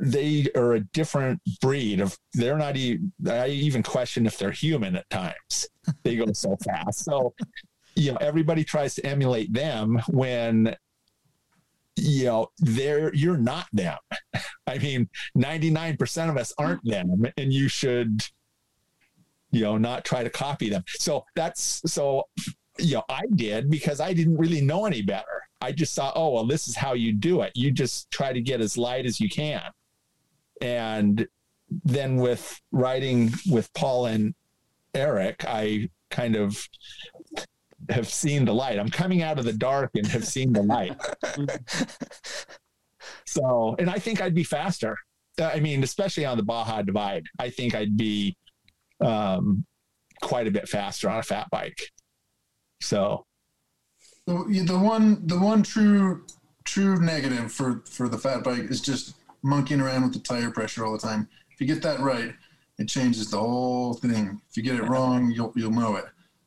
they 0.00 0.46
are 0.56 0.72
a 0.72 0.80
different 0.80 1.40
breed 1.60 2.00
of 2.00 2.16
they're 2.32 2.56
not 2.56 2.76
even 2.76 3.12
i 3.28 3.46
even 3.46 3.82
question 3.82 4.24
if 4.24 4.38
they're 4.38 4.50
human 4.50 4.96
at 4.96 5.08
times 5.10 5.68
they 6.02 6.16
go 6.16 6.24
so 6.32 6.56
fast 6.64 7.04
so 7.04 7.34
you 7.94 8.10
know 8.10 8.16
everybody 8.20 8.64
tries 8.64 8.94
to 8.94 9.04
emulate 9.04 9.52
them 9.52 10.00
when 10.08 10.74
you 11.96 12.24
know 12.24 12.48
they're 12.58 13.12
you're 13.14 13.36
not 13.36 13.66
them. 13.72 13.98
I 14.66 14.78
mean 14.78 15.08
99% 15.36 16.30
of 16.30 16.36
us 16.36 16.52
aren't 16.58 16.84
them 16.84 17.24
and 17.36 17.52
you 17.52 17.68
should 17.68 18.22
you 19.50 19.62
know 19.62 19.78
not 19.78 20.04
try 20.04 20.22
to 20.22 20.30
copy 20.30 20.68
them. 20.68 20.84
So 20.86 21.24
that's 21.34 21.82
so 21.86 22.24
you 22.78 22.96
know 22.96 23.02
i 23.08 23.22
did 23.36 23.70
because 23.70 24.00
i 24.00 24.12
didn't 24.12 24.36
really 24.36 24.60
know 24.60 24.84
any 24.84 25.02
better. 25.02 25.42
I 25.60 25.72
just 25.72 25.94
thought 25.94 26.12
oh 26.16 26.30
well 26.30 26.46
this 26.46 26.68
is 26.68 26.76
how 26.76 26.92
you 26.92 27.12
do 27.12 27.40
it. 27.42 27.52
You 27.54 27.70
just 27.70 28.10
try 28.10 28.32
to 28.32 28.40
get 28.40 28.60
as 28.60 28.76
light 28.76 29.06
as 29.06 29.20
you 29.20 29.28
can. 29.28 29.62
And 30.60 31.26
then 31.84 32.16
with 32.16 32.60
riding 32.70 33.32
with 33.50 33.72
paul 33.74 34.06
and 34.06 34.34
eric 34.94 35.44
i 35.46 35.90
kind 36.10 36.36
of 36.36 36.68
have 37.90 38.08
seen 38.08 38.44
the 38.44 38.52
light 38.54 38.78
i'm 38.78 38.88
coming 38.88 39.22
out 39.22 39.38
of 39.38 39.44
the 39.44 39.52
dark 39.52 39.90
and 39.94 40.06
have 40.06 40.26
seen 40.26 40.52
the 40.52 40.62
light 40.62 40.96
so 43.26 43.76
and 43.78 43.90
i 43.90 43.98
think 43.98 44.20
i'd 44.20 44.34
be 44.34 44.44
faster 44.44 44.96
Uh, 45.40 45.50
i 45.54 45.60
mean 45.60 45.82
especially 45.82 46.24
on 46.24 46.36
the 46.36 46.42
baja 46.42 46.82
divide 46.82 47.24
i 47.38 47.50
think 47.50 47.74
i'd 47.74 47.96
be 47.96 48.36
um, 49.04 49.64
quite 50.22 50.46
a 50.46 50.50
bit 50.50 50.68
faster 50.68 51.10
on 51.10 51.18
a 51.18 51.22
fat 51.22 51.46
bike 51.50 51.80
so 52.80 53.24
The, 54.26 54.64
the 54.66 54.78
one 54.78 55.26
the 55.26 55.38
one 55.38 55.62
true 55.62 56.24
true 56.64 56.98
negative 57.00 57.52
for 57.52 57.82
for 57.88 58.08
the 58.08 58.18
fat 58.18 58.42
bike 58.42 58.64
is 58.70 58.80
just 58.80 59.14
monkeying 59.42 59.80
around 59.80 60.02
with 60.02 60.12
the 60.14 60.18
tire 60.18 60.50
pressure 60.50 60.84
all 60.84 60.92
the 60.92 60.98
time. 60.98 61.28
If 61.52 61.60
you 61.60 61.66
get 61.66 61.82
that 61.82 62.00
right, 62.00 62.34
it 62.78 62.88
changes 62.88 63.30
the 63.30 63.38
whole 63.38 63.94
thing. 63.94 64.40
If 64.50 64.56
you 64.56 64.62
get 64.62 64.76
it 64.76 64.88
wrong, 64.88 65.30
you'll 65.30 65.52
you'll 65.54 65.70
know 65.70 65.96
it. 65.96 66.06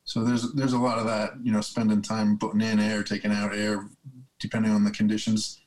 So 0.10 0.24
there's 0.24 0.51
there's 0.53 0.74
a 0.74 0.80
lot 0.80 0.97
of 0.97 1.05
that, 1.05 1.34
you 1.43 1.51
know, 1.51 1.62
spending 1.62 2.01
time 2.01 2.39
putting 2.39 2.62
in 2.62 2.80
air, 2.80 3.03
taking 3.03 3.32
out 3.32 3.55
air, 3.55 3.88
depending 4.39 4.72
on 4.72 4.84
the 4.84 4.89
conditions. 4.89 5.62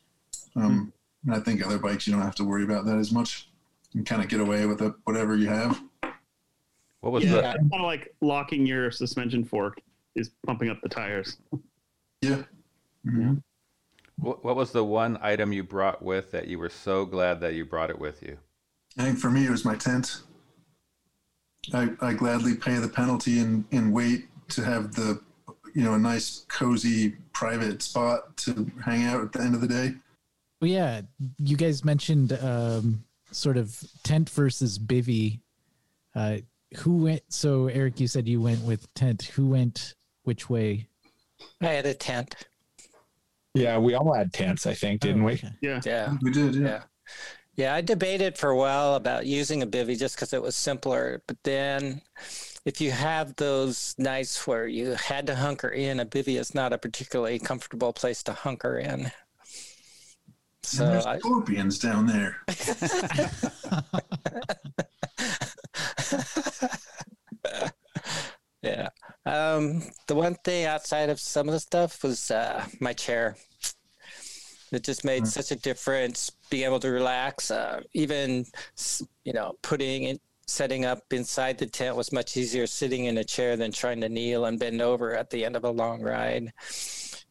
Um, 0.56 0.92
and 1.24 1.32
I 1.32 1.38
think 1.38 1.64
other 1.64 1.78
bikes 1.78 2.08
you 2.08 2.12
don't 2.12 2.22
have 2.22 2.34
to 2.34 2.44
worry 2.44 2.64
about 2.64 2.84
that 2.86 2.98
as 2.98 3.12
much. 3.12 3.48
You 3.92 4.00
can 4.00 4.04
kind 4.04 4.20
of 4.20 4.28
get 4.28 4.40
away 4.40 4.66
with 4.66 4.82
it, 4.82 4.92
whatever 5.04 5.36
you 5.36 5.46
have. 5.46 5.80
What 7.02 7.12
was 7.12 7.22
yeah, 7.24 7.30
the 7.30 7.36
Yeah. 7.36 7.50
it's 7.52 7.58
kind 7.70 7.74
of 7.74 7.82
like 7.82 8.12
locking 8.20 8.66
your 8.66 8.90
suspension 8.90 9.44
fork 9.44 9.80
is 10.16 10.30
pumping 10.44 10.70
up 10.70 10.80
the 10.82 10.88
tires. 10.88 11.36
Yeah. 12.20 12.42
Mhm. 13.06 13.42
what, 14.16 14.44
what 14.44 14.56
was 14.56 14.72
the 14.72 14.84
one 14.84 15.18
item 15.22 15.52
you 15.52 15.62
brought 15.62 16.02
with 16.02 16.32
that 16.32 16.48
you 16.48 16.58
were 16.58 16.68
so 16.68 17.04
glad 17.04 17.40
that 17.42 17.54
you 17.54 17.64
brought 17.64 17.90
it 17.90 17.98
with 18.00 18.24
you? 18.24 18.38
I 18.98 19.04
think 19.04 19.18
for 19.20 19.30
me, 19.30 19.46
it 19.46 19.50
was 19.50 19.64
my 19.64 19.76
tent. 19.76 20.22
I, 21.72 21.90
I 22.00 22.12
gladly 22.14 22.56
pay 22.56 22.78
the 22.78 22.88
penalty 22.88 23.38
and, 23.38 23.64
and 23.70 23.92
wait 23.92 24.26
to 24.52 24.64
have 24.64 24.94
the, 24.94 25.20
you 25.74 25.82
know, 25.82 25.94
a 25.94 25.98
nice, 25.98 26.44
cozy, 26.48 27.10
private 27.32 27.82
spot 27.82 28.36
to 28.38 28.70
hang 28.84 29.04
out 29.04 29.22
at 29.22 29.32
the 29.32 29.40
end 29.40 29.54
of 29.54 29.60
the 29.60 29.68
day. 29.68 29.94
Well, 30.60 30.70
yeah, 30.70 31.02
you 31.38 31.56
guys 31.56 31.84
mentioned 31.84 32.32
um, 32.42 33.04
sort 33.30 33.56
of 33.56 33.78
tent 34.04 34.30
versus 34.30 34.78
bivy. 34.78 35.40
Uh, 36.14 36.38
who 36.78 37.04
went? 37.04 37.22
So 37.28 37.66
Eric, 37.68 37.98
you 38.00 38.06
said 38.06 38.28
you 38.28 38.40
went 38.40 38.60
with 38.62 38.92
tent. 38.94 39.22
Who 39.34 39.46
went 39.48 39.94
which 40.24 40.48
way? 40.48 40.86
I 41.60 41.66
had 41.66 41.86
a 41.86 41.94
tent. 41.94 42.34
yeah 43.54 43.76
we 43.78 43.94
all 43.94 44.14
had 44.14 44.32
tents 44.32 44.64
i 44.66 44.72
think 44.72 45.00
didn't 45.00 45.22
Oh, 45.22 45.26
we 45.26 45.42
yeah 45.60 45.80
Yeah. 45.84 46.16
We 46.22 46.30
did, 46.30 46.54
yeah. 46.54 46.66
Yeah. 46.68 46.82
Yeah, 47.54 47.74
I 47.74 47.80
debated 47.82 48.38
for 48.38 48.48
a 48.50 48.56
while 48.56 48.94
about 48.94 49.26
using 49.26 49.62
a 49.62 49.66
bivy 49.66 49.98
just 49.98 50.14
because 50.16 50.32
it 50.32 50.40
was 50.40 50.56
simpler. 50.56 51.22
But 51.26 51.36
then 51.44 52.00
if 52.64 52.80
you 52.80 52.90
have 52.92 53.34
those 53.36 53.94
nights 53.98 54.46
where 54.46 54.66
you 54.66 54.92
had 54.92 55.26
to 55.26 55.34
hunker 55.34 55.68
in, 55.68 56.00
a 56.00 56.06
bivy 56.06 56.38
is 56.38 56.54
not 56.54 56.72
a 56.72 56.78
particularly 56.78 57.38
comfortable 57.38 57.92
place 57.92 58.22
to 58.24 58.32
hunker 58.32 58.78
in. 58.78 59.10
So 60.62 60.84
and 60.84 60.94
there's 60.94 61.06
I, 61.06 61.18
scorpions 61.18 61.78
down 61.80 62.06
there. 62.06 62.36
yeah. 68.62 68.88
Um, 69.26 69.82
the 70.06 70.14
one 70.14 70.34
thing 70.44 70.66
outside 70.66 71.10
of 71.10 71.20
some 71.20 71.48
of 71.48 71.52
the 71.52 71.60
stuff 71.60 72.02
was 72.02 72.30
uh, 72.30 72.64
my 72.80 72.92
chair. 72.92 73.36
It 74.70 74.84
just 74.84 75.04
made 75.04 75.24
Mm. 75.24 75.28
such 75.28 75.50
a 75.50 75.56
difference 75.56 76.30
being 76.50 76.64
able 76.64 76.80
to 76.80 76.90
relax. 76.90 77.50
Uh, 77.50 77.80
even, 77.92 78.46
you 79.24 79.32
know, 79.32 79.54
putting 79.62 80.04
it, 80.04 80.20
setting 80.52 80.84
up 80.84 81.12
inside 81.12 81.56
the 81.56 81.66
tent 81.66 81.96
was 81.96 82.12
much 82.12 82.36
easier 82.36 82.66
sitting 82.66 83.06
in 83.06 83.16
a 83.16 83.24
chair 83.24 83.56
than 83.56 83.72
trying 83.72 84.00
to 84.02 84.08
kneel 84.08 84.44
and 84.44 84.58
bend 84.58 84.82
over 84.82 85.14
at 85.16 85.30
the 85.30 85.44
end 85.44 85.56
of 85.56 85.64
a 85.64 85.70
long 85.70 86.02
ride. 86.02 86.52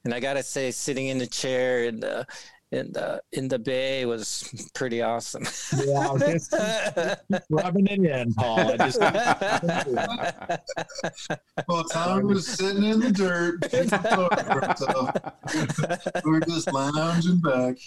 And 0.04 0.14
I 0.14 0.20
gotta 0.20 0.42
say, 0.42 0.72
sitting 0.72 1.08
in 1.08 1.20
the 1.20 1.28
chair 1.28 1.86
and 1.88 2.02
the 2.02 2.26
in 2.72 2.92
the 2.94 3.22
in 3.34 3.50
the 3.50 3.60
bay 3.60 4.06
was 4.06 4.70
pretty 4.74 5.02
awesome. 5.02 5.44
yeah 5.86 6.08
just 6.20 6.54
rubbing 7.50 7.88
it 7.88 8.00
in 8.00 8.34
paul 8.34 8.60
I 8.60 8.78
just 8.78 9.00
Well, 11.68 11.84
Tom 11.86 12.28
was 12.28 12.48
sitting 12.48 12.84
in 12.84 13.00
the 13.00 13.12
dirt. 13.12 13.66
feeling 13.70 13.90
sorry 14.78 15.12
we're 16.26 16.40
just 16.42 16.72
lounging 16.72 17.42
back. 17.42 17.78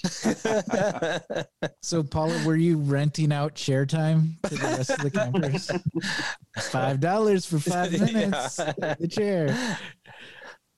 So 1.82 2.03
Paula, 2.03 2.45
were 2.47 2.57
you 2.57 2.78
renting 2.78 3.32
out 3.32 3.57
share 3.57 3.87
time 3.87 4.37
to 4.45 4.55
the 4.55 4.62
rest 4.62 4.91
of 4.91 4.99
the 4.99 5.11
campers? 5.11 5.70
Five 6.70 7.01
dollars 7.01 7.47
for 7.47 7.59
five 7.59 7.93
minutes. 7.93 8.59
Yeah. 8.59 8.95
The 8.99 9.09
chair. 9.09 9.78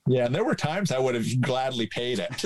Yeah 0.07 0.27
and 0.27 0.35
there 0.35 0.45
were 0.45 0.55
times 0.55 0.93
i 0.93 0.99
would 0.99 1.15
have 1.15 1.41
gladly 1.41 1.87
paid 1.87 2.21
it 2.21 2.45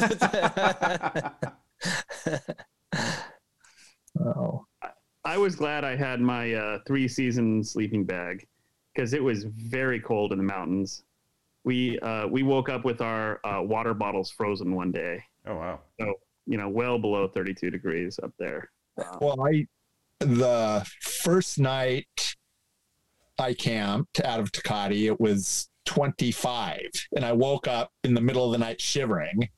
oh 4.24 4.66
I 5.24 5.36
was 5.38 5.54
glad 5.54 5.84
I 5.84 5.94
had 5.94 6.20
my 6.20 6.54
uh, 6.54 6.78
three 6.86 7.06
season 7.06 7.62
sleeping 7.62 8.04
bag 8.04 8.46
because 8.92 9.12
it 9.12 9.22
was 9.22 9.44
very 9.44 10.00
cold 10.00 10.32
in 10.32 10.38
the 10.38 10.44
mountains. 10.44 11.04
We 11.64 11.98
uh, 12.00 12.26
we 12.26 12.42
woke 12.42 12.68
up 12.68 12.84
with 12.84 13.00
our 13.00 13.38
uh, 13.44 13.62
water 13.62 13.94
bottles 13.94 14.30
frozen 14.30 14.74
one 14.74 14.90
day. 14.90 15.22
Oh 15.46 15.54
wow. 15.54 15.80
So 16.00 16.14
you 16.46 16.56
know, 16.58 16.68
well 16.68 16.98
below 16.98 17.28
32 17.28 17.70
degrees 17.70 18.18
up 18.22 18.32
there. 18.38 18.70
Um, 18.98 19.18
Well, 19.20 19.40
I 19.40 19.66
the 20.18 20.84
first 21.00 21.58
night 21.58 22.34
I 23.38 23.54
camped 23.54 24.20
out 24.22 24.40
of 24.40 24.52
Tecate, 24.52 25.06
it 25.06 25.20
was 25.20 25.69
25, 25.90 26.78
and 27.16 27.24
I 27.24 27.32
woke 27.32 27.66
up 27.66 27.90
in 28.04 28.14
the 28.14 28.20
middle 28.20 28.46
of 28.46 28.52
the 28.52 28.58
night 28.58 28.80
shivering. 28.80 29.48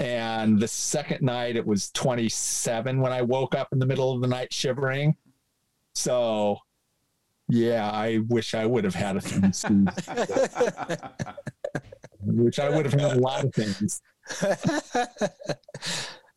And 0.00 0.58
the 0.58 0.66
second 0.66 1.22
night 1.22 1.54
it 1.54 1.64
was 1.64 1.92
27 1.92 3.00
when 3.00 3.12
I 3.12 3.22
woke 3.22 3.54
up 3.54 3.68
in 3.70 3.78
the 3.78 3.86
middle 3.86 4.12
of 4.12 4.20
the 4.20 4.26
night 4.26 4.52
shivering. 4.52 5.14
So, 5.94 6.58
yeah, 7.48 7.88
I 7.88 8.18
wish 8.28 8.52
I 8.52 8.66
would 8.66 8.82
have 8.82 8.96
had 8.96 9.18
a 9.18 9.20
season, 9.20 9.88
which 12.24 12.58
I 12.58 12.68
would 12.68 12.86
have 12.86 13.00
had 13.00 13.16
a 13.16 13.20
lot 13.20 13.44
of 13.44 13.54
things. 13.54 14.02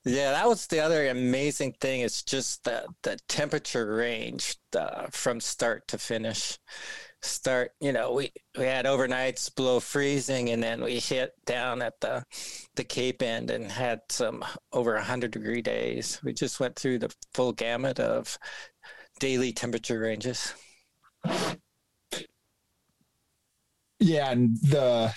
yeah, 0.05 0.31
that 0.31 0.47
was 0.47 0.67
the 0.67 0.79
other 0.79 1.07
amazing 1.07 1.73
thing. 1.81 2.01
It's 2.01 2.21
just 2.21 2.65
the 2.65 2.85
the 3.01 3.17
temperature 3.27 3.95
range 3.95 4.57
uh, 4.77 5.07
from 5.09 5.39
start 5.39 5.87
to 5.87 5.97
finish. 5.97 6.59
Start 7.23 7.71
you 7.79 7.93
know 7.93 8.11
we 8.11 8.31
we 8.57 8.65
had 8.65 8.85
overnights 8.85 9.53
below 9.55 9.79
freezing 9.79 10.49
and 10.49 10.61
then 10.61 10.83
we 10.83 10.99
hit 10.99 11.31
down 11.45 11.81
at 11.81 11.99
the 12.01 12.23
the 12.75 12.83
cape 12.83 13.21
end 13.21 13.49
and 13.49 13.71
had 13.71 14.01
some 14.09 14.43
over 14.73 14.93
100 14.95 15.31
degree 15.31 15.61
days 15.61 16.19
we 16.23 16.33
just 16.33 16.59
went 16.59 16.75
through 16.75 16.99
the 16.99 17.13
full 17.33 17.53
gamut 17.53 17.99
of 17.99 18.37
daily 19.19 19.53
temperature 19.53 19.99
ranges 19.99 20.53
Yeah, 24.03 24.31
and 24.31 24.57
the 24.57 25.13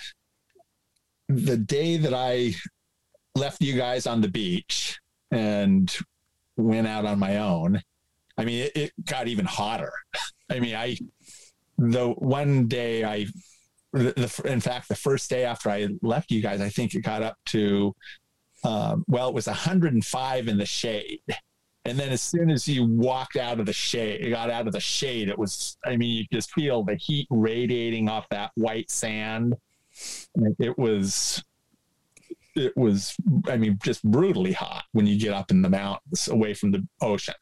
the 1.28 1.57
day 1.57 1.96
that 1.96 2.14
I 2.14 2.54
left 3.34 3.61
you 3.61 3.76
guys 3.76 4.07
on 4.07 4.20
the 4.20 4.28
beach 4.28 5.00
and 5.32 5.92
went 6.57 6.86
out 6.86 7.04
on 7.04 7.18
my 7.18 7.38
own, 7.38 7.82
I 8.38 8.44
mean, 8.44 8.62
it, 8.66 8.72
it 8.76 8.92
got 9.04 9.26
even 9.26 9.44
hotter. 9.44 9.92
I 10.50 10.61
mean, 10.61 10.76
I 10.76 10.96
the 11.78 12.08
one 12.10 12.66
day 12.66 13.04
I, 13.04 13.26
the, 13.92 14.42
in 14.44 14.60
fact, 14.60 14.88
the 14.88 14.94
first 14.94 15.30
day 15.30 15.44
after 15.44 15.70
I 15.70 15.88
left 16.02 16.30
you 16.30 16.42
guys, 16.42 16.60
I 16.60 16.68
think 16.68 16.94
it 16.94 17.02
got 17.02 17.22
up 17.22 17.36
to, 17.46 17.94
um, 18.64 19.04
well, 19.08 19.28
it 19.28 19.34
was 19.34 19.46
105 19.46 20.48
in 20.48 20.58
the 20.58 20.66
shade. 20.66 21.20
And 21.84 21.98
then 21.98 22.08
as 22.08 22.20
soon 22.20 22.50
as 22.50 22.66
you 22.66 22.84
walked 22.84 23.36
out 23.36 23.60
of 23.60 23.66
the 23.66 23.72
shade, 23.72 24.20
it 24.20 24.30
got 24.30 24.50
out 24.50 24.66
of 24.66 24.72
the 24.72 24.80
shade, 24.80 25.28
it 25.28 25.38
was, 25.38 25.78
I 25.84 25.96
mean, 25.96 26.10
you 26.16 26.24
just 26.32 26.52
feel 26.52 26.82
the 26.82 26.96
heat 26.96 27.28
radiating 27.30 28.08
off 28.08 28.28
that 28.30 28.50
white 28.56 28.90
sand. 28.90 29.54
It 30.58 30.76
was, 30.76 31.44
it 32.56 32.76
was, 32.76 33.14
I 33.46 33.56
mean, 33.56 33.78
just 33.84 34.02
brutally 34.02 34.52
hot 34.52 34.84
when 34.92 35.06
you 35.06 35.18
get 35.18 35.32
up 35.32 35.52
in 35.52 35.62
the 35.62 35.70
mountains 35.70 36.26
away 36.26 36.54
from 36.54 36.72
the 36.72 36.84
ocean. 37.00 37.34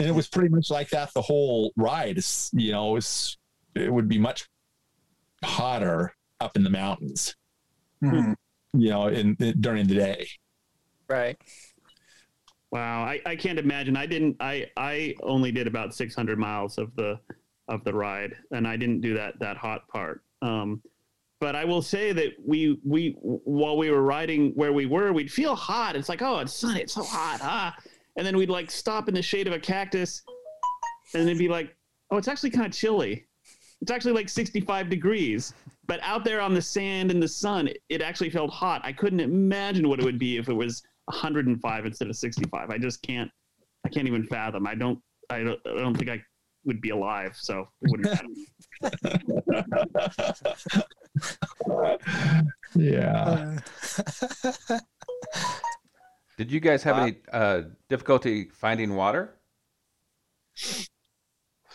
And 0.00 0.08
it 0.08 0.12
was 0.12 0.28
pretty 0.28 0.48
much 0.48 0.70
like 0.70 0.88
that 0.90 1.12
the 1.14 1.22
whole 1.22 1.72
ride. 1.76 2.18
Is 2.18 2.50
you 2.54 2.72
know, 2.72 2.96
it's, 2.96 3.36
it 3.74 3.92
would 3.92 4.08
be 4.08 4.18
much 4.18 4.48
hotter 5.44 6.14
up 6.40 6.56
in 6.56 6.64
the 6.64 6.70
mountains, 6.70 7.36
Mhm. 8.02 8.34
you 8.72 8.88
know, 8.90 9.08
in, 9.08 9.36
in 9.38 9.60
during 9.60 9.86
the 9.86 9.94
day. 9.94 10.26
right 11.08 11.36
Wow, 12.72 13.02
I, 13.02 13.20
I 13.26 13.34
can't 13.36 13.58
imagine. 13.58 13.96
I 13.96 14.06
didn't. 14.06 14.36
I 14.38 14.66
I 14.76 15.14
only 15.24 15.50
did 15.50 15.66
about 15.66 15.92
600 15.92 16.38
miles 16.38 16.78
of 16.78 16.94
the 16.94 17.18
of 17.66 17.82
the 17.84 17.92
ride, 17.92 18.32
and 18.52 18.66
I 18.66 18.76
didn't 18.76 19.00
do 19.00 19.14
that 19.14 19.38
that 19.40 19.56
hot 19.56 19.88
part. 19.88 20.22
Um, 20.40 20.80
but 21.40 21.56
I 21.56 21.64
will 21.64 21.82
say 21.82 22.12
that 22.12 22.34
we 22.46 22.78
we 22.84 23.16
while 23.20 23.76
we 23.76 23.90
were 23.90 24.02
riding 24.02 24.52
where 24.54 24.72
we 24.72 24.86
were, 24.86 25.12
we'd 25.12 25.32
feel 25.32 25.56
hot. 25.56 25.96
It's 25.96 26.08
like, 26.08 26.22
oh, 26.22 26.38
it's 26.38 26.54
sunny, 26.54 26.82
it's 26.82 26.92
so 26.94 27.02
hot, 27.02 27.40
ah. 27.42 27.74
And 28.16 28.26
then 28.26 28.36
we'd 28.36 28.50
like 28.50 28.70
stop 28.70 29.08
in 29.08 29.14
the 29.14 29.22
shade 29.22 29.46
of 29.46 29.52
a 29.52 29.58
cactus, 29.58 30.22
and 31.14 31.26
then 31.26 31.38
be 31.38 31.48
like, 31.48 31.74
oh, 32.10 32.16
it's 32.16 32.28
actually 32.28 32.50
kind 32.50 32.66
of 32.66 32.72
chilly. 32.72 33.26
It's 33.80 33.90
actually 33.90 34.12
like 34.12 34.28
65 34.28 34.90
degrees. 34.90 35.54
But 35.86 36.00
out 36.02 36.24
there 36.24 36.40
on 36.40 36.54
the 36.54 36.62
sand 36.62 37.10
in 37.10 37.18
the 37.18 37.28
sun, 37.28 37.68
it, 37.68 37.78
it 37.88 38.02
actually 38.02 38.30
felt 38.30 38.50
hot. 38.50 38.82
I 38.84 38.92
couldn't 38.92 39.20
imagine 39.20 39.88
what 39.88 39.98
it 39.98 40.04
would 40.04 40.18
be 40.18 40.36
if 40.36 40.48
it 40.48 40.52
was 40.52 40.82
105 41.06 41.86
instead 41.86 42.08
of 42.08 42.16
65. 42.16 42.70
I 42.70 42.78
just 42.78 43.02
can't. 43.02 43.30
I 43.84 43.88
can't 43.88 44.06
even 44.06 44.24
fathom. 44.26 44.66
I 44.66 44.74
don't. 44.74 44.98
I 45.30 45.42
don't, 45.42 45.60
I 45.66 45.80
don't 45.80 45.96
think 45.96 46.10
I 46.10 46.22
would 46.64 46.80
be 46.80 46.90
alive. 46.90 47.36
So 47.36 47.68
it 47.82 47.90
wouldn't 47.90 48.22
matter. 50.72 50.84
Yeah. 52.74 53.58
Uh, 54.68 54.78
Did 56.40 56.50
you 56.50 56.58
guys 56.58 56.82
have 56.84 56.96
Wow. 56.96 57.02
any 57.02 57.16
uh, 57.34 57.62
difficulty 57.90 58.48
finding 58.48 58.94
water? 58.96 59.34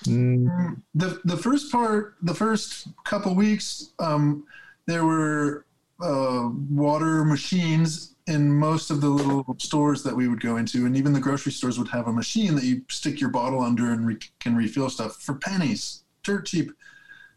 Mm, 0.06 0.82
the 0.96 1.22
the 1.24 1.38
first 1.38 1.72
part, 1.72 2.16
the 2.24 2.34
first 2.34 2.88
couple 3.04 3.36
weeks, 3.36 3.90
um, 4.00 4.48
there 4.88 5.06
were 5.06 5.68
uh, 6.02 6.50
water 6.72 7.24
machines 7.24 8.16
in 8.26 8.52
most 8.52 8.90
of 8.90 9.02
the 9.02 9.08
little 9.08 9.56
stores 9.60 10.02
that 10.02 10.16
we 10.16 10.28
would 10.28 10.42
go 10.42 10.58
into, 10.58 10.88
and 10.88 10.98
even 10.98 11.14
the 11.14 11.20
grocery 11.20 11.52
stores 11.52 11.78
would 11.78 11.90
have 11.90 12.08
a 12.08 12.12
machine 12.12 12.56
that 12.56 12.64
you 12.64 12.82
stick 12.90 13.22
your 13.22 13.30
bottle 13.30 13.62
under 13.62 13.92
and 13.92 14.08
re- 14.08 14.18
can 14.40 14.56
refill 14.56 14.90
stuff 14.90 15.18
for 15.22 15.36
pennies, 15.36 16.06
dirt 16.24 16.48
cheap. 16.48 16.72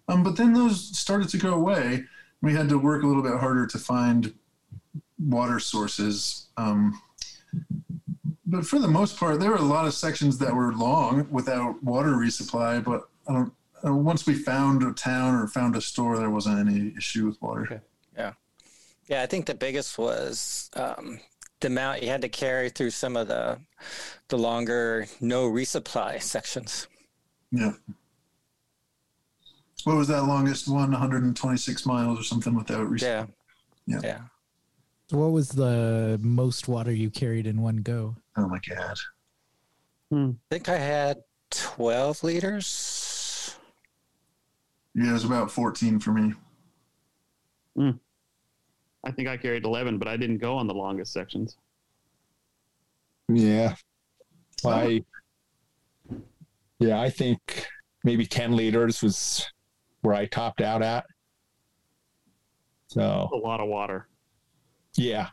Um, 0.09 0.23
but 0.23 0.35
then 0.35 0.55
those 0.55 0.97
started 0.97 1.29
to 1.29 1.37
go 1.37 1.53
away. 1.53 2.05
We 2.41 2.55
had 2.55 2.71
to 2.71 2.79
work 2.79 3.03
a 3.03 3.07
little 3.07 3.23
bit 3.23 3.35
harder 3.39 3.67
to 3.67 3.79
find 3.79 4.33
water 5.19 5.61
sources. 5.61 6.47
Um, 6.57 7.03
but 8.47 8.67
for 8.67 8.79
the 8.79 8.89
most 8.89 9.17
part, 9.17 9.41
there 9.41 9.51
were 9.51 9.57
a 9.57 9.63
lot 9.63 9.87
of 9.87 9.95
sections 9.95 10.39
that 10.39 10.55
were 10.55 10.73
long 10.73 11.29
without 11.31 11.83
water 11.83 12.11
resupply. 12.13 12.83
But 12.83 13.09
I 13.29 13.33
don't, 13.33 13.53
uh, 13.85 13.95
once 13.95 14.27
we 14.27 14.35
found 14.35 14.83
a 14.83 14.93
town 14.93 15.35
or 15.35 15.47
found 15.47 15.77
a 15.77 15.81
store, 15.81 16.17
there 16.17 16.31
wasn't 16.31 16.69
any 16.69 16.95
issue 16.97 17.27
with 17.27 17.41
water. 17.43 17.63
Okay. 17.63 17.81
Yeah, 19.09 19.23
I 19.23 19.27
think 19.27 19.47
the 19.47 19.55
biggest 19.55 19.99
was 19.99 20.71
um, 20.75 21.19
the 21.61 21.69
amount 21.69 22.03
you 22.03 22.09
had 22.09 22.21
to 22.23 22.29
carry 22.29 22.69
through 22.69 22.91
some 22.91 23.17
of 23.17 23.29
the 23.29 23.59
the 24.29 24.39
longer 24.39 25.07
no 25.21 25.49
resupply 25.49 26.23
sections. 26.23 26.87
Yeah. 27.51 27.73
What 29.85 29.97
was 29.97 30.09
that 30.09 30.25
longest 30.25 30.69
one? 30.69 30.91
126 30.91 31.87
miles 31.87 32.21
or 32.21 32.23
something 32.23 32.55
without 32.55 32.87
resupply. 32.89 33.03
Yeah. 33.03 33.27
Yeah. 33.87 34.01
Yeah. 34.03 34.21
So 35.11 35.17
what 35.17 35.33
was 35.33 35.49
the 35.49 36.19
most 36.23 36.69
water 36.69 36.93
you 36.93 37.11
carried 37.11 37.47
in 37.47 37.63
one 37.63 37.79
go? 37.79 38.17
Oh 38.37 38.47
my 38.47 38.59
god. 38.69 38.97
Hmm. 40.11 40.31
I 40.51 40.55
think 40.55 40.69
I 40.69 40.77
had 40.77 41.23
12 41.51 42.25
liters. 42.25 43.57
Yeah, 44.95 45.11
it 45.11 45.13
was 45.13 45.25
about 45.25 45.51
14 45.51 45.99
for 45.99 46.13
me. 46.13 46.35
Hmm. 47.77 47.91
I 49.05 49.13
think 49.13 49.29
I 49.29 49.37
carried 49.37 49.65
11, 49.65 49.99
but 49.99 50.09
I 50.09 50.17
didn't 50.17 50.39
go 50.39 50.57
on 50.57 50.67
the 50.67 50.75
longest 50.75 51.13
sections. 51.13 51.57
yeah. 53.29 53.75
I. 54.67 55.05
Yeah, 56.81 57.01
I 57.01 57.11
think 57.11 57.67
maybe 58.05 58.27
ten 58.27 58.57
liters 58.57 59.03
was 59.03 59.49
where 60.03 60.15
I 60.15 60.27
topped 60.27 60.61
out 60.61 60.83
at. 60.83 61.07
So 62.89 63.29
A 63.33 63.37
lot 63.37 63.61
of 63.61 63.69
water. 63.69 64.09
Yeah. 64.97 65.29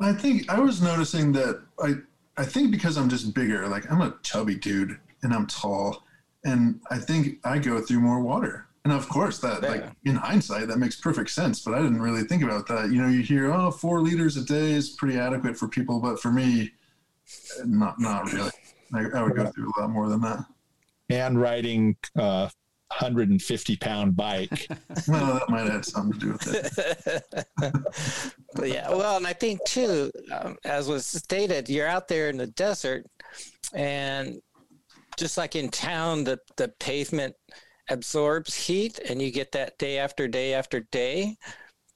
I 0.00 0.12
think 0.12 0.50
I 0.50 0.58
was 0.58 0.82
noticing 0.82 1.32
that 1.32 1.62
I 1.78 1.94
I 2.36 2.44
think 2.44 2.70
because 2.70 2.96
I'm 2.96 3.08
just 3.08 3.34
bigger, 3.34 3.66
like 3.68 3.90
I'm 3.90 4.00
a 4.00 4.16
chubby 4.22 4.56
dude 4.56 4.98
and 5.22 5.32
I'm 5.32 5.46
tall, 5.46 6.04
and 6.44 6.80
I 6.90 6.98
think 6.98 7.38
I 7.44 7.58
go 7.58 7.80
through 7.80 8.00
more 8.00 8.20
water. 8.20 8.66
And 8.84 8.92
of 8.92 9.08
course, 9.08 9.38
that 9.38 9.62
yeah. 9.62 9.68
like 9.68 9.84
in 10.04 10.16
hindsight, 10.16 10.68
that 10.68 10.78
makes 10.78 11.00
perfect 11.00 11.30
sense. 11.30 11.60
But 11.60 11.74
I 11.74 11.78
didn't 11.80 12.02
really 12.02 12.24
think 12.24 12.42
about 12.42 12.66
that. 12.68 12.90
You 12.90 13.00
know, 13.00 13.08
you 13.08 13.22
hear 13.22 13.50
oh, 13.52 13.70
four 13.70 14.00
liters 14.00 14.36
a 14.36 14.44
day 14.44 14.72
is 14.72 14.90
pretty 14.90 15.18
adequate 15.18 15.56
for 15.56 15.68
people, 15.68 16.00
but 16.00 16.20
for 16.20 16.30
me, 16.30 16.72
not 17.64 17.98
not 17.98 18.30
really. 18.32 18.50
I, 18.92 19.18
I 19.18 19.22
would 19.22 19.34
go 19.34 19.46
through 19.46 19.72
a 19.76 19.80
lot 19.80 19.90
more 19.90 20.08
than 20.08 20.20
that. 20.20 20.44
And 21.08 21.40
riding 21.40 21.96
uh, 22.18 22.48
150 22.88 23.76
pound 23.76 24.16
bike. 24.16 24.68
well, 25.08 25.34
that 25.34 25.48
might 25.48 25.70
have 25.70 25.84
something 25.84 26.20
to 26.20 26.26
do 26.26 26.32
with 26.32 26.74
it. 27.58 28.64
yeah. 28.64 28.90
Well, 28.90 29.16
and 29.16 29.26
I 29.26 29.32
think 29.32 29.60
too, 29.66 30.10
um, 30.32 30.56
as 30.64 30.88
was 30.88 31.06
stated, 31.06 31.68
you're 31.68 31.88
out 31.88 32.08
there 32.08 32.28
in 32.28 32.36
the 32.36 32.46
desert, 32.46 33.06
and 33.72 34.40
just 35.16 35.36
like 35.36 35.56
in 35.56 35.70
town, 35.70 36.24
the 36.24 36.38
the 36.56 36.68
pavement 36.78 37.34
absorbs 37.90 38.54
heat, 38.54 38.98
and 38.98 39.20
you 39.20 39.30
get 39.30 39.52
that 39.52 39.76
day 39.78 39.98
after 39.98 40.28
day 40.28 40.54
after 40.54 40.80
day. 40.80 41.36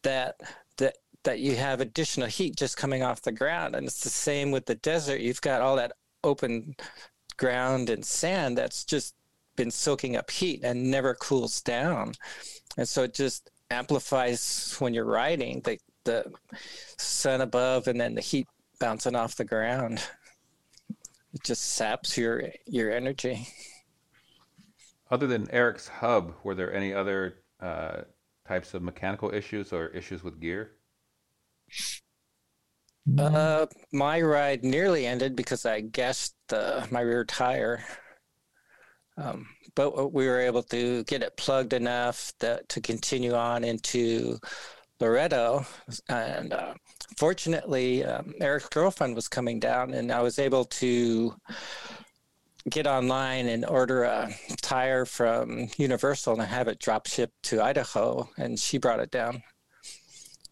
That 0.03 0.37
that 0.79 0.97
that 1.25 1.39
you 1.39 1.57
have 1.57 1.81
additional 1.81 2.29
heat 2.29 2.57
just 2.57 2.77
coming 2.77 3.03
off 3.03 3.23
the 3.23 3.33
ground, 3.33 3.77
and 3.77 3.87
it's 3.87 4.01
the 4.01 4.11
same 4.11 4.51
with 4.51 4.67
the 4.67 4.77
desert. 4.77 5.21
You've 5.21 5.41
got 5.41 5.61
all 5.61 5.77
that 5.77 5.93
open 6.25 6.75
ground 7.37 7.89
and 7.89 8.05
sand 8.05 8.59
that's 8.59 8.85
just 8.85 9.15
been 9.59 9.71
soaking 9.71 10.17
up 10.17 10.31
heat 10.31 10.61
and 10.65 10.91
never 10.91 11.15
cools 11.15 11.61
down, 11.61 12.15
and 12.79 12.89
so 12.89 13.03
it 13.03 13.13
just 13.13 13.51
amplifies 13.71 14.75
when 14.79 14.95
you're 14.95 15.05
riding 15.05 15.61
the 15.61 15.79
the 16.05 16.33
sun 16.97 17.43
above 17.43 17.87
and 17.87 18.01
then 18.01 18.15
the 18.15 18.23
heat 18.23 18.49
bouncing 18.81 19.15
off 19.15 19.37
the 19.37 19.45
ground. 19.45 20.03
It 21.35 21.45
just 21.45 21.75
saps 21.75 22.17
your 22.17 22.45
your 22.67 22.91
energy. 22.91 23.47
Other 25.11 25.27
than 25.27 25.51
Eric's 25.51 25.89
hub, 25.89 26.35
were 26.43 26.55
there 26.55 26.73
any 26.73 26.95
other 26.95 27.43
uh, 27.61 28.03
types 28.47 28.75
of 28.75 28.83
mechanical 28.83 29.33
issues 29.35 29.73
or 29.73 29.89
issues 29.89 30.23
with 30.23 30.41
gear? 30.41 30.73
Uh, 33.17 33.67
my 33.93 34.21
ride 34.21 34.65
nearly 34.65 35.07
ended 35.07 35.35
because 35.35 35.65
I 35.65 35.81
guessed 35.81 36.35
uh, 36.53 36.87
my 36.91 37.01
rear 37.01 37.25
tire. 37.25 37.85
Um, 39.21 39.49
but 39.75 40.13
we 40.13 40.27
were 40.27 40.41
able 40.41 40.63
to 40.65 41.05
get 41.05 41.23
it 41.23 41.37
plugged 41.37 41.73
enough 41.73 42.33
that 42.39 42.69
to 42.71 42.81
continue 42.81 43.35
on 43.35 43.65
into 43.65 44.39
Loreto. 45.01 45.67
And 46.09 46.53
uh, 46.53 46.75
fortunately, 47.17 48.05
um, 48.05 48.35
Eric's 48.41 48.69
girlfriend 48.69 49.15
was 49.15 49.29
coming 49.29 49.61
down, 49.61 49.95
and 49.95 50.11
I 50.13 50.23
was 50.23 50.39
able 50.39 50.65
to 50.65 51.35
get 52.69 52.87
online 52.87 53.47
and 53.47 53.65
order 53.65 54.05
a 54.05 54.31
tire 54.61 55.05
from 55.05 55.69
Universal 55.77 56.35
and 56.35 56.43
have 56.43 56.69
it 56.69 56.79
drop 56.79 57.07
shipped 57.07 57.43
to 57.45 57.63
Idaho, 57.63 58.29
and 58.37 58.59
she 58.59 58.79
brought 58.79 59.01
it 59.01 59.11
down 59.11 59.43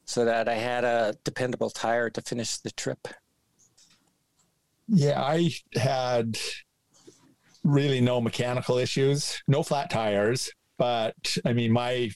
so 0.05 0.25
that 0.25 0.49
I 0.49 0.55
had 0.55 0.85
a 0.85 1.14
dependable 1.25 1.71
tire 1.71 2.11
to 2.11 2.23
finish 2.23 2.59
the 2.59 2.71
trip. 2.71 3.09
Yeah, 4.89 5.21
I 5.21 5.51
had 5.75 6.39
really 7.67 8.01
no 8.01 8.21
mechanical 8.21 8.79
issues, 8.79 9.43
no 9.49 9.62
flat 9.62 9.91
tires, 9.91 10.51
but 10.79 11.37
I 11.45 11.53
mean, 11.53 11.73
my 11.73 12.11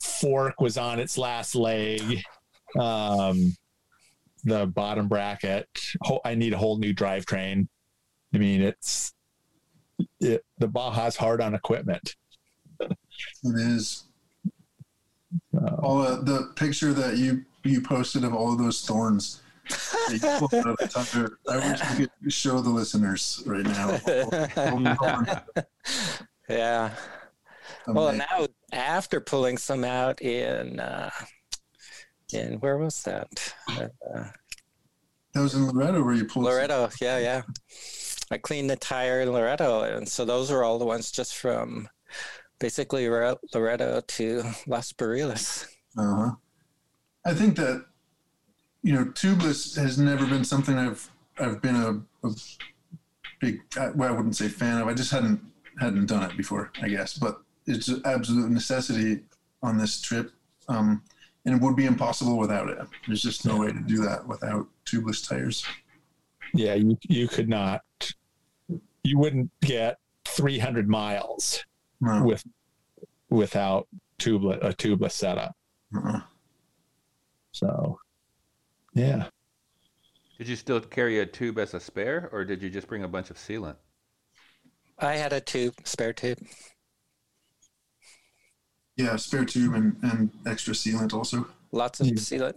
fork 0.00 0.60
was 0.60 0.76
on 0.76 1.00
its 1.00 1.16
last 1.18 1.54
leg. 1.54 2.22
Um, 2.78 3.56
the 4.44 4.66
bottom 4.66 5.08
bracket. 5.08 5.68
I 6.24 6.34
need 6.34 6.52
a 6.52 6.58
whole 6.58 6.76
new 6.76 6.94
drivetrain. 6.94 7.66
I 8.34 8.38
mean, 8.38 8.60
it's 8.60 9.14
it, 10.20 10.44
the 10.58 10.68
Baja's 10.68 11.16
hard 11.16 11.40
on 11.40 11.54
equipment. 11.54 12.16
it 12.80 12.96
is. 13.44 14.04
Uh, 15.56 15.76
all 15.76 16.02
uh, 16.02 16.20
the 16.20 16.52
picture 16.56 16.92
that 16.92 17.16
you 17.16 17.44
you 17.62 17.80
posted 17.80 18.24
of 18.24 18.34
all 18.34 18.52
of 18.52 18.58
those 18.58 18.82
thorns. 18.82 19.40
I 21.48 21.56
wish 21.56 21.98
you 21.98 22.08
could 22.22 22.32
show 22.32 22.60
the 22.60 22.70
listeners 22.70 23.42
right 23.46 23.64
now. 23.64 23.98
yeah. 26.48 26.90
Well, 27.86 28.12
now 28.12 28.46
after 28.72 29.20
pulling 29.20 29.58
some 29.58 29.84
out 29.84 30.20
in 30.22 30.80
uh, 30.80 31.10
in 32.32 32.54
where 32.60 32.78
was 32.78 33.02
that? 33.04 33.54
Uh, 33.68 33.88
that 35.32 35.40
was 35.40 35.54
in 35.54 35.66
Loreto 35.68 36.02
where 36.02 36.14
you 36.14 36.24
pulled. 36.26 36.44
Loreto, 36.44 36.88
some. 36.88 36.96
yeah, 37.00 37.18
yeah. 37.18 37.42
I 38.30 38.38
cleaned 38.38 38.70
the 38.70 38.76
tire 38.76 39.20
in 39.20 39.32
Loreto, 39.32 39.82
and 39.82 40.08
so 40.08 40.24
those 40.24 40.50
are 40.50 40.64
all 40.64 40.78
the 40.78 40.86
ones 40.86 41.10
just 41.10 41.36
from 41.36 41.88
basically 42.58 43.08
Loreto 43.08 44.00
to 44.00 44.42
Las 44.66 44.92
Barriles. 44.92 45.66
Uh 45.96 46.14
huh. 46.16 46.30
I 47.24 47.34
think 47.34 47.56
that 47.56 47.86
you 48.84 48.92
know 48.92 49.06
tubeless 49.06 49.76
has 49.76 49.98
never 49.98 50.26
been 50.26 50.44
something 50.44 50.76
I've 50.76 51.10
I've 51.38 51.60
been 51.60 51.74
a, 51.74 52.28
a 52.28 52.32
big 53.40 53.62
well 53.96 54.10
I 54.10 54.12
wouldn't 54.12 54.36
say 54.36 54.46
fan 54.48 54.80
of. 54.80 54.86
I 54.86 54.94
just 54.94 55.10
hadn't 55.10 55.40
hadn't 55.80 56.06
done 56.06 56.30
it 56.30 56.36
before, 56.36 56.70
I 56.82 56.88
guess. 56.88 57.14
But 57.14 57.40
it's 57.66 57.88
an 57.88 58.02
absolute 58.04 58.50
necessity 58.50 59.22
on 59.62 59.78
this 59.78 60.00
trip. 60.00 60.30
Um, 60.68 61.02
and 61.46 61.54
it 61.56 61.62
would 61.62 61.76
be 61.76 61.86
impossible 61.86 62.38
without 62.38 62.68
it. 62.68 62.78
There's 63.06 63.22
just 63.22 63.44
no 63.44 63.56
way 63.56 63.68
to 63.68 63.80
do 63.80 63.96
that 64.02 64.26
without 64.28 64.66
tubeless 64.86 65.26
tires. 65.26 65.64
Yeah, 66.52 66.74
you 66.74 66.98
you 67.08 67.26
could 67.26 67.48
not. 67.48 67.82
You 69.02 69.18
wouldn't 69.18 69.50
get 69.60 69.98
300 70.26 70.88
miles 70.88 71.64
no. 72.00 72.22
with 72.22 72.44
without 73.30 73.88
tubeless 74.18 74.62
a 74.62 74.74
tubeless 74.74 75.12
setup. 75.12 75.56
Uh-uh. 75.96 76.20
So, 77.52 77.98
yeah. 78.94 79.26
Did 80.38 80.48
you 80.48 80.56
still 80.56 80.80
carry 80.80 81.20
a 81.20 81.26
tube 81.26 81.58
as 81.58 81.74
a 81.74 81.80
spare, 81.80 82.28
or 82.32 82.44
did 82.44 82.62
you 82.62 82.70
just 82.70 82.88
bring 82.88 83.04
a 83.04 83.08
bunch 83.08 83.30
of 83.30 83.36
sealant? 83.36 83.76
I 84.98 85.14
had 85.14 85.32
a 85.32 85.40
tube, 85.40 85.74
spare 85.84 86.12
tube. 86.12 86.38
Yeah, 88.96 89.16
spare 89.16 89.44
tube 89.44 89.74
and, 89.74 89.96
and 90.02 90.30
extra 90.46 90.74
sealant 90.74 91.12
also. 91.12 91.46
Lots 91.72 92.00
of 92.00 92.06
sealant. 92.06 92.54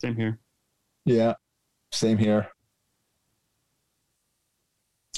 Same 0.00 0.16
here. 0.16 0.38
Yeah, 1.04 1.34
same 1.92 2.18
here. 2.18 2.48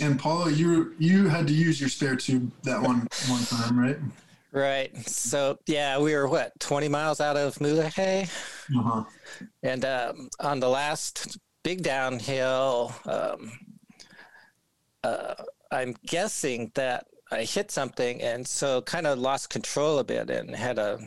And 0.00 0.18
Paula, 0.18 0.50
you 0.50 0.94
you 0.98 1.28
had 1.28 1.46
to 1.48 1.52
use 1.52 1.80
your 1.80 1.88
spare 1.88 2.14
tube 2.14 2.52
that 2.62 2.80
one 2.80 3.08
one 3.28 3.44
time, 3.44 3.78
right? 3.78 3.98
Right. 4.50 4.96
So 5.06 5.58
yeah, 5.66 5.98
we 5.98 6.14
were 6.14 6.28
what 6.28 6.58
twenty 6.58 6.88
miles 6.88 7.20
out 7.20 7.36
of 7.36 7.56
Mulegé, 7.56 8.22
uh-huh. 8.76 9.04
and 9.62 9.84
um, 9.84 10.28
on 10.40 10.60
the 10.60 10.68
last 10.68 11.38
big 11.62 11.82
downhill, 11.82 12.94
um, 13.04 13.52
uh, 15.04 15.34
I'm 15.70 15.94
guessing 16.06 16.72
that 16.74 17.06
I 17.30 17.44
hit 17.44 17.70
something 17.70 18.22
and 18.22 18.46
so 18.46 18.80
kind 18.80 19.06
of 19.06 19.18
lost 19.18 19.50
control 19.50 19.98
a 19.98 20.04
bit 20.04 20.30
and 20.30 20.54
had 20.54 20.78
a 20.78 20.98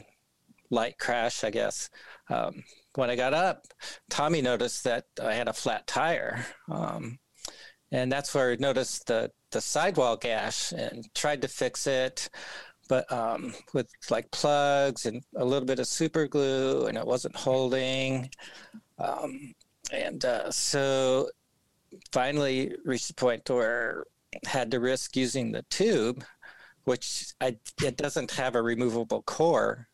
light 0.69 0.97
crash, 0.99 1.43
I 1.43 1.49
guess. 1.49 1.89
Um, 2.29 2.63
when 2.95 3.09
I 3.09 3.15
got 3.15 3.33
up, 3.33 3.65
Tommy 4.09 4.41
noticed 4.41 4.83
that 4.83 5.05
I 5.21 5.33
had 5.33 5.47
a 5.47 5.53
flat 5.53 5.87
tire. 5.87 6.45
Um, 6.69 7.17
and 7.91 8.11
that's 8.11 8.33
where 8.33 8.51
I 8.51 8.55
noticed 8.55 9.07
the, 9.07 9.31
the 9.51 9.61
sidewall 9.61 10.15
gash 10.15 10.71
and 10.71 11.13
tried 11.13 11.41
to 11.41 11.47
fix 11.47 11.87
it, 11.87 12.29
but 12.91 13.09
um, 13.09 13.53
with 13.73 13.89
like 14.09 14.29
plugs 14.31 15.05
and 15.05 15.23
a 15.37 15.45
little 15.45 15.65
bit 15.65 15.79
of 15.79 15.87
super 15.87 16.27
glue, 16.27 16.87
and 16.87 16.97
it 16.97 17.07
wasn't 17.07 17.33
holding. 17.37 18.29
Um, 18.99 19.55
and 19.93 20.25
uh, 20.25 20.51
so 20.51 21.29
finally 22.11 22.75
reached 22.83 23.07
the 23.07 23.13
point 23.13 23.49
where 23.49 24.03
had 24.45 24.71
to 24.71 24.81
risk 24.81 25.15
using 25.15 25.53
the 25.53 25.61
tube, 25.69 26.25
which 26.83 27.33
I, 27.39 27.55
it 27.81 27.95
doesn't 27.95 28.31
have 28.31 28.55
a 28.55 28.61
removable 28.61 29.21
core. 29.21 29.87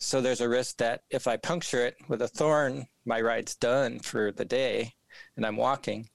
So 0.00 0.20
there's 0.20 0.40
a 0.40 0.48
risk 0.48 0.78
that 0.78 1.02
if 1.10 1.28
I 1.28 1.36
puncture 1.36 1.86
it 1.86 1.94
with 2.08 2.22
a 2.22 2.28
thorn, 2.28 2.86
my 3.04 3.20
ride's 3.20 3.54
done 3.54 4.00
for 4.00 4.32
the 4.32 4.44
day 4.44 4.94
and 5.36 5.46
I'm 5.46 5.56
walking. 5.56 6.08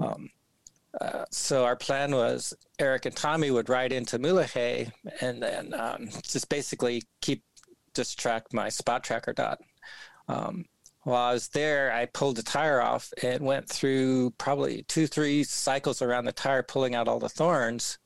Um, 0.00 0.28
so 1.30 1.64
our 1.64 1.76
plan 1.76 2.14
was 2.14 2.52
Eric 2.78 3.06
and 3.06 3.16
Tommy 3.16 3.50
would 3.50 3.68
ride 3.68 3.92
into 3.92 4.18
Mulegé 4.18 4.90
and 5.20 5.42
then 5.42 5.74
um, 5.74 6.08
just 6.22 6.48
basically 6.48 7.02
keep 7.20 7.42
just 7.94 8.18
track 8.18 8.44
my 8.52 8.68
spot 8.68 9.04
tracker 9.04 9.32
dot. 9.32 9.58
Um, 10.28 10.64
while 11.04 11.30
I 11.30 11.32
was 11.32 11.48
there, 11.48 11.92
I 11.92 12.06
pulled 12.06 12.36
the 12.36 12.42
tire 12.42 12.80
off 12.80 13.12
and 13.22 13.44
went 13.44 13.68
through 13.68 14.30
probably 14.38 14.84
two, 14.84 15.06
three 15.06 15.42
cycles 15.42 16.00
around 16.00 16.26
the 16.26 16.32
tire, 16.32 16.62
pulling 16.62 16.94
out 16.94 17.08
all 17.08 17.18
the 17.18 17.28
thorns, 17.28 17.98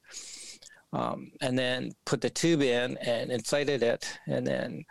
um, 0.92 1.30
and 1.42 1.58
then 1.58 1.92
put 2.06 2.22
the 2.22 2.30
tube 2.30 2.62
in 2.62 2.96
and 2.98 3.30
inflated 3.30 3.82
it, 3.82 4.18
and 4.26 4.46
then 4.46 4.84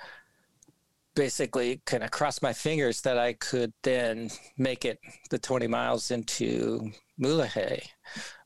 basically 1.16 1.82
kind 1.86 2.03
of 2.03 2.11
crossed 2.11 2.41
my 2.41 2.53
fingers 2.53 3.01
that 3.01 3.18
I 3.18 3.34
could 3.34 3.74
then 3.84 4.30
make 4.57 4.86
it 4.86 4.99
the 5.30 5.39
20 5.39 5.68
miles 5.68 6.11
into 6.11 6.91
Mulegé, 7.20 7.88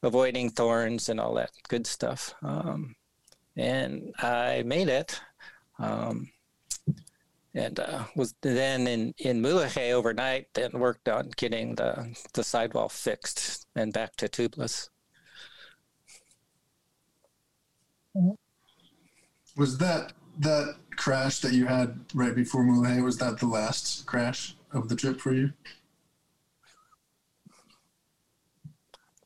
avoiding 0.03 0.49
thorns 0.49 1.09
and 1.09 1.19
all 1.19 1.33
that 1.35 1.51
good 1.67 1.87
stuff. 1.87 2.33
Um, 2.43 2.95
and 3.57 4.13
I 4.19 4.63
made 4.65 4.87
it. 4.87 5.19
Um, 5.79 6.31
and 7.55 7.79
uh, 7.79 8.03
was 8.15 8.35
then 8.41 8.87
in 8.87 9.13
in 9.17 9.41
Mulegé 9.41 9.91
overnight. 9.91 10.47
Then 10.53 10.71
worked 10.73 11.09
on 11.09 11.31
getting 11.35 11.75
the 11.75 12.15
the 12.33 12.43
sidewall 12.43 12.89
fixed 12.89 13.65
and 13.75 13.91
back 13.91 14.15
to 14.17 14.27
tubeless. 14.27 14.89
Was 19.57 19.77
that 19.79 20.13
that 20.39 20.75
crash 20.95 21.39
that 21.39 21.53
you 21.53 21.65
had 21.65 21.99
right 22.13 22.35
before 22.35 22.63
Mulegé? 22.63 23.03
Was 23.03 23.17
that 23.17 23.39
the 23.39 23.47
last 23.47 24.05
crash 24.05 24.55
of 24.71 24.89
the 24.89 24.95
trip 24.95 25.19
for 25.19 25.33
you? 25.33 25.53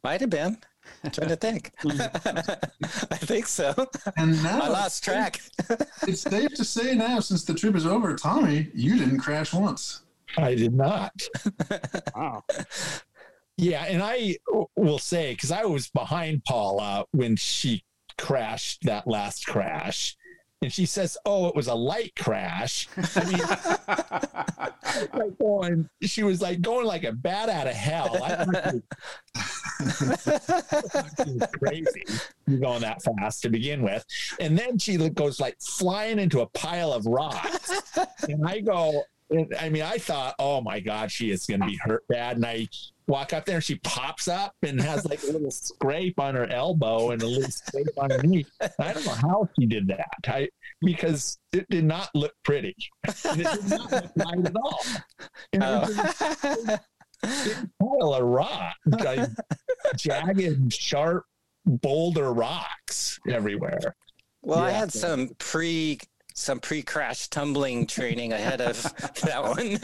Might 0.04 0.22
have 0.22 0.30
been. 0.30 0.58
I'm 1.04 1.12
trying 1.12 1.30
to 1.30 1.36
think. 1.36 1.72
I 1.86 3.18
think 3.18 3.48
so. 3.48 3.74
And 4.18 4.42
now 4.44 4.62
I 4.62 4.68
lost 4.68 5.04
track. 5.04 5.40
it's 6.08 6.22
safe 6.22 6.54
to 6.56 6.66
say 6.66 6.96
now, 6.96 7.20
since 7.20 7.44
the 7.46 7.54
trip 7.54 7.76
is 7.76 7.86
over, 7.86 8.16
Tommy, 8.16 8.70
you 8.74 8.98
didn't 8.98 9.20
crash 9.20 9.54
once. 9.54 10.02
I 10.38 10.56
did 10.56 10.74
not. 10.74 11.14
wow. 12.16 12.44
Yeah, 13.58 13.84
and 13.84 14.02
I 14.02 14.38
will 14.76 15.00
say 15.00 15.34
because 15.34 15.52
I 15.52 15.64
was 15.64 15.90
behind 15.90 16.44
Paula 16.44 17.06
when 17.12 17.36
she 17.36 17.84
crashed 18.18 18.84
that 18.84 19.08
last 19.08 19.46
crash, 19.46 20.18
and 20.64 20.74
she 20.74 20.86
says, 20.86 21.18
"Oh, 21.26 21.48
it 21.48 21.56
was 21.56 21.68
a 21.68 21.76
light 21.76 22.14
crash." 22.16 22.88
I 23.16 23.26
mean, 23.26 23.40
like 25.20 25.38
going, 25.38 25.90
she 26.02 26.24
was 26.24 26.42
like 26.42 26.62
going 26.62 26.86
like 26.86 27.04
a 27.04 27.12
bat 27.12 27.50
out 27.50 27.68
of 27.68 27.74
hell. 27.74 28.24
I 28.24 28.46
was 30.02 31.48
crazy 31.60 32.04
going 32.48 32.82
that 32.82 33.02
fast 33.04 33.42
to 33.44 33.50
begin 33.50 33.82
with, 33.82 34.06
and 34.40 34.58
then 34.58 34.78
she 34.78 34.98
goes 35.10 35.40
like 35.40 35.58
flying 35.62 36.20
into 36.20 36.42
a 36.42 36.48
pile 36.48 36.94
of 36.94 37.06
rocks, 37.06 37.72
and 38.28 38.48
I 38.48 38.62
go. 38.62 39.04
I 39.60 39.70
mean, 39.70 39.82
I 39.82 39.98
thought, 39.98 40.36
oh 40.38 40.62
my 40.62 40.80
God, 40.80 41.12
she 41.12 41.32
is 41.32 41.48
going 41.48 41.62
to 41.62 41.66
be 41.66 41.80
hurt 41.82 42.04
bad. 42.08 42.36
And 42.36 42.46
I 42.46 42.68
walk 43.08 43.34
up 43.34 43.46
there 43.46 43.56
and 43.56 43.64
she 43.64 43.76
pops 43.84 44.28
up 44.28 44.56
and 44.64 44.80
has 44.82 45.06
like 45.06 45.22
a 45.24 45.28
little 45.28 45.52
scrape 45.52 46.20
on 46.20 46.36
her 46.36 46.48
elbow 46.50 47.12
and 47.12 47.22
a 47.22 47.28
little 47.28 47.52
scrape 47.52 47.88
on 47.98 48.10
her 48.10 48.24
knee. 48.24 48.46
I 48.80 48.94
don't 48.94 49.06
know 49.06 49.14
how 49.14 49.50
she 49.60 49.66
did 49.66 49.88
that 49.88 50.08
I, 50.28 50.50
because 50.82 51.40
it 51.52 51.70
did 51.70 51.86
not 51.86 52.10
look 52.14 52.34
pretty. 52.44 52.76
And 53.26 53.42
it 53.42 53.48
did 53.62 53.70
not 53.70 53.92
look 53.92 54.12
right 54.16 54.46
at 54.46 54.56
all. 54.56 54.80
And 55.54 55.64
oh. 55.64 56.78
pile 57.80 58.14
of 58.14 58.24
rock, 58.24 58.76
like 58.86 59.30
jagged, 59.96 60.74
sharp 60.74 61.26
boulder 61.66 62.34
rocks 62.34 63.20
everywhere. 63.30 63.96
Well, 64.42 64.60
I 64.60 64.72
had 64.72 64.92
some 64.92 65.30
pre 65.38 66.00
some 66.34 66.60
pre 66.60 66.82
crash 66.82 67.28
tumbling 67.30 67.88
training 67.88 68.34
ahead 68.34 68.62
of 68.62 68.82
that 69.24 69.44
one. 69.44 69.80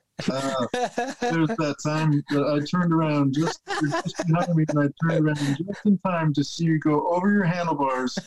Uh, 0.30 0.66
there's 1.20 1.48
that 1.48 1.76
time 1.84 2.22
that 2.30 2.44
I 2.44 2.58
turned 2.66 2.92
around 2.92 3.34
just, 3.34 3.60
just 3.66 4.26
behind 4.26 4.54
me, 4.54 4.64
and 4.68 4.78
I 4.78 4.88
turned 5.08 5.26
around 5.26 5.36
just 5.36 5.86
in 5.86 5.98
time 5.98 6.32
to 6.34 6.42
see 6.42 6.64
you 6.64 6.80
go 6.80 7.08
over 7.08 7.30
your 7.30 7.44
handlebars, 7.44 8.18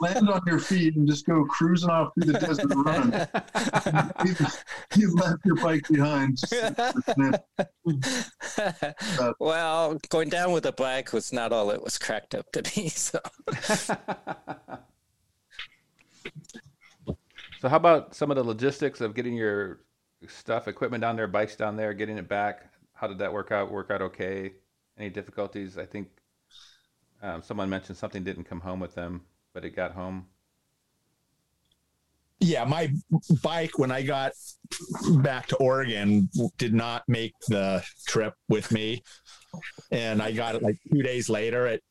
land 0.00 0.28
on 0.28 0.42
your 0.46 0.58
feet, 0.58 0.96
and 0.96 1.08
just 1.08 1.26
go 1.26 1.44
cruising 1.44 1.90
off 1.90 2.12
through 2.14 2.32
the 2.32 2.38
desert 2.38 2.72
run. 2.74 3.12
you, 4.26 4.34
you 4.96 5.14
left 5.14 5.44
your 5.44 5.56
bike 5.56 5.88
behind. 5.88 6.38
Just 7.98 8.30
well, 9.38 9.98
going 10.08 10.28
down 10.28 10.52
with 10.52 10.66
a 10.66 10.72
bike 10.72 11.12
was 11.12 11.32
not 11.32 11.52
all 11.52 11.70
it 11.70 11.82
was 11.82 11.96
cracked 11.98 12.34
up 12.34 12.50
to 12.52 12.62
be. 12.62 12.88
So 12.88 13.18
So 17.60 17.68
how 17.68 17.76
about 17.76 18.14
some 18.14 18.30
of 18.30 18.36
the 18.36 18.44
logistics 18.44 19.00
of 19.00 19.14
getting 19.14 19.34
your 19.34 19.80
stuff, 20.26 20.68
equipment 20.68 21.00
down 21.00 21.16
there, 21.16 21.26
bikes 21.26 21.56
down 21.56 21.76
there, 21.76 21.94
getting 21.94 22.18
it 22.18 22.28
back? 22.28 22.72
How 22.94 23.06
did 23.06 23.18
that 23.18 23.32
work 23.32 23.52
out? 23.52 23.70
Work 23.70 23.90
out 23.90 24.02
okay? 24.02 24.52
Any 24.98 25.10
difficulties? 25.10 25.78
I 25.78 25.86
think 25.86 26.08
um, 27.22 27.42
someone 27.42 27.70
mentioned 27.70 27.96
something 27.96 28.24
didn't 28.24 28.44
come 28.44 28.60
home 28.60 28.80
with 28.80 28.94
them, 28.94 29.22
but 29.54 29.64
it 29.64 29.76
got 29.76 29.92
home. 29.92 30.26
Yeah, 32.40 32.64
my 32.64 32.92
bike 33.42 33.78
when 33.78 33.90
I 33.90 34.02
got 34.02 34.32
back 35.22 35.46
to 35.48 35.56
Oregon 35.56 36.28
did 36.56 36.72
not 36.72 37.02
make 37.08 37.34
the 37.48 37.82
trip 38.06 38.34
with 38.48 38.70
me, 38.70 39.02
and 39.90 40.22
I 40.22 40.30
got 40.30 40.54
it 40.54 40.62
like 40.62 40.78
two 40.92 41.02
days 41.02 41.28
later. 41.28 41.66
It 41.66 41.82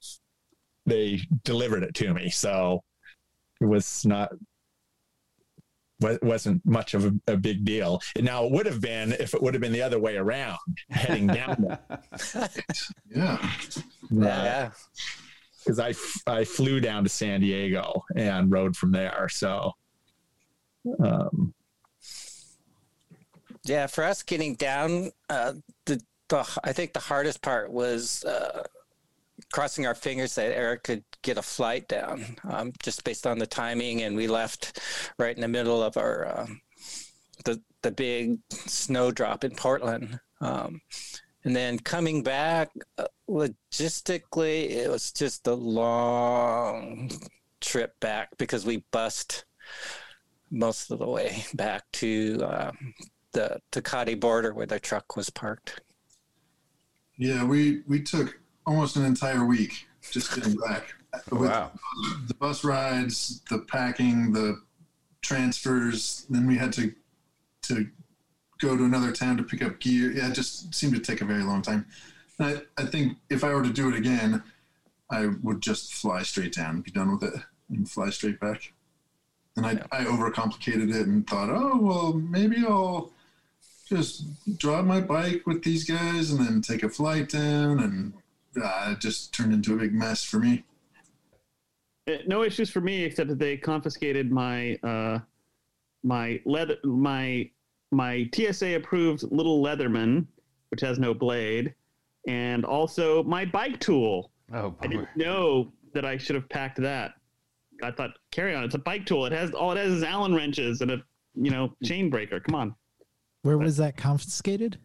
they 0.85 1.19
delivered 1.43 1.83
it 1.83 1.93
to 1.95 2.13
me, 2.13 2.29
so 2.29 2.81
it 3.59 3.65
was 3.65 4.05
not 4.05 4.31
wasn't 5.99 6.63
much 6.65 6.93
of 6.93 7.05
a, 7.05 7.33
a 7.33 7.37
big 7.37 7.65
deal. 7.65 8.01
Now 8.19 8.45
it 8.45 8.51
would 8.51 8.65
have 8.65 8.81
been 8.81 9.13
if 9.13 9.33
it 9.33 9.41
would 9.41 9.53
have 9.53 9.61
been 9.61 9.71
the 9.71 9.81
other 9.81 9.99
way 9.99 10.17
around, 10.17 10.57
heading 10.89 11.27
down 11.27 11.55
there. 11.67 12.49
yeah. 13.09 13.51
yeah, 14.11 14.71
because 15.59 15.79
I 15.79 15.93
I 16.31 16.43
flew 16.43 16.79
down 16.79 17.03
to 17.03 17.09
San 17.09 17.41
Diego 17.41 18.03
and 18.15 18.51
rode 18.51 18.75
from 18.75 18.91
there. 18.91 19.27
So, 19.29 19.73
um, 20.99 21.53
yeah. 23.63 23.87
For 23.87 24.03
us 24.03 24.23
getting 24.23 24.55
down, 24.55 25.11
uh, 25.29 25.53
the 25.85 26.01
the 26.29 26.59
I 26.63 26.73
think 26.73 26.93
the 26.93 26.99
hardest 26.99 27.41
part 27.41 27.71
was 27.71 28.23
uh, 28.23 28.63
crossing 29.51 29.85
our 29.85 29.95
fingers 29.95 30.35
that 30.35 30.55
Eric 30.55 30.83
could 30.83 31.03
get 31.21 31.37
a 31.37 31.41
flight 31.41 31.87
down, 31.87 32.37
um, 32.49 32.73
just 32.81 33.03
based 33.03 33.25
on 33.25 33.39
the 33.39 33.47
timing, 33.47 34.01
and 34.03 34.15
we 34.15 34.27
left 34.27 34.79
right 35.17 35.35
in 35.35 35.41
the 35.41 35.47
middle 35.47 35.81
of 35.81 35.97
our 35.97 36.39
um, 36.39 36.61
the 37.45 37.61
the 37.81 37.91
big 37.91 38.39
snowdrop 38.51 39.43
in 39.43 39.55
Portland. 39.55 40.19
Um, 40.41 40.81
and 41.43 41.55
then 41.55 41.79
coming 41.79 42.23
back, 42.23 42.71
uh, 42.97 43.07
logistically, 43.29 44.69
it 44.69 44.89
was 44.89 45.11
just 45.11 45.47
a 45.47 45.53
long 45.53 47.09
trip 47.61 47.97
back 47.99 48.29
because 48.37 48.65
we 48.65 48.83
bust 48.91 49.45
most 50.51 50.91
of 50.91 50.99
the 50.99 51.07
way 51.07 51.45
back 51.53 51.83
to 51.93 52.41
um, 52.43 52.93
the 53.31 53.61
Tecate 53.71 54.19
border 54.19 54.53
where 54.53 54.65
the 54.65 54.79
truck 54.79 55.15
was 55.15 55.29
parked. 55.29 55.81
Yeah, 57.17 57.43
we, 57.43 57.81
we 57.87 58.01
took 58.01 58.39
almost 58.67 58.97
an 58.97 59.05
entire 59.05 59.45
week 59.45 59.87
just 60.11 60.35
getting 60.35 60.55
back. 60.55 60.93
Oh, 61.31 61.37
with 61.37 61.49
wow. 61.49 61.71
the 62.27 62.33
bus 62.35 62.63
rides, 62.63 63.41
the 63.49 63.59
packing, 63.59 64.33
the 64.33 64.61
transfers. 65.21 66.27
Then 66.29 66.45
we 66.45 66.57
had 66.57 66.73
to 66.73 66.93
to 67.63 67.87
go 68.59 68.77
to 68.77 68.83
another 68.83 69.11
town 69.11 69.37
to 69.37 69.43
pick 69.43 69.63
up 69.63 69.79
gear. 69.79 70.11
Yeah, 70.11 70.29
it 70.29 70.33
just 70.33 70.73
seemed 70.75 70.93
to 70.93 70.99
take 70.99 71.21
a 71.21 71.25
very 71.25 71.43
long 71.43 71.61
time. 71.61 71.85
And 72.39 72.59
I, 72.77 72.81
I 72.81 72.85
think 72.85 73.17
if 73.29 73.43
I 73.43 73.53
were 73.53 73.63
to 73.63 73.73
do 73.73 73.89
it 73.89 73.95
again, 73.95 74.43
I 75.09 75.29
would 75.41 75.61
just 75.61 75.93
fly 75.93 76.23
straight 76.23 76.53
down, 76.53 76.81
be 76.81 76.91
done 76.91 77.11
with 77.11 77.23
it, 77.23 77.41
and 77.69 77.89
fly 77.89 78.09
straight 78.09 78.39
back. 78.39 78.73
And 79.55 79.65
I, 79.65 79.81
I 79.91 80.03
overcomplicated 80.03 80.93
it 80.93 81.07
and 81.07 81.27
thought, 81.27 81.49
oh, 81.49 81.77
well, 81.81 82.13
maybe 82.13 82.57
I'll 82.67 83.11
just 83.87 84.57
drive 84.57 84.85
my 84.85 85.01
bike 85.01 85.47
with 85.47 85.63
these 85.63 85.83
guys 85.83 86.31
and 86.31 86.45
then 86.45 86.61
take 86.61 86.83
a 86.83 86.89
flight 86.89 87.29
down. 87.29 87.79
And 87.79 88.13
uh, 88.61 88.89
it 88.91 88.99
just 88.99 89.33
turned 89.33 89.53
into 89.53 89.73
a 89.73 89.77
big 89.77 89.93
mess 89.93 90.23
for 90.23 90.39
me. 90.39 90.63
Uh, 92.07 92.17
no 92.27 92.43
issues 92.43 92.69
for 92.69 92.81
me 92.81 93.03
except 93.03 93.29
that 93.29 93.39
they 93.39 93.57
confiscated 93.57 94.31
my 94.31 94.75
uh, 94.83 95.19
my 96.03 96.39
leather 96.45 96.77
my 96.83 97.49
my 97.91 98.29
TSA 98.33 98.75
approved 98.75 99.23
little 99.31 99.63
Leatherman, 99.63 100.25
which 100.69 100.81
has 100.81 100.99
no 100.99 101.13
blade, 101.13 101.73
and 102.27 102.65
also 102.65 103.23
my 103.23 103.45
bike 103.45 103.79
tool. 103.79 104.31
Oh, 104.53 104.71
boy. 104.71 104.77
I 104.81 104.87
didn't 104.87 105.09
know 105.15 105.71
that 105.93 106.05
I 106.05 106.17
should 106.17 106.35
have 106.35 106.49
packed 106.49 106.81
that. 106.81 107.13
I 107.83 107.91
thought 107.91 108.11
carry 108.31 108.55
on. 108.55 108.63
It's 108.63 108.75
a 108.75 108.79
bike 108.79 109.05
tool. 109.05 109.25
It 109.25 109.31
has 109.33 109.51
all 109.51 109.71
it 109.71 109.77
has 109.77 109.91
is 109.91 110.03
Allen 110.03 110.33
wrenches 110.33 110.81
and 110.81 110.91
a 110.91 111.01
you 111.35 111.51
know 111.51 111.73
chain 111.83 112.09
breaker. 112.09 112.39
Come 112.39 112.55
on. 112.55 112.75
Where 113.43 113.57
was 113.57 113.77
that 113.77 113.95
confiscated? 113.95 114.77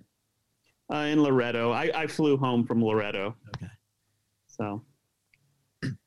Uh, 0.93 1.07
in 1.07 1.23
Loreto, 1.23 1.73
I, 1.73 1.91
I 1.95 2.07
flew 2.07 2.37
home 2.37 2.67
from 2.67 2.83
Loreto. 2.83 3.35
Okay. 3.57 3.71
So 4.47 4.83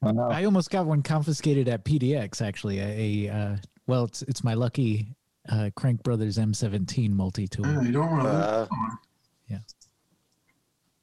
I 0.04 0.44
almost 0.46 0.70
got 0.70 0.86
one 0.86 1.02
confiscated 1.02 1.68
at 1.68 1.84
PDX. 1.84 2.42
Actually, 2.46 2.80
a, 2.80 3.28
a 3.28 3.34
uh, 3.34 3.58
well, 3.88 4.04
it's 4.04 4.22
it's 4.24 4.44
my 4.44 4.54
lucky 4.54 5.08
uh, 5.50 5.72
Crank 5.76 6.04
Brothers 6.04 6.38
M17 6.38 7.10
multi 7.10 7.48
tool. 7.48 7.66
Yeah, 7.66 7.82
you 7.82 7.92
don't 7.92 8.12
want 8.12 8.24
to 8.24 8.30
Uh, 8.30 8.68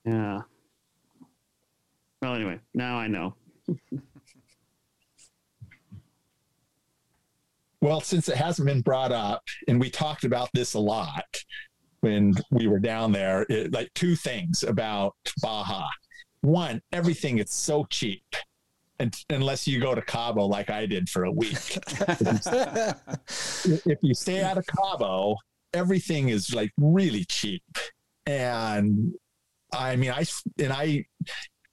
yeah. 0.05 0.41
Well, 2.21 2.35
anyway, 2.35 2.61
now 2.75 2.97
I 2.97 3.09
know. 3.09 3.35
well, 7.81 8.01
since 8.01 8.29
it 8.29 8.37
hasn't 8.37 8.67
been 8.67 8.81
brought 8.81 9.13
up, 9.13 9.43
and 9.69 9.81
we 9.81 9.91
talked 9.91 10.25
about 10.25 10.51
this 10.55 10.75
a 10.75 10.79
lot 10.79 11.25
when 12.03 12.35
we 12.51 12.67
were 12.67 12.79
down 12.81 13.13
there, 13.13 13.47
it, 13.49 13.73
like 13.73 13.93
two 13.95 14.15
things 14.15 14.63
about 14.63 15.15
Baja. 15.41 15.87
One, 16.43 16.83
everything 16.93 17.39
is 17.39 17.51
so 17.51 17.87
cheap. 17.91 18.25
And, 18.99 19.17
unless 19.31 19.67
you 19.67 19.81
go 19.81 19.95
to 19.95 20.03
Cabo 20.03 20.45
like 20.45 20.69
I 20.69 20.87
did 20.87 21.09
for 21.09 21.25
a 21.25 21.33
week. 21.33 21.57
if 23.87 23.99
you 24.03 24.15
stay 24.15 24.43
out 24.43 24.59
of 24.59 24.67
Cabo, 24.67 25.37
everything 25.73 26.29
is 26.29 26.53
like 26.55 26.71
really 26.79 27.25
cheap. 27.25 27.63
And 28.27 29.15
I 29.73 29.97
mean, 29.97 30.11
I 30.11 30.25
and 30.59 30.73
I 30.73 31.07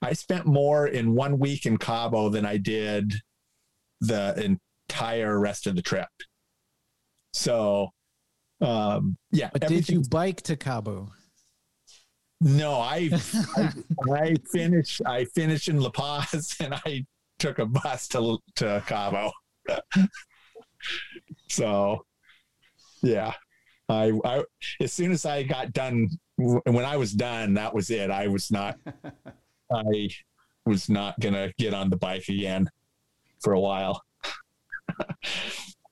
I 0.02 0.14
spent 0.14 0.46
more 0.46 0.88
in 0.88 1.14
one 1.14 1.38
week 1.40 1.66
in 1.66 1.78
Cabo 1.78 2.30
than 2.30 2.46
I 2.46 2.58
did 2.58 3.14
the 4.02 4.58
entire 4.90 5.40
rest 5.40 5.68
of 5.68 5.76
the 5.76 5.82
trip. 5.82 6.08
So, 7.34 7.90
um, 8.62 9.18
yeah. 9.32 9.50
But 9.52 9.68
did 9.68 9.90
you 9.90 10.04
bike 10.10 10.42
to 10.44 10.56
Cabo? 10.56 11.12
No, 12.42 12.76
I, 12.76 13.10
I 13.58 13.74
I 14.14 14.36
finished 14.52 15.02
I 15.06 15.26
finished 15.26 15.68
in 15.68 15.80
La 15.80 15.90
Paz 15.90 16.56
and 16.62 16.74
I 16.74 17.06
took 17.38 17.60
a 17.60 17.66
bus 17.66 18.08
to 18.10 18.38
to 18.56 18.84
Cabo. 18.88 19.32
so, 21.50 22.06
yeah, 23.02 23.34
I 23.88 24.14
I 24.24 24.44
as 24.82 24.94
soon 24.94 25.12
as 25.12 25.26
I 25.26 25.44
got 25.44 25.74
done 25.74 26.10
when 26.38 26.86
I 26.86 26.96
was 26.98 27.14
done, 27.14 27.54
that 27.56 27.74
was 27.74 27.90
it. 27.90 28.10
I 28.10 28.28
was 28.28 28.52
not 28.52 28.78
I 29.72 30.10
was 30.66 30.90
not 30.90 31.20
gonna 31.20 31.52
get 31.58 31.74
on 31.74 31.90
the 31.90 31.98
bike 31.98 32.30
again 32.30 32.70
for 33.42 33.54
a 33.54 33.60
while. 33.60 34.02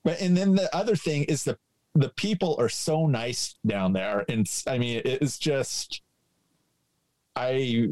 but 0.04 0.20
and 0.20 0.36
then 0.36 0.54
the 0.54 0.74
other 0.74 0.96
thing 0.96 1.24
is 1.24 1.44
the 1.44 1.58
the 1.98 2.10
people 2.10 2.54
are 2.60 2.68
so 2.68 3.06
nice 3.06 3.56
down 3.66 3.92
there, 3.92 4.24
and 4.28 4.48
I 4.68 4.78
mean 4.78 5.02
it's 5.04 5.36
just 5.36 6.00
I 7.34 7.88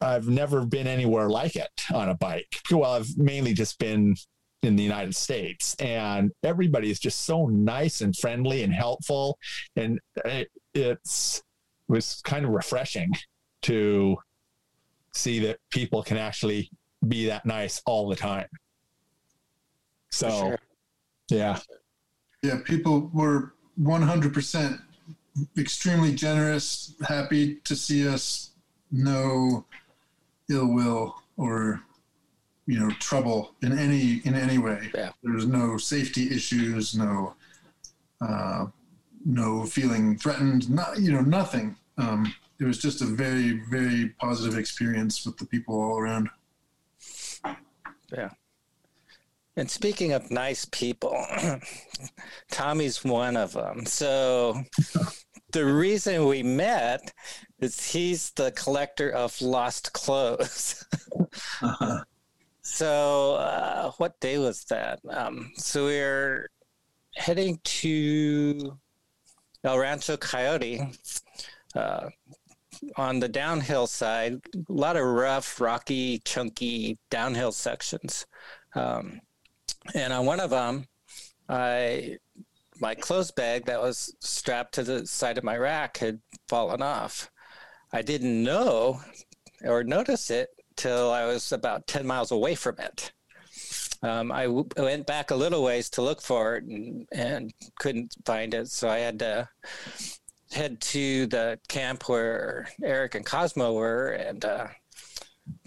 I've 0.00 0.28
never 0.28 0.64
been 0.64 0.86
anywhere 0.86 1.28
like 1.28 1.54
it 1.54 1.82
on 1.92 2.08
a 2.08 2.14
bike. 2.14 2.60
Well, 2.70 2.92
I've 2.94 3.18
mainly 3.18 3.52
just 3.52 3.78
been 3.78 4.16
in 4.62 4.76
the 4.76 4.82
United 4.82 5.14
States, 5.14 5.74
and 5.74 6.32
everybody 6.42 6.90
is 6.90 6.98
just 6.98 7.26
so 7.26 7.46
nice 7.46 8.00
and 8.00 8.16
friendly 8.16 8.62
and 8.62 8.72
helpful, 8.72 9.38
and 9.76 10.00
it, 10.24 10.50
it's 10.72 11.42
was 11.86 12.22
kind 12.24 12.46
of 12.46 12.50
refreshing 12.50 13.12
to 13.60 14.16
see 15.12 15.38
that 15.40 15.58
people 15.68 16.02
can 16.02 16.16
actually 16.16 16.70
be 17.06 17.26
that 17.26 17.44
nice 17.44 17.82
all 17.84 18.08
the 18.08 18.16
time. 18.16 18.48
So, 20.10 20.30
sure. 20.30 20.58
yeah, 21.28 21.58
Yeah, 22.44 22.58
people 22.62 23.10
were 23.14 23.54
100% 23.80 24.78
extremely 25.56 26.14
generous, 26.14 26.92
happy 27.08 27.54
to 27.64 27.74
see 27.74 28.06
us. 28.06 28.50
No 28.92 29.64
ill 30.50 30.66
will 30.66 31.16
or 31.38 31.80
you 32.66 32.78
know 32.78 32.90
trouble 33.00 33.54
in 33.62 33.78
any 33.78 34.20
in 34.26 34.34
any 34.34 34.58
way. 34.58 34.90
Yeah. 34.94 35.12
There's 35.22 35.46
no 35.46 35.78
safety 35.78 36.30
issues, 36.30 36.94
no 36.94 37.34
uh, 38.20 38.66
no 39.24 39.64
feeling 39.64 40.18
threatened, 40.18 40.68
not 40.68 41.00
you 41.00 41.12
know 41.12 41.22
nothing. 41.22 41.76
Um, 41.96 42.34
it 42.60 42.64
was 42.64 42.78
just 42.78 43.00
a 43.00 43.06
very 43.06 43.62
very 43.70 44.10
positive 44.20 44.58
experience 44.58 45.24
with 45.24 45.38
the 45.38 45.46
people 45.46 45.80
all 45.80 45.98
around. 45.98 46.28
And 49.56 49.70
speaking 49.70 50.12
of 50.12 50.30
nice 50.30 50.64
people, 50.64 51.16
Tommy's 52.50 53.04
one 53.04 53.36
of 53.36 53.52
them. 53.52 53.86
So 53.86 54.62
the 55.52 55.64
reason 55.64 56.26
we 56.26 56.42
met 56.42 57.12
is 57.60 57.92
he's 57.92 58.30
the 58.32 58.50
collector 58.52 59.10
of 59.10 59.40
lost 59.40 59.92
clothes. 59.92 60.84
so 62.62 63.34
uh, 63.36 63.92
what 63.98 64.18
day 64.18 64.38
was 64.38 64.64
that? 64.64 64.98
Um, 65.08 65.52
so 65.56 65.86
we 65.86 66.00
are 66.00 66.48
heading 67.14 67.60
to 67.62 68.76
El 69.62 69.78
Rancho 69.78 70.16
Coyote. 70.16 70.80
Uh, 71.76 72.08
on 72.96 73.20
the 73.20 73.28
downhill 73.28 73.86
side, 73.86 74.40
a 74.54 74.72
lot 74.72 74.96
of 74.96 75.04
rough, 75.04 75.60
rocky, 75.60 76.18
chunky 76.24 76.98
downhill 77.08 77.52
sections. 77.52 78.26
Um, 78.74 79.20
and 79.94 80.12
on 80.12 80.26
one 80.26 80.40
of 80.40 80.50
them, 80.50 80.86
I 81.48 82.18
my 82.80 82.94
clothes 82.94 83.30
bag 83.30 83.66
that 83.66 83.80
was 83.80 84.14
strapped 84.20 84.74
to 84.74 84.82
the 84.82 85.06
side 85.06 85.38
of 85.38 85.44
my 85.44 85.56
rack 85.56 85.98
had 85.98 86.20
fallen 86.48 86.82
off. 86.82 87.30
I 87.92 88.02
didn't 88.02 88.42
know 88.42 89.00
or 89.62 89.84
notice 89.84 90.30
it 90.30 90.48
till 90.76 91.10
I 91.10 91.24
was 91.26 91.52
about 91.52 91.86
ten 91.86 92.06
miles 92.06 92.32
away 92.32 92.54
from 92.54 92.78
it. 92.78 93.12
Um, 94.02 94.32
I 94.32 94.44
w- 94.44 94.68
went 94.76 95.06
back 95.06 95.30
a 95.30 95.36
little 95.36 95.62
ways 95.62 95.88
to 95.90 96.02
look 96.02 96.20
for 96.20 96.56
it 96.56 96.64
and, 96.64 97.06
and 97.12 97.54
couldn't 97.78 98.14
find 98.26 98.52
it, 98.52 98.68
so 98.68 98.88
I 98.88 98.98
had 98.98 99.18
to 99.20 99.48
head 100.52 100.80
to 100.80 101.26
the 101.26 101.58
camp 101.68 102.08
where 102.08 102.68
Eric 102.82 103.14
and 103.14 103.24
Cosmo 103.24 103.72
were, 103.72 104.08
and 104.10 104.44
uh, 104.44 104.66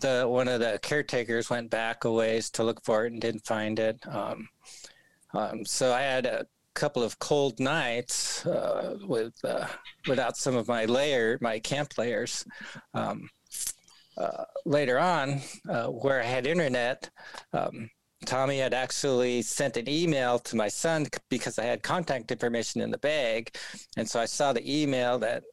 the 0.02 0.26
one 0.28 0.48
of 0.48 0.60
the 0.60 0.80
caretakers 0.82 1.50
went 1.50 1.70
back 1.70 2.04
a 2.04 2.12
ways 2.12 2.50
to 2.52 2.64
look 2.64 2.84
for 2.84 3.06
it 3.06 3.12
and 3.12 3.22
didn't 3.22 3.46
find 3.46 3.80
it. 3.80 4.00
Um, 4.08 4.50
um, 5.34 5.66
so 5.66 5.94
I 5.94 6.02
had 6.02 6.26
a 6.26 6.48
couple 6.74 7.04
of 7.04 7.20
cold 7.20 7.60
nights 7.60 8.46
uh, 8.46 8.98
with 9.04 9.34
uh, 9.44 9.68
without 10.08 10.38
some 10.38 10.56
of 10.56 10.68
my 10.68 10.86
layer, 10.86 11.38
my 11.42 11.60
camp 11.60 11.98
layers. 11.98 12.46
Um, 12.94 13.30
uh, 14.18 14.46
later 14.66 14.98
on, 14.98 15.42
uh, 15.70 15.88
where 15.88 16.22
I 16.22 16.26
had 16.26 16.48
internet, 16.48 17.10
um, 17.54 17.90
Tommy 18.26 18.58
had 18.58 18.74
actually 18.74 19.44
sent 19.44 19.78
an 19.78 19.88
email 19.88 20.40
to 20.40 20.56
my 20.56 20.68
son 20.68 21.06
because 21.30 21.60
I 21.60 21.66
had 21.66 21.84
contact 21.84 22.32
information 22.32 22.82
in 22.82 22.90
the 22.90 22.98
bag, 22.98 23.56
and 23.96 24.10
so 24.10 24.20
I 24.20 24.26
saw 24.26 24.54
the 24.54 24.82
email 24.82 25.20
that 25.20 25.44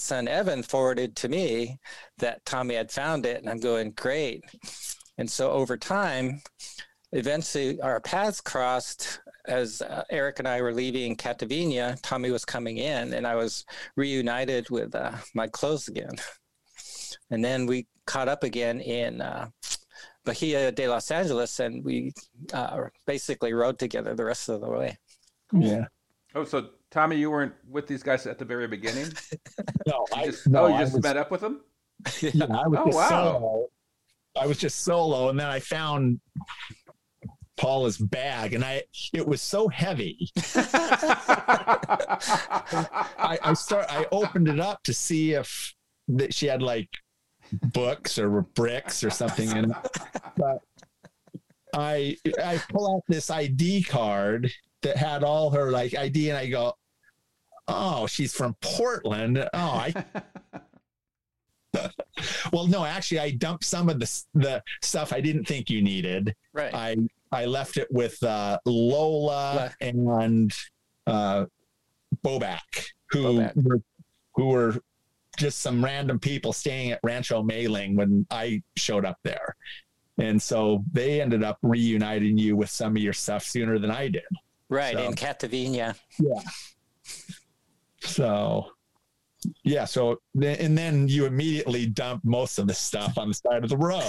son 0.00 0.28
Evan 0.28 0.62
forwarded 0.62 1.16
to 1.16 1.28
me 1.28 1.78
that 2.18 2.44
Tommy 2.44 2.74
had 2.74 2.90
found 2.90 3.26
it, 3.26 3.40
and 3.40 3.48
I'm 3.48 3.60
going 3.60 3.92
great. 3.92 4.44
And 5.18 5.30
so 5.30 5.50
over 5.52 5.76
time, 5.76 6.40
eventually 7.12 7.80
our 7.80 8.00
paths 8.00 8.40
crossed 8.40 9.20
as 9.46 9.82
uh, 9.82 10.04
Eric 10.10 10.38
and 10.38 10.48
I 10.48 10.60
were 10.62 10.72
leaving 10.72 11.16
Catavina. 11.16 11.98
Tommy 12.02 12.30
was 12.30 12.44
coming 12.44 12.78
in, 12.78 13.14
and 13.14 13.26
I 13.26 13.34
was 13.34 13.64
reunited 13.96 14.70
with 14.70 14.94
uh, 14.94 15.12
my 15.34 15.46
clothes 15.46 15.88
again. 15.88 16.14
And 17.30 17.44
then 17.44 17.66
we 17.66 17.86
caught 18.06 18.28
up 18.28 18.44
again 18.44 18.80
in 18.80 19.20
uh, 19.20 19.48
Bahia 20.24 20.72
de 20.72 20.88
Los 20.88 21.10
Angeles, 21.10 21.60
and 21.60 21.84
we 21.84 22.12
uh, 22.52 22.84
basically 23.06 23.52
rode 23.52 23.78
together 23.78 24.14
the 24.14 24.24
rest 24.24 24.48
of 24.48 24.60
the 24.60 24.68
way. 24.68 24.98
Yeah. 25.52 25.86
Oh, 26.34 26.44
so 26.44 26.70
Tommy, 26.90 27.16
you 27.16 27.30
weren't 27.30 27.54
with 27.68 27.86
these 27.86 28.02
guys 28.02 28.26
at 28.26 28.38
the 28.38 28.44
very 28.44 28.66
beginning? 28.66 29.12
No, 29.86 30.06
I 30.14 30.26
just, 30.26 30.46
no, 30.48 30.64
oh, 30.64 30.68
you 30.68 30.78
just 30.78 30.94
was, 30.94 31.02
met 31.02 31.16
up 31.16 31.30
with 31.30 31.40
them? 31.40 31.62
yeah, 32.20 32.44
I 32.44 32.68
was 32.68 32.78
Oh, 32.80 32.86
just 32.86 32.96
wow. 32.96 33.08
solo. 33.08 33.66
I 34.38 34.46
was 34.46 34.58
just 34.58 34.80
solo, 34.80 35.28
and 35.30 35.40
then 35.40 35.46
I 35.48 35.58
found 35.58 36.20
Paula's 37.56 37.98
bag, 37.98 38.52
and 38.52 38.64
I 38.64 38.82
it 39.12 39.26
was 39.26 39.42
so 39.42 39.68
heavy. 39.68 40.30
I, 43.18 43.38
I 43.42 43.54
start 43.54 43.86
I 43.88 44.06
opened 44.12 44.48
it 44.48 44.60
up 44.60 44.82
to 44.84 44.94
see 44.94 45.32
if 45.32 45.74
that 46.08 46.32
she 46.34 46.46
had 46.46 46.62
like 46.62 46.88
books 47.72 48.18
or 48.18 48.42
bricks 48.42 49.02
or 49.02 49.10
something 49.10 49.50
in 49.56 49.70
it. 49.70 49.76
But 50.36 50.60
I 51.74 52.16
I 52.42 52.60
pull 52.70 52.96
out 52.96 53.02
this 53.08 53.30
ID 53.30 53.82
card 53.84 54.50
that 54.82 54.96
had 54.96 55.22
all 55.24 55.50
her 55.50 55.70
like 55.70 55.94
ID 55.96 56.30
and 56.30 56.38
I 56.38 56.48
go, 56.48 56.74
Oh, 57.68 58.06
she's 58.06 58.34
from 58.34 58.56
Portland. 58.60 59.38
Oh, 59.38 59.48
I 59.54 59.94
well 62.52 62.66
no, 62.66 62.84
actually 62.84 63.20
I 63.20 63.30
dumped 63.30 63.64
some 63.64 63.88
of 63.88 64.00
the 64.00 64.22
the 64.34 64.62
stuff 64.82 65.12
I 65.12 65.20
didn't 65.20 65.44
think 65.44 65.70
you 65.70 65.82
needed. 65.82 66.34
Right. 66.52 66.74
I 66.74 66.96
I 67.32 67.44
left 67.46 67.76
it 67.76 67.88
with 67.90 68.20
uh, 68.22 68.58
Lola 68.64 69.70
Le- 69.80 69.86
and 69.86 70.52
uh, 71.06 71.46
Bobak, 72.24 72.86
who 73.10 73.36
were 73.56 73.80
who 74.34 74.46
were 74.46 74.76
just 75.36 75.60
some 75.60 75.84
random 75.84 76.18
people 76.18 76.52
staying 76.52 76.90
at 76.90 77.00
Rancho 77.04 77.42
Meling 77.42 77.94
when 77.94 78.26
I 78.30 78.62
showed 78.76 79.04
up 79.04 79.18
there, 79.22 79.54
and 80.18 80.42
so 80.42 80.84
they 80.92 81.20
ended 81.20 81.44
up 81.44 81.58
reuniting 81.62 82.36
you 82.36 82.56
with 82.56 82.70
some 82.70 82.96
of 82.96 83.02
your 83.02 83.12
stuff 83.12 83.44
sooner 83.44 83.78
than 83.78 83.90
I 83.90 84.08
did. 84.08 84.22
Right. 84.70 84.94
So- 84.94 85.04
In 85.04 85.12
Catavina. 85.14 85.94
Yeah. 86.18 86.40
So. 88.02 88.66
Yeah, 89.64 89.86
so 89.86 90.20
and 90.34 90.76
then 90.76 91.08
you 91.08 91.24
immediately 91.24 91.86
dump 91.86 92.22
most 92.26 92.58
of 92.58 92.66
the 92.66 92.74
stuff 92.74 93.16
on 93.16 93.28
the 93.28 93.34
side 93.34 93.64
of 93.64 93.70
the 93.70 93.76
road. 93.78 94.04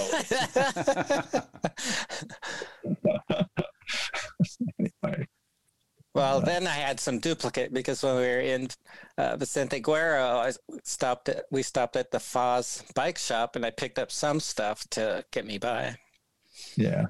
Anyway, 4.78 5.26
Well, 6.14 6.42
then 6.42 6.66
I 6.66 6.72
had 6.74 7.00
some 7.00 7.18
duplicate 7.18 7.72
because 7.72 8.02
when 8.02 8.16
we 8.16 8.20
were 8.22 8.40
in 8.40 8.68
uh, 9.16 9.36
Vicente 9.38 9.80
Guerrero, 9.80 10.36
I 10.40 10.52
stopped 10.84 11.30
at 11.30 11.44
we 11.50 11.62
stopped 11.62 11.96
at 11.96 12.10
the 12.10 12.18
Foz 12.18 12.82
bike 12.94 13.16
shop 13.16 13.56
and 13.56 13.64
I 13.64 13.70
picked 13.70 13.98
up 13.98 14.10
some 14.12 14.38
stuff 14.38 14.84
to 14.90 15.24
get 15.30 15.46
me 15.46 15.56
by. 15.56 15.96
yeah. 16.76 17.06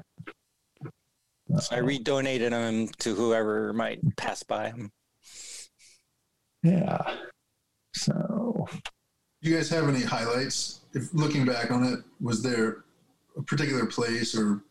So 1.61 1.77
I 1.77 1.81
redonated 1.81 2.51
them 2.51 2.89
to 2.99 3.15
whoever 3.15 3.73
might 3.73 4.01
pass 4.17 4.43
by. 4.43 4.73
Yeah. 6.63 7.17
So 7.95 8.67
you 9.41 9.55
guys 9.55 9.69
have 9.71 9.89
any 9.89 10.03
highlights? 10.03 10.81
If 10.95 11.13
looking 11.13 11.45
back 11.45 11.71
on 11.71 11.85
it, 11.85 12.01
was 12.21 12.43
there 12.43 12.85
a 13.37 13.43
particular 13.43 13.87
place 13.87 14.37
or 14.37 14.63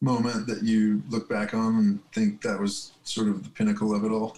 moment 0.00 0.46
that 0.46 0.62
you 0.62 1.02
look 1.08 1.28
back 1.28 1.54
on 1.54 1.76
and 1.76 2.12
think 2.12 2.42
that 2.42 2.58
was 2.58 2.92
sort 3.04 3.28
of 3.28 3.44
the 3.44 3.50
pinnacle 3.50 3.94
of 3.94 4.04
it 4.04 4.10
all? 4.10 4.36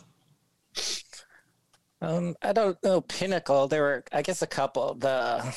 Um, 2.00 2.34
I 2.42 2.52
don't 2.52 2.82
know 2.82 3.00
pinnacle. 3.00 3.68
There 3.68 3.82
were, 3.82 4.04
I 4.12 4.22
guess, 4.22 4.42
a 4.42 4.46
couple. 4.46 4.94
The 4.94 5.54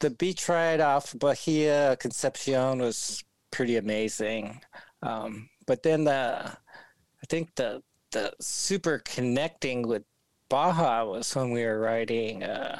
the 0.00 0.10
beach 0.10 0.48
ride 0.48 0.80
off 0.80 1.16
Bahia 1.18 1.96
Concepcion 1.96 2.78
was 2.78 3.22
pretty 3.52 3.76
amazing. 3.76 4.60
Um, 5.02 5.48
but 5.66 5.82
then 5.84 6.04
the, 6.04 6.44
I 6.50 7.26
think 7.28 7.54
the 7.54 7.82
the 8.10 8.32
super 8.40 8.98
connecting 9.06 9.86
with 9.88 10.02
Baja 10.50 11.04
was 11.04 11.34
when 11.34 11.50
we 11.50 11.64
were 11.64 11.80
riding 11.80 12.42
uh, 12.42 12.78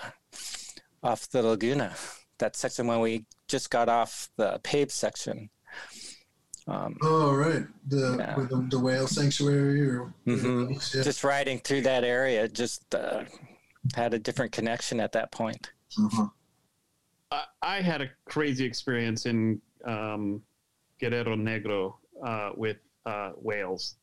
off 1.02 1.30
the 1.30 1.42
Laguna. 1.42 1.94
That 2.38 2.54
section 2.56 2.86
when 2.86 3.00
we 3.00 3.24
just 3.48 3.70
got 3.70 3.88
off 3.88 4.28
the 4.36 4.60
paved 4.62 4.90
section. 4.90 5.48
Um, 6.68 6.96
Oh, 7.02 7.32
right. 7.34 7.64
The 7.88 8.16
Yeah. 8.18 8.36
with 8.36 8.50
the, 8.50 8.66
the 8.70 8.78
whale 8.78 9.06
sanctuary 9.06 9.88
or 9.88 10.12
Mhm. 10.26 10.70
yeah. 10.94 11.02
just 11.02 11.24
riding 11.24 11.58
through 11.60 11.82
that 11.82 12.04
area 12.04 12.46
just 12.46 12.94
uh, 12.94 13.24
had 13.94 14.12
a 14.14 14.18
different 14.18 14.52
connection 14.52 15.00
at 15.00 15.12
that 15.12 15.32
point. 15.32 15.72
Uh-huh. 15.98 16.26
I, 17.30 17.44
I 17.62 17.80
had 17.80 18.02
a 18.02 18.10
crazy 18.26 18.64
experience 18.66 19.24
in 19.26 19.60
um, 19.86 20.42
Guerrero 21.02 21.36
Negro 21.36 21.94
uh, 22.24 22.50
with 22.56 22.78
uh, 23.06 23.32
whales. 23.36 23.96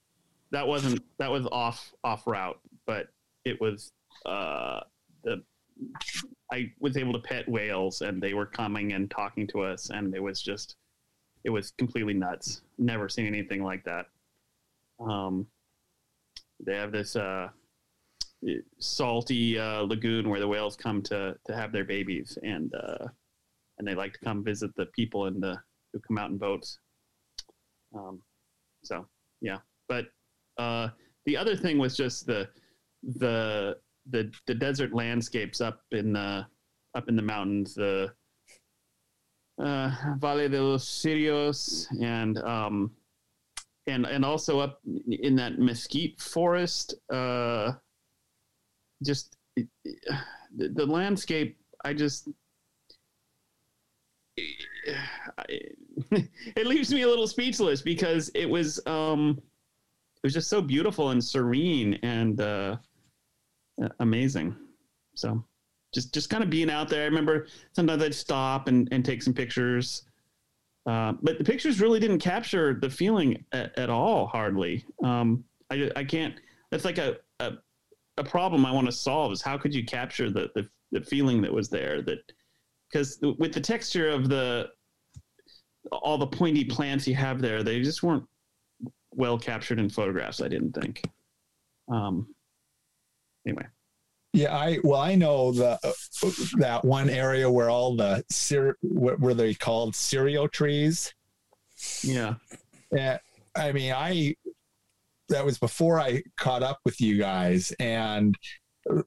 That 0.52 0.68
wasn't 0.68 1.02
that 1.18 1.32
was 1.32 1.47
off 1.52 1.93
off 2.04 2.28
route, 2.28 2.60
but 2.86 3.08
it 3.45 3.60
was 3.62 3.91
uh, 4.26 4.82
the 5.24 5.41
I 6.52 6.72
was 6.80 6.97
able 6.97 7.14
to 7.14 7.20
pet 7.20 7.47
whales, 7.47 8.02
and 8.02 8.22
they 8.22 8.34
were 8.34 8.45
coming 8.45 8.93
and 8.93 9.10
talking 9.10 9.47
to 9.47 9.62
us, 9.62 9.89
and 9.91 10.14
it 10.14 10.22
was 10.22 10.41
just 10.41 10.76
it 11.43 11.50
was 11.50 11.72
completely 11.78 12.14
nuts. 12.14 12.62
Never 12.78 13.08
seen 13.08 13.28
anything 13.28 13.64
like 13.64 13.84
that. 13.86 14.08
Um, 15.00 15.47
they 16.66 16.76
have 16.76 16.91
this 16.91 17.16
uh, 17.16 17.47
salty 18.80 19.58
uh, 19.58 19.82
lagoon 19.82 20.30
where 20.30 20.41
the 20.41 20.47
whales 20.47 20.76
come 20.76 21.02
to 21.04 21.36
to 21.45 21.56
have 21.56 21.72
their 21.72 21.86
babies, 21.86 22.38
and 22.43 22.74
uh, 22.74 23.08
and 23.78 23.88
they 23.88 23.95
like 23.95 24.14
to 24.14 24.20
come 24.20 24.43
visit 24.43 24.76
the 24.76 24.88
people 24.88 25.28
in 25.28 25.39
the 25.39 25.58
who 25.93 26.00
come 26.00 26.18
out 26.18 26.32
in 26.32 26.38
boats. 26.38 26.80
Um, 27.95 28.21
so 28.83 29.05
yeah, 29.41 29.57
but 29.87 30.05
uh, 30.57 30.89
the 31.25 31.37
other 31.37 31.55
thing 31.55 31.77
was 31.77 31.95
just 31.95 32.25
the 32.25 32.47
the 33.03 33.77
the 34.09 34.31
the 34.47 34.55
desert 34.55 34.93
landscapes 34.93 35.61
up 35.61 35.81
in 35.91 36.13
the 36.13 36.45
up 36.95 37.07
in 37.07 37.15
the 37.15 37.21
mountains, 37.21 37.75
the 37.75 38.11
uh, 39.61 39.91
Valle 40.17 40.49
de 40.49 40.61
los 40.61 40.85
Cirios, 40.85 41.87
and 42.01 42.37
um, 42.39 42.91
and 43.87 44.05
and 44.05 44.23
also 44.23 44.59
up 44.59 44.79
in 45.07 45.35
that 45.35 45.59
mesquite 45.59 46.19
forest. 46.19 46.95
Uh, 47.11 47.73
just 49.03 49.37
the, 49.55 49.67
the 50.55 50.85
landscape, 50.85 51.57
I 51.85 51.93
just 51.93 52.29
it 56.55 56.67
leaves 56.67 56.93
me 56.93 57.03
a 57.03 57.07
little 57.07 57.27
speechless 57.27 57.81
because 57.81 58.31
it 58.33 58.49
was 58.49 58.79
um 58.85 59.37
it 59.37 60.23
was 60.23 60.33
just 60.33 60.49
so 60.49 60.61
beautiful 60.61 61.09
and 61.11 61.23
serene 61.23 61.95
and 62.03 62.41
uh 62.41 62.77
amazing. 63.99 64.55
So 65.15 65.43
just 65.93 66.13
just 66.13 66.29
kind 66.29 66.43
of 66.43 66.49
being 66.49 66.69
out 66.69 66.89
there. 66.89 67.03
I 67.03 67.05
remember 67.05 67.47
sometimes 67.73 68.03
i'd 68.03 68.13
stop 68.13 68.67
and, 68.67 68.87
and 68.91 69.03
take 69.03 69.21
some 69.21 69.33
pictures 69.33 70.03
uh, 70.85 71.13
but 71.21 71.37
the 71.37 71.43
pictures 71.43 71.81
really 71.81 71.99
didn't 71.99 72.19
capture 72.19 72.73
the 72.73 72.89
feeling 72.89 73.43
at, 73.51 73.77
at 73.77 73.89
all 73.89 74.27
hardly. 74.27 74.85
Um 75.03 75.43
I, 75.71 75.91
I 75.95 76.03
can't 76.03 76.35
that's 76.71 76.85
like 76.85 76.97
a, 76.97 77.17
a 77.39 77.53
a 78.17 78.23
problem 78.23 78.65
i 78.65 78.71
want 78.71 78.85
to 78.85 78.91
solve 78.91 79.31
is 79.31 79.41
how 79.41 79.57
could 79.57 79.73
you 79.73 79.85
capture 79.85 80.29
the 80.29 80.49
the, 80.55 80.67
the 80.91 81.01
feeling 81.01 81.41
that 81.41 81.53
was 81.53 81.69
there 81.69 82.01
that 82.01 82.19
because 82.91 83.19
with 83.37 83.53
the 83.53 83.61
texture 83.61 84.09
of 84.09 84.29
the 84.29 84.69
all 85.91 86.17
the 86.17 86.27
pointy 86.27 86.65
plants 86.65 87.07
you 87.07 87.15
have 87.15 87.41
there, 87.41 87.63
they 87.63 87.81
just 87.81 88.03
weren't 88.03 88.25
well 89.11 89.37
captured 89.37 89.79
in 89.79 89.89
photographs. 89.89 90.41
I 90.41 90.47
didn't 90.47 90.73
think. 90.73 91.03
Um. 91.91 92.27
Anyway. 93.47 93.65
Yeah, 94.33 94.55
I 94.55 94.77
well, 94.83 95.01
I 95.01 95.15
know 95.15 95.51
the 95.51 95.79
uh, 95.83 95.91
that 96.59 96.85
one 96.85 97.09
area 97.09 97.49
where 97.49 97.69
all 97.69 97.95
the 97.95 98.23
cer- 98.29 98.77
what 98.81 99.19
were 99.19 99.33
they 99.33 99.55
called 99.55 99.93
cirio 99.93 100.51
trees. 100.51 101.13
Yeah. 102.03 102.35
Yeah, 102.91 103.17
I 103.55 103.71
mean, 103.71 103.93
I 103.93 104.35
that 105.29 105.45
was 105.45 105.57
before 105.57 105.99
I 105.99 106.23
caught 106.37 106.63
up 106.63 106.79
with 106.85 106.99
you 107.01 107.17
guys, 107.17 107.71
and 107.79 108.35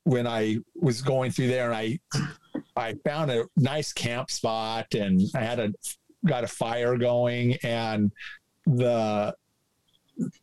when 0.04 0.26
I 0.26 0.58
was 0.74 1.02
going 1.02 1.30
through 1.30 1.48
there, 1.48 1.70
and 1.70 1.74
I 1.74 1.98
I 2.76 2.94
found 3.04 3.30
a 3.30 3.44
nice 3.56 3.92
camp 3.92 4.30
spot, 4.30 4.94
and 4.94 5.20
I 5.34 5.40
had 5.40 5.58
a 5.58 5.72
got 6.26 6.44
a 6.44 6.48
fire 6.48 6.96
going, 6.96 7.56
and 7.62 8.12
the 8.66 9.34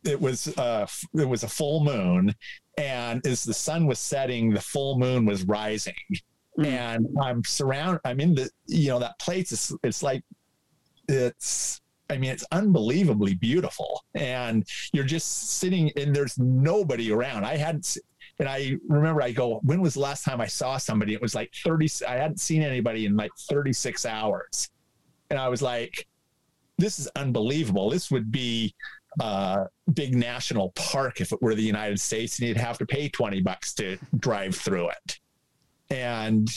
it 0.04 0.20
was 0.20 0.48
uh 0.58 0.86
it 1.14 1.28
was 1.28 1.42
a 1.42 1.48
full 1.48 1.84
moon, 1.84 2.34
and 2.78 3.24
as 3.26 3.44
the 3.44 3.54
sun 3.54 3.86
was 3.86 3.98
setting, 3.98 4.50
the 4.50 4.60
full 4.60 4.98
moon 4.98 5.24
was 5.24 5.44
rising, 5.44 5.94
mm. 6.58 6.66
and 6.66 7.06
I'm 7.20 7.44
surrounded. 7.44 8.00
I'm 8.04 8.20
in 8.20 8.34
the 8.34 8.50
you 8.66 8.88
know 8.88 8.98
that 8.98 9.18
place. 9.18 9.52
It's 9.52 9.72
it's 9.82 10.02
like 10.02 10.22
it's 11.08 11.80
I 12.10 12.18
mean, 12.18 12.30
it's 12.30 12.44
unbelievably 12.50 13.36
beautiful. 13.36 14.04
And 14.14 14.66
you're 14.92 15.04
just 15.04 15.58
sitting 15.58 15.90
and 15.96 16.14
there's 16.14 16.38
nobody 16.38 17.12
around. 17.12 17.44
I 17.44 17.56
hadn't, 17.56 17.96
and 18.40 18.48
I 18.48 18.78
remember 18.88 19.20
I 19.20 19.32
go, 19.32 19.60
when 19.64 19.82
was 19.82 19.94
the 19.94 20.00
last 20.00 20.24
time 20.24 20.40
I 20.40 20.46
saw 20.46 20.78
somebody? 20.78 21.12
It 21.12 21.20
was 21.20 21.34
like 21.34 21.52
30, 21.62 22.06
I 22.08 22.14
hadn't 22.14 22.40
seen 22.40 22.62
anybody 22.62 23.04
in 23.04 23.14
like 23.14 23.30
36 23.38 24.06
hours. 24.06 24.70
And 25.28 25.38
I 25.38 25.48
was 25.48 25.60
like, 25.60 26.08
this 26.78 26.98
is 26.98 27.06
unbelievable. 27.16 27.90
This 27.90 28.10
would 28.10 28.32
be 28.32 28.74
a 29.20 29.66
big 29.92 30.14
national 30.14 30.70
park 30.70 31.20
if 31.20 31.32
it 31.32 31.42
were 31.42 31.54
the 31.54 31.62
United 31.62 32.00
States 32.00 32.38
and 32.38 32.48
you'd 32.48 32.56
have 32.56 32.78
to 32.78 32.86
pay 32.86 33.10
20 33.10 33.42
bucks 33.42 33.74
to 33.74 33.98
drive 34.18 34.54
through 34.54 34.88
it. 34.88 35.18
And, 35.90 36.48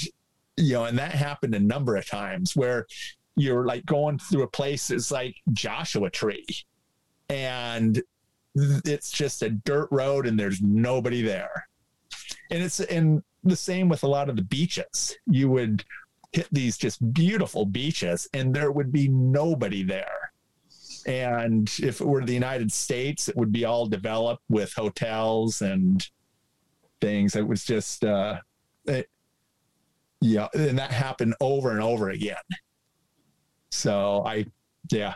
you 0.55 0.75
know, 0.75 0.86
and 0.86 0.97
that 0.97 1.11
happened 1.11 1.53
a 1.53 1.59
number 1.59 1.97
of 1.97 2.07
times 2.07 2.55
where 2.55 2.88
you're 3.36 3.65
like 3.65 3.86
going 3.86 4.19
through 4.19 4.43
a 4.43 4.47
place 4.47 4.88
that's 4.88 5.11
like 5.11 5.36
Joshua 5.51 6.09
Tree. 6.09 6.45
And 7.27 8.01
it's 8.55 9.11
just 9.11 9.41
a 9.41 9.49
dirt 9.49 9.89
road 9.91 10.27
and 10.27 10.39
there's 10.39 10.61
nobody 10.61 11.21
there. 11.21 11.67
And 12.54 12.64
it's 12.64 12.80
and 12.80 13.24
the 13.43 13.56
same 13.56 13.89
with 13.89 14.04
a 14.04 14.08
lot 14.08 14.30
of 14.30 14.36
the 14.36 14.43
beaches. 14.43 15.18
You 15.26 15.49
would 15.49 15.84
hit 16.32 16.47
these 16.51 16.78
just 16.78 17.14
beautiful 17.14 17.66
beaches 17.66 18.28
and 18.34 18.54
there 18.54 18.72
would 18.72 18.91
be 18.91 19.08
nobody 19.08 19.84
there. 19.84 20.32
And 21.08 21.68
if 21.82 21.99
it 21.99 22.08
were 22.08 22.24
the 22.24 22.34
United 22.34 22.72
States, 22.72 23.28
it 23.28 23.36
would 23.36 23.51
be 23.51 23.66
all 23.66 23.88
developed 23.88 24.43
with 24.49 24.72
hotels 24.74 25.62
and 25.62 26.08
things. 27.01 27.36
It 27.36 27.47
was 27.47 27.66
just, 27.66 28.06
uh, 28.06 28.39
it, 28.86 29.10
yeah, 30.22 30.47
and 30.54 30.78
that 30.78 30.91
happened 30.91 31.36
over 31.41 31.72
and 31.72 31.82
over 31.82 32.12
again. 32.12 32.38
So 33.72 34.24
I, 34.26 34.45
yeah. 34.91 35.16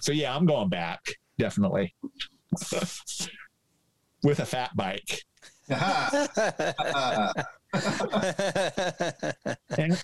So 0.00 0.12
yeah, 0.12 0.34
I'm 0.34 0.46
going 0.46 0.68
back 0.68 1.00
definitely 1.38 1.94
with 4.22 4.38
a 4.38 4.46
fat 4.46 4.70
bike. 4.76 5.24
and, 5.68 5.76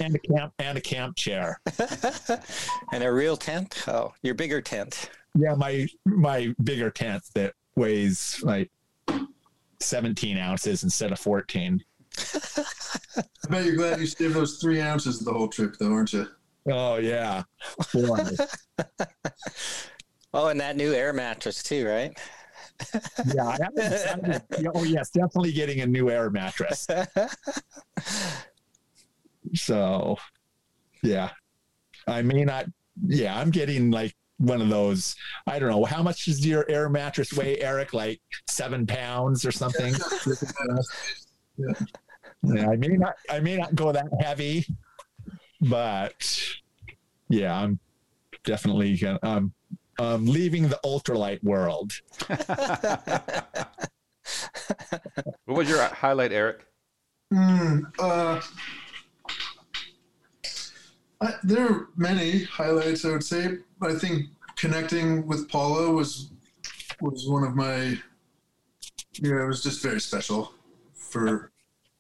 and, 0.01 0.15
a 0.15 0.19
camp 0.19 0.53
and 0.59 0.79
a 0.79 0.81
camp 0.81 1.17
chair. 1.17 1.61
And 2.93 3.03
a 3.03 3.13
real 3.13 3.37
tent? 3.37 3.85
Oh 3.89 4.15
your 4.23 4.35
bigger 4.35 4.61
tent. 4.63 5.11
Yeah 5.37 5.55
my 5.55 5.89
my 6.05 6.55
bigger 6.63 6.91
tent 6.91 7.25
that 7.35 7.55
weighs 7.77 8.41
like 8.43 8.71
17 9.81 10.39
ounces 10.39 10.83
instead 10.85 11.13
of 11.13 11.19
14 11.21 11.85
i 12.35 13.23
bet 13.49 13.65
you're 13.65 13.77
glad 13.77 14.01
you 14.01 14.07
saved 14.07 14.35
those 14.35 14.59
three 14.59 14.81
ounces 14.81 15.21
the 15.21 15.33
whole 15.33 15.47
trip 15.49 15.77
though 15.79 15.93
aren't 15.93 16.13
you? 16.13 16.27
Oh 16.71 16.97
yeah. 16.97 17.43
Oh 20.35 20.49
and 20.49 20.61
that 20.61 20.77
new 20.77 20.93
air 20.93 21.13
mattress 21.13 21.63
too 21.63 21.87
right 21.87 22.17
yeah, 23.35 23.57
oh 24.75 24.85
yes, 24.85 25.11
definitely 25.11 25.53
getting 25.53 25.81
a 25.81 25.87
new 25.87 26.11
air 26.11 26.31
mattress. 26.31 26.87
so, 29.55 30.17
yeah, 31.03 31.31
I 32.07 32.23
may 32.23 32.45
not. 32.45 32.67
Yeah, 33.07 33.39
I'm 33.39 33.51
getting 33.51 33.91
like 33.91 34.15
one 34.39 34.61
of 34.61 34.69
those. 34.69 35.15
I 35.47 35.59
don't 35.59 35.71
know 35.71 35.85
how 35.85 36.03
much 36.03 36.25
does 36.25 36.45
your 36.47 36.65
air 36.69 36.89
mattress 36.89 37.33
weigh, 37.33 37.61
Eric? 37.61 37.93
Like 37.93 38.21
seven 38.49 38.87
pounds 38.87 39.45
or 39.45 39.53
something. 39.53 39.95
yeah. 41.59 41.73
yeah, 42.43 42.71
I 42.71 42.77
may 42.77 42.89
not. 42.89 43.15
I 43.31 43.41
may 43.41 43.57
not 43.57 43.75
go 43.75 43.93
that 43.93 44.07
heavy, 44.21 44.65
but 45.61 46.41
yeah, 47.29 47.57
I'm 47.57 47.79
definitely 48.45 48.97
gonna. 48.97 49.19
Um, 49.23 49.53
Um, 49.99 50.27
leaving 50.27 50.69
the 50.69 50.79
ultralight 50.85 51.43
world. 51.43 51.93
what 55.45 55.57
was 55.57 55.69
your 55.69 55.83
highlight, 55.83 56.31
Eric? 56.33 56.65
Mm, 57.33 57.83
uh, 57.99 58.41
I, 61.21 61.35
there 61.43 61.67
are 61.67 61.89
many 61.97 62.45
highlights, 62.45 63.05
I 63.05 63.11
would 63.11 63.25
say. 63.25 63.59
I 63.83 63.95
think 63.95 64.27
connecting 64.57 65.27
with 65.27 65.49
Paula 65.49 65.91
was 65.91 66.31
was 67.01 67.27
one 67.29 67.45
of 67.45 67.55
my. 67.55 67.99
Yeah, 69.21 69.43
it 69.43 69.47
was 69.47 69.63
just 69.63 69.83
very 69.83 70.01
special 70.01 70.53
for 70.95 71.51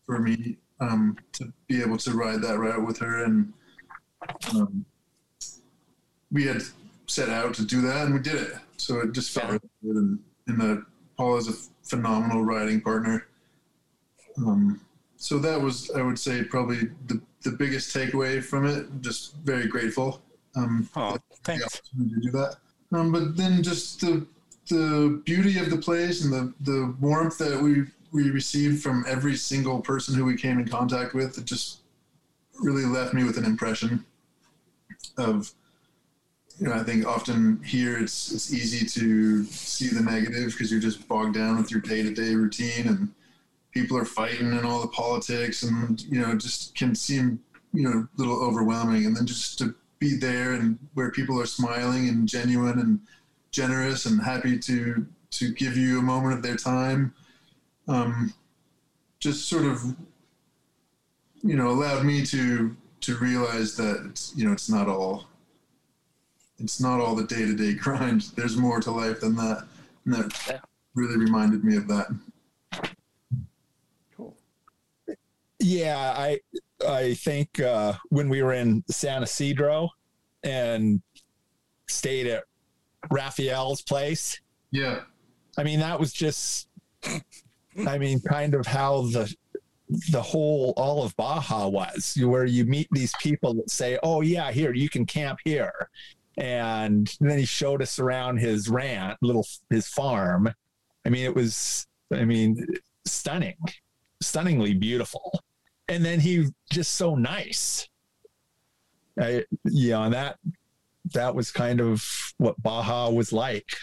for 0.06 0.18
me 0.18 0.56
um, 0.80 1.16
to 1.32 1.52
be 1.66 1.82
able 1.82 1.98
to 1.98 2.12
ride 2.12 2.42
that 2.42 2.58
route 2.58 2.86
with 2.86 2.98
her, 2.98 3.24
and 3.24 3.52
um, 4.54 4.84
we 6.30 6.44
had 6.44 6.62
set 7.08 7.28
out 7.28 7.54
to 7.54 7.64
do 7.64 7.80
that, 7.82 8.06
and 8.06 8.14
we 8.14 8.20
did 8.20 8.36
it. 8.36 8.52
So 8.76 9.00
it 9.00 9.12
just 9.12 9.32
felt 9.32 9.52
yeah. 9.52 9.58
really 9.82 9.94
good. 9.94 9.96
And, 9.96 10.18
and 10.46 10.62
uh, 10.62 10.82
Paul 11.16 11.36
is 11.36 11.48
a 11.48 11.52
phenomenal 11.82 12.44
riding 12.44 12.80
partner. 12.80 13.26
Um, 14.38 14.80
so 15.16 15.38
that 15.38 15.60
was, 15.60 15.90
I 15.90 16.02
would 16.02 16.18
say, 16.18 16.44
probably 16.44 16.90
the, 17.06 17.20
the 17.42 17.50
biggest 17.50 17.94
takeaway 17.94 18.42
from 18.42 18.66
it. 18.66 18.86
Just 19.00 19.36
very 19.38 19.66
grateful. 19.66 20.22
Um, 20.54 20.88
oh, 20.96 21.18
thanks. 21.44 21.80
To 21.80 22.20
do 22.20 22.30
that. 22.30 22.56
Um, 22.92 23.12
but 23.12 23.36
then 23.36 23.62
just 23.62 24.00
the 24.00 24.26
the 24.68 25.22
beauty 25.24 25.58
of 25.58 25.70
the 25.70 25.78
place 25.78 26.24
and 26.24 26.32
the 26.32 26.52
the 26.60 26.94
warmth 27.00 27.38
that 27.38 27.60
we 27.60 27.84
we 28.12 28.30
received 28.30 28.82
from 28.82 29.04
every 29.06 29.36
single 29.36 29.80
person 29.80 30.14
who 30.14 30.24
we 30.24 30.36
came 30.36 30.58
in 30.58 30.66
contact 30.66 31.14
with, 31.14 31.36
it 31.36 31.44
just 31.44 31.80
really 32.60 32.86
left 32.86 33.12
me 33.12 33.24
with 33.24 33.36
an 33.36 33.44
impression 33.44 34.04
of 35.18 35.52
you 36.58 36.66
know, 36.66 36.74
I 36.74 36.82
think 36.82 37.06
often 37.06 37.62
here 37.62 37.98
it's 37.98 38.32
it's 38.32 38.52
easy 38.52 38.84
to 38.86 39.44
see 39.44 39.88
the 39.88 40.02
negative 40.02 40.52
because 40.52 40.70
you're 40.70 40.80
just 40.80 41.06
bogged 41.06 41.34
down 41.34 41.56
with 41.56 41.70
your 41.70 41.80
day 41.80 42.02
to 42.02 42.12
day 42.12 42.34
routine 42.34 42.88
and 42.88 43.08
people 43.72 43.96
are 43.96 44.04
fighting 44.04 44.52
and 44.52 44.66
all 44.66 44.80
the 44.80 44.88
politics 44.88 45.62
and 45.62 46.02
you 46.04 46.20
know 46.20 46.34
just 46.34 46.74
can 46.74 46.94
seem 46.94 47.38
you 47.72 47.82
know 47.82 47.90
a 47.90 48.08
little 48.16 48.42
overwhelming. 48.42 49.06
And 49.06 49.16
then 49.16 49.26
just 49.26 49.58
to 49.58 49.74
be 49.98 50.16
there 50.16 50.54
and 50.54 50.78
where 50.94 51.10
people 51.10 51.40
are 51.40 51.46
smiling 51.46 52.08
and 52.08 52.28
genuine 52.28 52.78
and 52.78 53.00
generous 53.50 54.06
and 54.06 54.20
happy 54.20 54.58
to 54.58 55.06
to 55.30 55.52
give 55.52 55.76
you 55.76 55.98
a 55.98 56.02
moment 56.02 56.34
of 56.34 56.42
their 56.42 56.56
time 56.56 57.14
um, 57.88 58.32
just 59.20 59.48
sort 59.48 59.64
of 59.64 59.82
you 61.42 61.56
know 61.56 61.68
allowed 61.68 62.04
me 62.04 62.24
to 62.24 62.76
to 63.00 63.16
realize 63.16 63.76
that 63.76 64.30
you 64.34 64.46
know 64.46 64.52
it's 64.52 64.68
not 64.68 64.88
all 64.88 65.27
it's 66.58 66.80
not 66.80 67.00
all 67.00 67.14
the 67.14 67.24
day-to-day 67.24 67.74
grind 67.80 68.22
there's 68.36 68.56
more 68.56 68.80
to 68.80 68.90
life 68.90 69.20
than 69.20 69.36
that. 69.36 69.66
And 70.04 70.14
that 70.14 70.44
Yeah. 70.48 70.60
really 70.94 71.16
reminded 71.16 71.64
me 71.64 71.76
of 71.76 71.86
that. 71.88 72.06
Cool. 74.16 74.36
Yeah, 75.60 76.14
I 76.16 76.40
I 76.86 77.14
think 77.14 77.60
uh, 77.60 77.94
when 78.10 78.28
we 78.28 78.42
were 78.42 78.52
in 78.52 78.84
San 78.88 79.22
Isidro 79.22 79.90
and 80.44 81.02
stayed 81.88 82.26
at 82.26 82.44
Raphael's 83.10 83.82
place, 83.82 84.40
yeah. 84.70 85.00
I 85.56 85.64
mean 85.64 85.80
that 85.80 85.98
was 85.98 86.12
just 86.12 86.68
I 87.86 87.98
mean 87.98 88.20
kind 88.20 88.54
of 88.54 88.66
how 88.66 89.02
the 89.02 89.32
the 90.10 90.22
whole 90.22 90.74
all 90.76 91.02
of 91.02 91.16
Baja 91.16 91.66
was, 91.66 92.16
where 92.20 92.44
you 92.44 92.64
meet 92.64 92.88
these 92.92 93.12
people 93.20 93.54
that 93.54 93.70
say, 93.70 93.98
"Oh 94.02 94.20
yeah, 94.20 94.52
here 94.52 94.72
you 94.74 94.88
can 94.88 95.06
camp 95.06 95.38
here," 95.44 95.88
and 96.38 97.12
then 97.20 97.38
he 97.38 97.44
showed 97.44 97.82
us 97.82 97.98
around 97.98 98.38
his 98.38 98.68
ranch, 98.68 99.18
little 99.20 99.46
his 99.70 99.88
farm. 99.88 100.54
I 101.04 101.10
mean, 101.10 101.24
it 101.24 101.34
was, 101.34 101.86
I 102.12 102.24
mean, 102.24 102.64
stunning, 103.04 103.56
stunningly 104.22 104.74
beautiful, 104.74 105.42
and 105.88 106.04
then 106.04 106.20
he 106.20 106.46
just 106.70 106.94
so 106.94 107.16
nice. 107.16 107.88
I, 109.20 109.44
yeah, 109.64 110.04
and 110.04 110.14
that 110.14 110.38
that 111.12 111.34
was 111.34 111.50
kind 111.50 111.80
of 111.80 112.04
what 112.38 112.60
Baja 112.62 113.10
was 113.10 113.32
like 113.32 113.74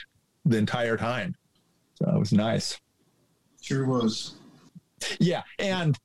the 0.46 0.58
entire 0.58 0.96
time. 0.96 1.36
So 1.96 2.10
it 2.10 2.20
was 2.20 2.32
nice. 2.32 2.80
sure 3.62 3.86
was 3.86 4.36
Yeah, 5.20 5.44
and 5.60 5.98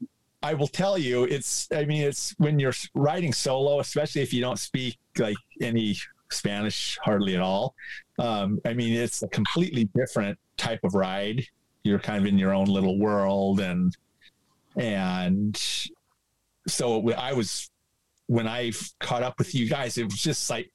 I 0.43 0.55
will 0.55 0.66
tell 0.66 0.98
you, 0.98 1.24
it's. 1.24 1.68
I 1.72 1.85
mean, 1.85 2.02
it's 2.02 2.35
when 2.39 2.59
you're 2.59 2.74
riding 2.94 3.32
solo, 3.32 3.78
especially 3.78 4.22
if 4.22 4.32
you 4.32 4.40
don't 4.40 4.59
speak 4.59 4.98
like 5.16 5.36
any 5.60 5.97
Spanish 6.31 6.98
hardly 7.02 7.35
at 7.35 7.40
all. 7.40 7.74
Um, 8.19 8.61
I 8.65 8.74
mean, 8.74 8.93
it's 8.93 9.23
a 9.23 9.28
completely 9.28 9.89
different 9.97 10.39
type 10.57 10.81
of 10.85 10.94
ride. 10.94 11.44
You're 11.82 11.98
kind 11.98 12.20
of 12.20 12.27
in 12.27 12.39
your 12.39 12.52
own 12.52 12.66
little 12.66 12.98
world, 12.98 13.61
and 13.61 13.97
and 14.77 15.61
so 16.69 17.11
I 17.12 17.32
was 17.32 17.70
when 18.27 18.47
I 18.47 18.73
caught 19.01 19.23
up 19.23 19.39
with 19.39 19.55
you 19.55 19.69
guys, 19.69 19.98
it 19.98 20.05
was 20.05 20.23
just 20.23 20.51
like 20.51 20.70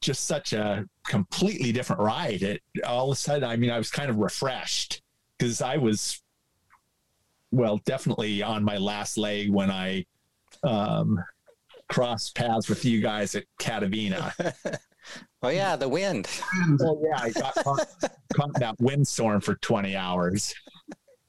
just 0.00 0.24
such 0.24 0.52
a 0.52 0.84
completely 1.04 1.72
different 1.72 2.00
ride. 2.02 2.42
It 2.42 2.62
all 2.84 3.10
of 3.10 3.16
a 3.16 3.20
sudden, 3.20 3.44
I 3.44 3.56
mean, 3.56 3.70
I 3.70 3.78
was 3.78 3.90
kind 3.90 4.10
of 4.10 4.16
refreshed 4.16 5.02
because 5.38 5.60
I 5.60 5.76
was 5.76 6.22
well, 7.50 7.80
definitely 7.84 8.42
on 8.42 8.64
my 8.64 8.76
last 8.76 9.16
leg 9.16 9.50
when 9.50 9.70
I 9.70 10.04
um, 10.62 11.22
crossed 11.88 12.34
paths 12.34 12.68
with 12.68 12.84
you 12.84 13.00
guys 13.00 13.34
at 13.34 13.44
Catavina. 13.58 14.32
Oh 15.42 15.48
yeah, 15.48 15.76
the 15.76 15.88
wind. 15.88 16.28
well, 16.80 17.00
yeah, 17.04 17.20
I 17.20 17.30
got 17.30 17.54
caught, 17.54 17.86
caught 18.34 18.48
in 18.48 18.60
that 18.60 18.74
windstorm 18.80 19.40
for 19.40 19.54
20 19.56 19.94
hours. 19.94 20.54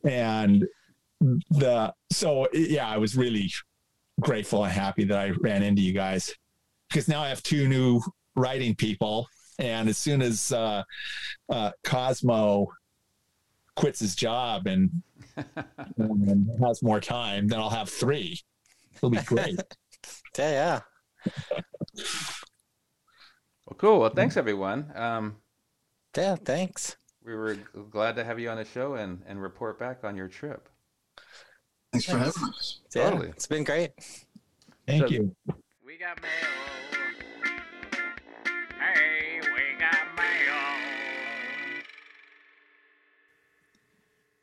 And 0.04 0.66
the, 1.20 1.94
so 2.12 2.48
yeah, 2.54 2.90
I 2.90 2.98
was 2.98 3.16
really 3.16 3.52
grateful 4.20 4.64
and 4.64 4.74
happy 4.74 5.04
that 5.06 5.18
I 5.20 5.30
ran 5.42 5.62
into 5.62 5.82
you 5.82 5.94
guys 5.94 6.34
because 6.90 7.08
now 7.08 7.22
I 7.22 7.30
have 7.30 7.44
two 7.44 7.68
new 7.68 8.02
riding 8.36 8.76
people. 8.76 9.28
And 9.60 9.90
as 9.90 9.98
soon 9.98 10.22
as 10.22 10.52
uh, 10.52 10.84
uh, 11.50 11.72
Cosmo 11.84 12.68
quits 13.76 14.00
his 14.00 14.16
job 14.16 14.68
and, 14.68 14.90
and 15.98 16.50
has 16.64 16.82
more 16.82 17.00
time, 17.00 17.48
then 17.48 17.60
I'll 17.60 17.70
have 17.70 17.90
three. 17.90 18.40
It'll 18.96 19.10
be 19.10 19.18
great. 19.18 19.60
Yeah, 20.38 20.82
yeah. 21.24 22.04
Well, 23.66 23.76
cool. 23.78 24.00
Well, 24.00 24.10
thanks 24.12 24.38
everyone. 24.38 24.92
Um, 24.96 25.38
Yeah, 26.16 26.36
thanks. 26.36 26.96
we 27.24 27.36
were 27.36 27.56
glad 27.90 28.16
to 28.16 28.24
have 28.24 28.40
you 28.40 28.50
on 28.50 28.58
the 28.58 28.66
show 28.66 28.94
and, 28.96 29.22
and 29.28 29.42
report 29.42 29.80
back 29.80 30.04
on 30.04 30.16
your 30.16 30.28
trip. 30.28 30.70
thanks 31.92 32.06
for 32.06 32.18
having 32.18 32.32
us 32.50 32.80
Yeah, 32.96 33.10
Totally. 33.10 33.30
it's 33.30 33.48
been 33.48 33.64
great. 33.64 33.92
Thank 34.86 35.04
So- 35.08 35.10
you. 35.10 35.36
We 35.86 35.98
got 35.98 36.22
mail. 36.22 36.32
Hey, 38.80 39.40
we 39.42 39.80
got 39.80 40.16
mail. 40.16 40.56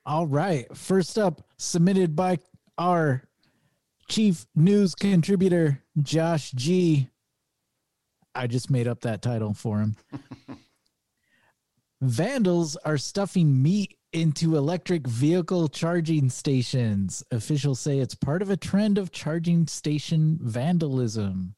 All 0.07 0.27
right. 0.27 0.67
First 0.77 1.19
up, 1.19 1.43
submitted 1.57 2.15
by 2.17 2.39
our 2.79 3.23
chief 4.09 4.47
news 4.55 4.95
contributor, 4.95 5.83
Josh 6.03 6.51
G. 6.53 7.09
I 8.35 8.47
just 8.47 8.71
made 8.71 8.89
up 8.89 9.01
that 9.03 9.23
title 9.23 9.55
for 9.55 9.81
him. 9.81 9.97
Vandals 12.01 12.77
are 12.77 12.99
stuffing 12.99 13.63
meat 13.63 13.97
into 14.13 14.57
electric 14.57 15.07
vehicle 15.07 15.69
charging 15.69 16.29
stations. 16.31 17.23
Officials 17.31 17.81
say 17.81 17.99
it's 17.99 18.15
part 18.15 18.43
of 18.43 18.51
a 18.51 18.57
trend 18.57 18.99
of 18.99 19.13
charging 19.13 19.67
station 19.67 20.39
vandalism. 20.41 21.55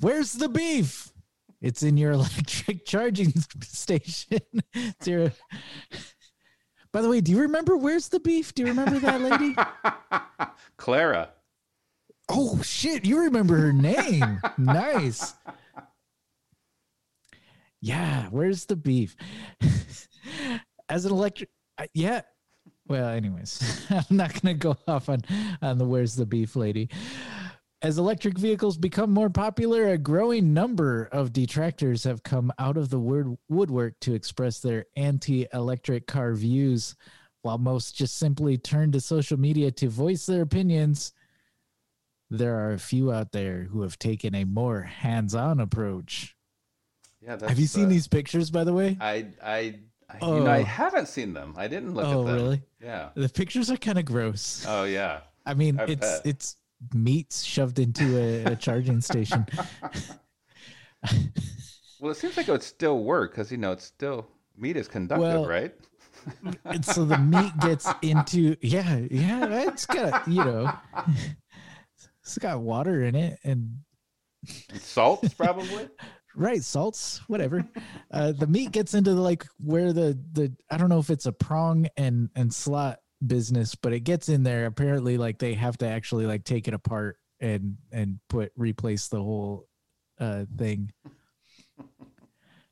Where's 0.00 0.32
the 0.32 0.48
beef? 0.48 1.12
It's 1.60 1.82
in 1.82 1.96
your 1.96 2.12
electric 2.18 2.86
charging 2.86 3.32
station. 3.62 4.40
It's 4.74 5.06
your 5.06 5.32
by 6.92 7.02
the 7.02 7.08
way, 7.08 7.20
do 7.20 7.32
you 7.32 7.40
remember 7.40 7.76
where's 7.76 8.08
the 8.08 8.20
beef? 8.20 8.54
Do 8.54 8.62
you 8.62 8.68
remember 8.68 8.98
that 9.00 9.20
lady? 9.20 9.54
Clara. 10.78 11.30
Oh 12.28 12.60
shit, 12.62 13.04
you 13.04 13.20
remember 13.24 13.56
her 13.56 13.72
name. 13.72 14.40
nice. 14.58 15.34
Yeah, 17.80 18.28
where's 18.30 18.66
the 18.66 18.76
beef? 18.76 19.16
As 20.88 21.04
an 21.04 21.12
electric 21.12 21.50
I- 21.78 21.88
yeah. 21.94 22.22
Well, 22.88 23.08
anyways, 23.10 23.86
I'm 23.90 24.16
not 24.16 24.32
going 24.40 24.58
to 24.58 24.60
go 24.60 24.76
off 24.88 25.08
on 25.08 25.20
on 25.62 25.78
the 25.78 25.84
where's 25.84 26.16
the 26.16 26.26
beef 26.26 26.56
lady. 26.56 26.88
As 27.80 27.98
electric 27.98 28.36
vehicles 28.36 28.76
become 28.76 29.12
more 29.12 29.30
popular, 29.30 29.90
a 29.90 29.98
growing 29.98 30.52
number 30.52 31.08
of 31.12 31.32
detractors 31.32 32.02
have 32.02 32.24
come 32.24 32.52
out 32.58 32.76
of 32.76 32.90
the 32.90 32.98
word 32.98 33.36
woodwork 33.48 33.94
to 34.00 34.14
express 34.14 34.58
their 34.58 34.86
anti-electric 34.96 36.08
car 36.08 36.34
views, 36.34 36.96
while 37.42 37.56
most 37.58 37.94
just 37.94 38.16
simply 38.18 38.58
turn 38.58 38.90
to 38.90 39.00
social 39.00 39.38
media 39.38 39.70
to 39.70 39.88
voice 39.88 40.26
their 40.26 40.42
opinions. 40.42 41.12
There 42.30 42.56
are 42.56 42.72
a 42.72 42.78
few 42.78 43.10
out 43.12 43.32
there 43.32 43.64
who 43.70 43.82
have 43.82 43.98
taken 43.98 44.34
a 44.34 44.44
more 44.44 44.82
hands-on 44.82 45.60
approach. 45.60 46.36
Yeah, 47.20 47.36
that's, 47.36 47.48
have 47.50 47.58
you 47.58 47.66
seen 47.66 47.86
uh, 47.86 47.88
these 47.88 48.06
pictures, 48.06 48.50
by 48.50 48.64
the 48.64 48.72
way? 48.72 48.96
I, 49.00 49.26
I, 49.42 49.78
I 50.10 50.18
you 50.26 50.40
know, 50.44 50.46
I 50.46 50.60
Oh. 50.60 50.64
haven't 50.64 51.08
seen 51.08 51.32
them. 51.32 51.54
I 51.56 51.68
didn't 51.68 51.94
look 51.94 52.06
oh, 52.06 52.20
at 52.22 52.26
them. 52.26 52.34
really? 52.36 52.62
Yeah. 52.82 53.08
The 53.14 53.28
pictures 53.28 53.70
are 53.70 53.76
kind 53.76 53.98
of 53.98 54.04
gross. 54.04 54.64
Oh, 54.68 54.84
yeah. 54.84 55.20
I 55.46 55.54
mean, 55.54 55.80
I 55.80 55.84
it's 55.84 56.00
bet. 56.00 56.22
it's 56.26 56.56
meats 56.94 57.42
shoved 57.42 57.78
into 57.78 58.16
a, 58.18 58.52
a 58.52 58.56
charging 58.56 59.00
station. 59.00 59.46
Well, 62.00 62.12
it 62.12 62.16
seems 62.16 62.36
like 62.36 62.46
it 62.48 62.52
would 62.52 62.62
still 62.62 63.02
work 63.02 63.32
because 63.32 63.50
you 63.50 63.58
know 63.58 63.72
it's 63.72 63.84
still 63.84 64.28
meat 64.56 64.76
is 64.76 64.86
conductive, 64.86 65.26
Well, 65.26 65.46
right? 65.48 65.74
and 66.64 66.84
so 66.84 67.04
the 67.04 67.18
meat 67.18 67.52
gets 67.60 67.88
into 68.02 68.56
yeah, 68.60 69.00
yeah. 69.10 69.66
It's 69.68 69.84
got 69.86 70.26
you 70.28 70.44
know, 70.44 70.72
it's 72.28 72.38
got 72.38 72.60
water 72.60 73.04
in 73.04 73.14
it 73.14 73.38
and 73.42 73.78
salts, 74.80 75.32
probably. 75.38 75.88
right 76.36 76.62
salts, 76.62 77.22
whatever. 77.26 77.66
Uh, 78.10 78.32
the 78.32 78.46
meat 78.46 78.70
gets 78.70 78.92
into 78.92 79.12
like 79.12 79.46
where 79.58 79.94
the 79.94 80.18
the 80.32 80.52
I 80.70 80.76
don't 80.76 80.90
know 80.90 80.98
if 80.98 81.08
it's 81.08 81.24
a 81.24 81.32
prong 81.32 81.88
and 81.96 82.28
and 82.36 82.52
slot 82.52 82.98
business, 83.26 83.74
but 83.74 83.94
it 83.94 84.00
gets 84.00 84.28
in 84.28 84.42
there. 84.42 84.66
Apparently, 84.66 85.16
like 85.16 85.38
they 85.38 85.54
have 85.54 85.78
to 85.78 85.86
actually 85.88 86.26
like 86.26 86.44
take 86.44 86.68
it 86.68 86.74
apart 86.74 87.16
and 87.40 87.78
and 87.92 88.18
put 88.28 88.52
replace 88.56 89.08
the 89.08 89.22
whole 89.22 89.66
uh 90.20 90.44
thing. 90.58 90.92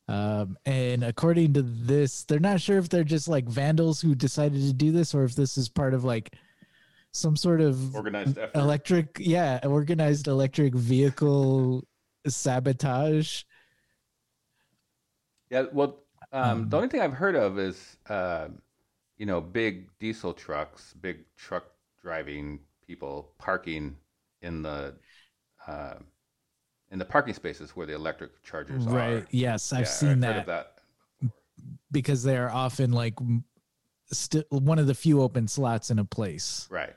Um, 0.08 0.56
and 0.66 1.02
according 1.02 1.54
to 1.54 1.62
this, 1.62 2.24
they're 2.24 2.38
not 2.38 2.60
sure 2.60 2.78
if 2.78 2.88
they're 2.88 3.02
just 3.02 3.26
like 3.26 3.48
vandals 3.48 4.00
who 4.00 4.14
decided 4.14 4.60
to 4.62 4.72
do 4.72 4.92
this 4.92 5.14
or 5.14 5.24
if 5.24 5.34
this 5.34 5.56
is 5.56 5.68
part 5.68 5.94
of 5.94 6.04
like 6.04 6.36
some 7.16 7.36
sort 7.36 7.60
of 7.60 7.78
Organized 7.94 8.38
effort. 8.38 8.54
electric, 8.54 9.16
yeah, 9.20 9.60
organized 9.64 10.28
electric 10.28 10.74
vehicle 10.74 11.84
sabotage. 12.26 13.42
Yeah, 15.50 15.66
well, 15.72 16.00
um, 16.32 16.68
Um, 16.68 16.68
the 16.68 16.76
only 16.76 16.88
thing 16.88 17.00
I've 17.00 17.12
heard 17.12 17.36
of 17.36 17.58
is 17.58 17.96
uh, 18.08 18.48
you 19.18 19.26
know, 19.26 19.40
big 19.40 19.88
diesel 20.00 20.34
trucks, 20.34 20.94
big 21.00 21.24
truck 21.36 21.66
driving 22.02 22.60
people 22.86 23.32
parking 23.38 23.96
in 24.42 24.62
the 24.62 24.94
uh, 25.66 25.96
in 26.90 26.98
the 26.98 27.04
parking 27.04 27.34
spaces 27.34 27.76
where 27.76 27.86
the 27.86 27.94
electric 27.94 28.42
chargers 28.44 28.86
Right. 28.86 28.94
are. 29.08 29.20
Right. 29.20 29.26
Yes, 29.30 29.72
I've 29.72 29.88
Yeah, 29.88 29.88
seen 29.88 30.20
heard 30.22 30.36
of 30.36 30.46
that, 30.46 30.46
that. 30.46 30.78
because 31.90 32.22
they're 32.22 32.50
often 32.50 32.92
like 32.92 33.14
m- 33.20 33.44
still 34.12 34.44
one 34.50 34.78
of 34.78 34.86
the 34.86 34.94
few 34.94 35.22
open 35.22 35.48
slots 35.48 35.90
in 35.90 35.98
a 35.98 36.04
place. 36.06 36.68
Right. 36.68 36.96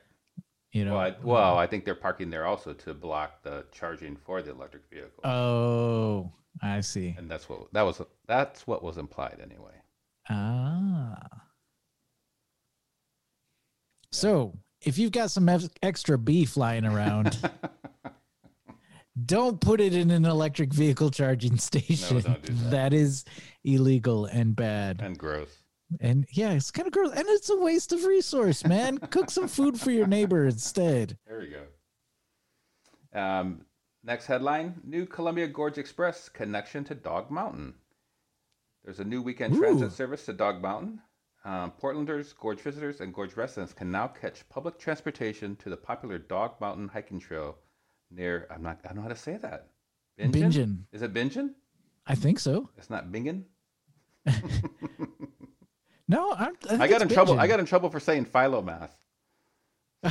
You 0.72 0.86
know. 0.86 0.94
Well, 0.94 1.02
I, 1.02 1.16
well, 1.24 1.58
I 1.58 1.66
think 1.68 1.84
they're 1.86 1.96
parking 1.96 2.30
there 2.30 2.46
also 2.46 2.74
to 2.74 2.94
block 2.94 3.42
the 3.44 3.66
charging 3.72 4.16
for 4.16 4.42
the 4.42 4.52
electric 4.52 4.84
vehicle, 4.92 5.24
oh, 5.24 6.32
I 6.62 6.82
see. 6.82 7.16
and 7.18 7.30
that's 7.30 7.50
what 7.50 7.74
that 7.74 7.82
was. 7.82 8.02
That's 8.28 8.68
what 8.68 8.84
was 8.84 8.98
implied 8.98 9.40
anyway. 9.44 9.74
Ah. 10.30 11.18
So, 14.12 14.58
if 14.82 14.98
you've 14.98 15.12
got 15.12 15.32
some 15.32 15.48
ex- 15.50 15.70
extra 15.84 16.18
beef 16.18 16.58
lying 16.58 16.86
around, 16.86 17.38
don't 19.26 19.60
put 19.60 19.82
it 19.82 19.94
in 19.94 20.12
an 20.12 20.26
electric 20.26 20.74
vehicle 20.74 21.10
charging 21.12 21.58
station. 21.58 22.22
don't 22.22 22.44
do 22.44 22.54
that. 22.54 22.70
that 22.72 22.94
is 22.94 23.26
illegal 23.64 24.26
and 24.26 24.56
bad. 24.56 25.02
And 25.02 25.18
gross. 25.18 25.50
And 26.00 26.26
yeah, 26.32 26.52
it's 26.52 26.72
kind 26.72 26.88
of 26.88 26.94
gross. 26.94 27.12
And 27.12 27.26
it's 27.28 27.50
a 27.50 27.58
waste 27.58 27.92
of 27.94 28.04
resource, 28.06 28.66
man. 28.66 28.98
Cook 29.10 29.32
some 29.32 29.48
food 29.48 29.80
for 29.80 29.92
your 29.92 30.08
neighbor 30.08 30.46
instead. 30.46 31.18
There 31.28 31.44
you 31.44 31.56
go. 33.14 33.20
Um, 33.20 33.66
next 34.04 34.28
headline: 34.28 34.82
New 34.84 35.06
Columbia 35.06 35.48
Gorge 35.48 35.78
Express 35.78 36.30
connection 36.30 36.84
to 36.86 36.96
Dog 36.96 37.32
Mountain. 37.32 37.74
There's 38.84 39.00
a 39.00 39.04
new 39.04 39.22
weekend 39.22 39.56
Ooh. 39.56 39.60
transit 39.60 39.92
service 39.92 40.26
to 40.26 40.34
Dog 40.34 40.62
Mountain. 40.62 41.02
Um, 41.46 41.72
Portlanders, 41.82 42.36
Gorge 42.38 42.60
visitors, 42.60 43.02
and 43.02 43.14
Gorge 43.14 43.36
residents 43.36 43.74
can 43.74 43.90
now 43.90 44.08
catch 44.08 44.48
public 44.50 44.78
transportation 44.78 45.56
to 45.58 45.70
the 45.70 45.78
popular 45.78 46.20
Dog 46.20 46.60
Mountain 46.62 46.90
hiking 46.90 47.20
trail 47.20 47.58
near. 48.12 48.48
I'm 48.52 48.62
not. 48.62 48.80
I 48.84 48.90
don't 48.90 48.98
know 48.98 49.04
how 49.04 49.10
to 49.10 49.16
say 49.16 49.38
that. 49.38 49.70
Bingen. 50.18 50.86
Is 50.92 51.02
it 51.02 51.14
Bingen? 51.14 51.56
I 52.06 52.16
think 52.16 52.40
so. 52.40 52.70
It's 52.78 52.90
not 52.90 53.12
Bingen. 53.12 53.46
No, 56.10 56.34
I'm, 56.34 56.56
I, 56.70 56.84
I 56.84 56.88
got 56.88 57.04
in 57.04 57.08
trouble. 57.08 57.40
I 57.40 57.48
got 57.48 57.60
in 57.60 57.68
trouble 57.68 57.90
for 57.90 58.00
saying 58.00 58.26
philomath. 58.26 58.90
So, 60.02 60.10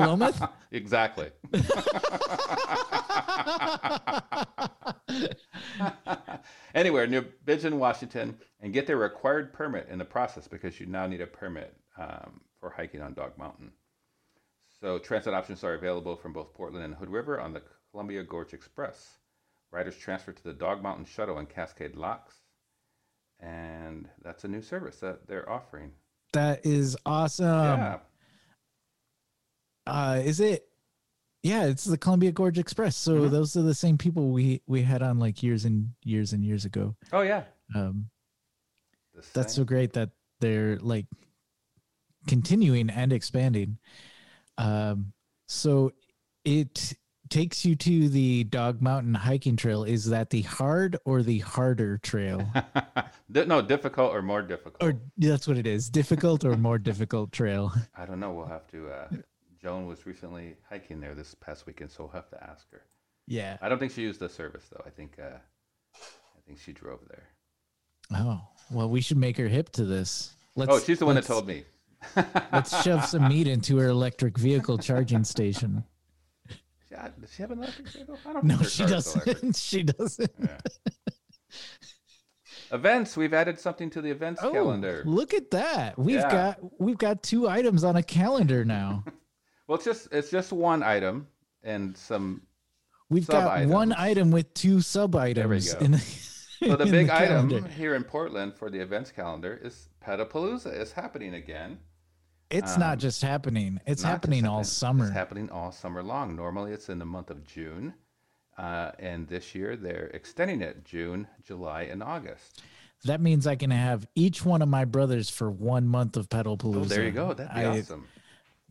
Philomath? 0.00 0.48
exactly. 0.70 1.30
Anywhere 6.74 7.06
near 7.06 7.26
Bingen, 7.44 7.78
Washington, 7.78 8.38
and 8.60 8.72
get 8.72 8.86
their 8.86 8.96
required 8.96 9.52
permit 9.52 9.86
in 9.90 9.98
the 9.98 10.04
process 10.06 10.48
because 10.48 10.80
you 10.80 10.86
now 10.86 11.06
need 11.06 11.20
a 11.20 11.26
permit 11.26 11.76
um, 11.98 12.40
for 12.58 12.70
hiking 12.70 13.02
on 13.02 13.12
Dog 13.12 13.36
Mountain. 13.36 13.70
So 14.80 14.98
transit 14.98 15.34
options 15.34 15.62
are 15.62 15.74
available 15.74 16.16
from 16.16 16.32
both 16.32 16.54
Portland 16.54 16.86
and 16.86 16.94
Hood 16.94 17.10
River 17.10 17.38
on 17.38 17.52
the 17.52 17.60
Columbia 17.90 18.22
Gorge 18.22 18.54
Express. 18.54 19.18
Riders 19.70 19.98
transfer 19.98 20.32
to 20.32 20.42
the 20.42 20.54
Dog 20.54 20.82
Mountain 20.82 21.04
Shuttle 21.04 21.36
and 21.36 21.48
Cascade 21.48 21.96
Locks, 21.96 22.34
and 23.42 24.08
that's 24.22 24.44
a 24.44 24.48
new 24.48 24.62
service 24.62 24.96
that 25.00 25.26
they're 25.26 25.48
offering. 25.50 25.90
That 26.32 26.64
is 26.64 26.96
awesome. 27.04 27.46
yeah, 27.46 27.98
uh 29.86 30.20
is 30.24 30.38
it 30.40 30.68
yeah 31.42 31.64
it's 31.64 31.84
the 31.84 31.98
columbia 31.98 32.30
gorge 32.30 32.56
express 32.56 32.96
so 32.96 33.22
Mhm. 33.22 33.30
those 33.32 33.56
are 33.56 33.62
the 33.62 33.74
same 33.74 33.98
people 33.98 34.30
we 34.30 34.62
we 34.68 34.82
had 34.82 35.02
on 35.02 35.18
like 35.18 35.42
years 35.42 35.64
and 35.64 35.90
years 36.04 36.32
and 36.32 36.44
years 36.44 36.64
ago 36.64 36.94
oh 37.12 37.22
yeah, 37.22 37.42
um 37.74 38.08
that's 39.34 39.54
so 39.54 39.64
great 39.64 39.92
that 39.94 40.10
they're 40.40 40.78
like 40.78 41.06
continuing 42.28 42.90
and 42.90 43.12
expanding 43.12 43.78
um 44.58 45.12
so 45.48 45.92
it 46.44 46.94
takes 47.32 47.64
you 47.64 47.74
to 47.74 48.10
the 48.10 48.44
dog 48.44 48.82
mountain 48.82 49.14
hiking 49.14 49.56
trail 49.56 49.84
is 49.84 50.04
that 50.04 50.28
the 50.28 50.42
hard 50.42 50.98
or 51.06 51.22
the 51.22 51.38
harder 51.38 51.96
trail 51.96 52.46
no, 53.30 53.62
difficult 53.62 54.14
or 54.14 54.20
more 54.20 54.42
difficult. 54.42 54.82
or 54.82 55.00
that's 55.16 55.48
what 55.48 55.56
it 55.56 55.66
is 55.66 55.88
difficult 55.88 56.44
or 56.44 56.58
more 56.58 56.78
difficult 56.78 57.32
trail 57.32 57.72
I 57.96 58.04
don't 58.04 58.20
know. 58.20 58.32
We'll 58.32 58.46
have 58.46 58.66
to. 58.68 58.88
Uh, 58.90 59.08
Joan 59.58 59.86
was 59.86 60.04
recently 60.04 60.56
hiking 60.68 61.00
there 61.00 61.14
this 61.14 61.34
past 61.34 61.64
weekend, 61.66 61.90
so 61.90 62.04
we'll 62.04 62.12
have 62.12 62.28
to 62.30 62.44
ask 62.44 62.70
her. 62.70 62.82
yeah 63.26 63.56
I 63.62 63.70
don't 63.70 63.78
think 63.78 63.92
she 63.92 64.02
used 64.02 64.20
the 64.20 64.28
service 64.28 64.68
though. 64.70 64.82
I 64.84 64.90
think. 64.90 65.16
Uh, 65.18 65.38
I 65.96 66.40
think 66.46 66.58
she 66.58 66.72
drove 66.72 67.00
there. 67.08 67.28
oh 68.12 68.42
well 68.70 68.90
we 68.90 69.00
should 69.00 69.16
make 69.16 69.38
her 69.38 69.48
hip 69.48 69.70
to 69.72 69.84
this 69.86 70.34
let's 70.54 70.70
oh, 70.70 70.80
she's 70.80 70.98
the 70.98 71.06
one 71.06 71.14
that 71.14 71.24
told 71.24 71.46
me. 71.46 71.64
Let's 72.52 72.82
shove 72.82 73.04
some 73.04 73.28
meat 73.28 73.46
into 73.46 73.76
her 73.78 73.86
electric 73.86 74.36
vehicle 74.36 74.76
charging 74.76 75.22
station. 75.22 75.84
Does 77.20 77.32
she 77.34 77.42
have 77.42 77.50
an 77.50 77.58
electric 77.58 77.88
vehicle? 77.88 78.18
I 78.26 78.32
don't. 78.32 78.44
No, 78.44 78.58
she 78.62 78.84
car 78.84 78.94
is 78.96 79.06
electric. 79.14 79.34
doesn't. 79.40 79.56
She 79.70 79.82
doesn't. 79.82 80.32
Yeah. 80.40 80.58
events. 82.72 83.16
We've 83.16 83.34
added 83.34 83.58
something 83.58 83.90
to 83.90 84.00
the 84.02 84.10
events 84.10 84.40
Oh, 84.42 84.52
calendar. 84.52 85.02
look 85.04 85.34
at 85.34 85.50
that. 85.50 85.98
We've 85.98 86.16
Yeah. 86.16 86.30
got 86.30 86.80
we've 86.80 86.98
got 86.98 87.22
two 87.22 87.48
items 87.48 87.84
on 87.84 87.96
a 87.96 88.02
calendar 88.02 88.64
now. 88.64 89.04
Well, 89.68 89.76
it's 89.76 89.84
just 89.84 90.08
it's 90.12 90.28
just 90.30 90.52
one 90.52 90.82
item 90.82 91.28
and 91.62 91.96
some. 91.96 92.42
We've 93.08 93.26
got 93.26 93.66
one 93.68 93.92
item 93.92 94.30
with 94.32 94.52
two 94.54 94.80
sub 94.80 95.14
items. 95.14 95.72
go. 95.72 95.78
In, 95.84 95.98
So 95.98 96.76
the 96.76 96.84
big 96.90 97.08
item 97.08 97.64
here 97.66 97.94
in 97.94 98.02
Portland 98.04 98.54
for 98.56 98.68
the 98.70 98.80
events 98.80 99.12
calendar 99.12 99.58
is 99.62 99.88
Pedalpalooza 100.04 100.74
is 100.78 100.92
happening 100.92 101.34
again. 101.34 101.78
It's 102.52 102.74
um, 102.74 102.80
not 102.80 102.98
just 102.98 103.22
happening. 103.22 103.80
It's 103.86 104.02
happening 104.02 104.44
all 104.46 104.58
happening- 104.58 104.64
summer. 104.64 105.04
It's 105.06 105.14
happening 105.14 105.50
all 105.50 105.72
summer 105.72 106.02
long. 106.02 106.36
Normally, 106.36 106.72
it's 106.72 106.88
in 106.88 106.98
the 106.98 107.04
month 107.06 107.30
of 107.30 107.44
June, 107.44 107.94
uh, 108.58 108.92
and 108.98 109.26
this 109.26 109.54
year 109.54 109.76
they're 109.76 110.10
extending 110.14 110.60
it 110.60 110.84
June, 110.84 111.26
July, 111.44 111.82
and 111.82 112.02
August. 112.02 112.62
that 113.04 113.20
means 113.20 113.48
I 113.48 113.56
can 113.56 113.70
have 113.72 114.06
each 114.14 114.44
one 114.44 114.62
of 114.62 114.68
my 114.68 114.84
brothers 114.84 115.28
for 115.28 115.50
one 115.50 115.88
month 115.88 116.16
of 116.16 116.28
Pedalpalooza. 116.28 116.76
Oh, 116.76 116.84
there 116.84 117.02
you 117.04 117.10
go. 117.10 117.32
That'd 117.34 117.52
be 117.52 117.60
I- 117.62 117.78
awesome. 117.80 118.06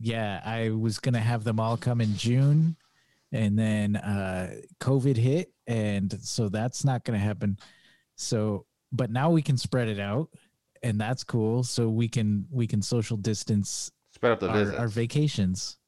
yeah, 0.00 0.40
I 0.42 0.70
was 0.70 0.98
gonna 0.98 1.20
have 1.20 1.44
them 1.44 1.60
all 1.60 1.76
come 1.76 2.00
in 2.00 2.16
June, 2.16 2.76
and 3.30 3.58
then 3.58 3.96
uh, 3.96 4.54
COVID 4.80 5.16
hit, 5.18 5.52
and 5.66 6.18
so 6.22 6.48
that's 6.48 6.82
not 6.82 7.04
gonna 7.04 7.18
happen. 7.18 7.58
So, 8.16 8.64
but 8.90 9.10
now 9.10 9.30
we 9.30 9.42
can 9.42 9.58
spread 9.58 9.88
it 9.88 10.00
out, 10.00 10.30
and 10.82 11.00
that's 11.00 11.24
cool. 11.24 11.62
So 11.62 11.88
we 11.88 12.08
can 12.08 12.46
we 12.50 12.66
can 12.66 12.82
social 12.82 13.16
distance 13.16 13.90
Spread 14.14 14.32
out 14.32 14.40
the 14.40 14.48
our, 14.50 14.76
our 14.80 14.88
vacations. 14.88 15.78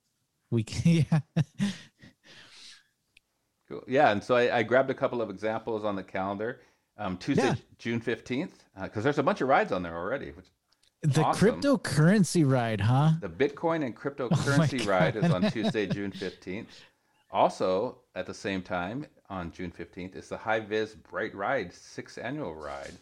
We 0.50 0.62
can, 0.64 1.06
yeah, 1.10 1.20
Cool. 3.68 3.82
Yeah, 3.88 4.10
and 4.10 4.22
so 4.22 4.36
I, 4.36 4.58
I 4.58 4.62
grabbed 4.62 4.90
a 4.90 4.94
couple 4.94 5.22
of 5.22 5.30
examples 5.30 5.84
on 5.84 5.96
the 5.96 6.02
calendar. 6.02 6.60
Um, 6.96 7.16
Tuesday, 7.16 7.44
Yeah. 7.46 7.54
June 7.78 8.00
fifteenth, 8.00 8.64
because 8.80 9.02
there's 9.02 9.18
a 9.18 9.22
bunch 9.22 9.40
of 9.40 9.48
rides 9.48 9.72
on 9.72 9.82
there 9.82 9.96
already. 9.96 10.30
Which, 10.30 10.46
the 11.02 11.22
Awesome. 11.22 11.60
cryptocurrency 11.60 12.48
ride, 12.48 12.80
huh? 12.80 13.12
the 13.20 13.28
Bitcoin 13.28 13.84
and 13.84 13.94
Oh 13.96 13.98
cryptocurrency 14.00 14.86
ride 14.86 15.16
is 15.16 15.30
on 15.30 15.50
Tuesday, 15.50 15.86
June 15.86 16.12
fifteenth. 16.12 16.68
Also, 17.30 17.98
at 18.14 18.26
the 18.26 18.34
same 18.34 18.62
time 18.62 19.06
on 19.28 19.50
June 19.50 19.70
fifteenth 19.72 20.14
is 20.14 20.28
the 20.28 20.36
High 20.36 20.60
Vis 20.60 20.94
Bright 20.94 21.34
Ride 21.34 21.72
sixth 21.72 22.18
annual 22.18 22.54
ride. 22.54 22.92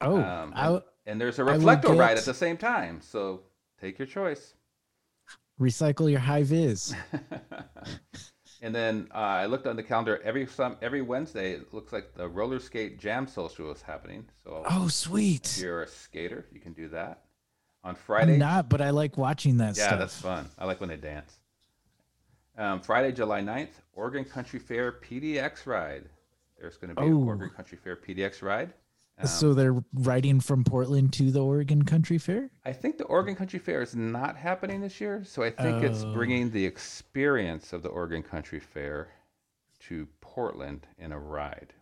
Oh, 0.00 0.16
Um, 0.16 0.52
and, 0.56 0.82
and 1.06 1.20
there's 1.20 1.38
a 1.38 1.44
reflector 1.44 1.92
ride 1.94 2.18
at 2.18 2.24
the 2.24 2.34
same 2.34 2.56
time. 2.56 3.00
So 3.00 3.42
take 3.80 3.98
your 3.98 4.06
choice. 4.06 4.54
recycle 5.60 6.10
your 6.10 6.20
high 6.20 6.42
vis. 6.42 6.94
and 8.62 8.74
then 8.74 9.08
uh, 9.14 9.18
I 9.18 9.46
looked 9.46 9.66
on 9.66 9.76
the 9.76 9.82
calendar 9.82 10.20
every 10.24 10.46
some 10.46 10.76
every 10.82 11.02
Wednesday. 11.02 11.52
It 11.52 11.72
looks 11.72 11.92
like 11.92 12.14
the 12.14 12.28
roller 12.28 12.58
skate 12.58 12.98
jam 12.98 13.26
social 13.26 13.70
is 13.70 13.82
happening. 13.82 14.24
So 14.44 14.62
Oh, 14.68 14.88
sweet! 14.88 15.46
if 15.56 15.62
you're 15.62 15.82
a 15.82 15.88
skater, 15.88 16.46
you 16.52 16.60
can 16.60 16.72
do 16.72 16.88
that. 16.88 17.22
On 17.82 17.90
I'm 17.90 17.96
Friday, 17.96 18.38
not, 18.38 18.70
but 18.70 18.80
I 18.80 18.90
like 18.90 19.18
watching 19.18 19.58
that 19.58 19.76
yeah, 19.76 19.88
stuff. 19.88 19.98
that's 19.98 20.18
fun. 20.20 20.48
I 20.58 20.64
like 20.64 20.80
when 20.80 20.88
they 20.88 20.96
dance. 20.96 21.38
Um, 22.56 22.80
Friday, 22.80 23.12
July 23.12 23.42
9th, 23.42 23.72
Oregon 23.92 24.24
Country 24.24 24.58
Fair 24.58 24.92
PDX 24.92 25.66
ride. 25.66 26.04
There's 26.58 26.76
going 26.78 26.94
to 26.94 27.00
be 27.00 27.06
an 27.06 27.12
Oh. 27.12 27.24
Oregon 27.26 27.50
Country 27.50 27.76
Fair 27.76 27.96
PDX 27.96 28.40
ride. 28.42 28.72
Um, 29.18 29.26
so 29.26 29.54
they're 29.54 29.76
riding 29.92 30.40
from 30.40 30.64
Portland 30.64 31.12
to 31.14 31.30
the 31.30 31.42
Oregon 31.42 31.84
Country 31.84 32.18
Fair. 32.18 32.50
I 32.64 32.72
think 32.72 32.98
the 32.98 33.04
Oregon 33.04 33.36
Country 33.36 33.58
Fair 33.60 33.80
is 33.80 33.94
not 33.94 34.36
happening 34.36 34.80
this 34.80 35.00
year, 35.00 35.22
so 35.24 35.42
I 35.42 35.50
think 35.50 35.82
it's 35.84 36.02
Oh. 36.02 36.12
bringing 36.12 36.50
the 36.50 36.64
experience 36.66 37.72
of 37.72 37.82
the 37.82 37.90
Oregon 37.90 38.22
Country 38.22 38.58
Fair 38.60 39.08
to 39.80 40.08
Portland 40.20 40.86
in 40.98 41.12
a 41.12 41.18
ride. 41.18 41.74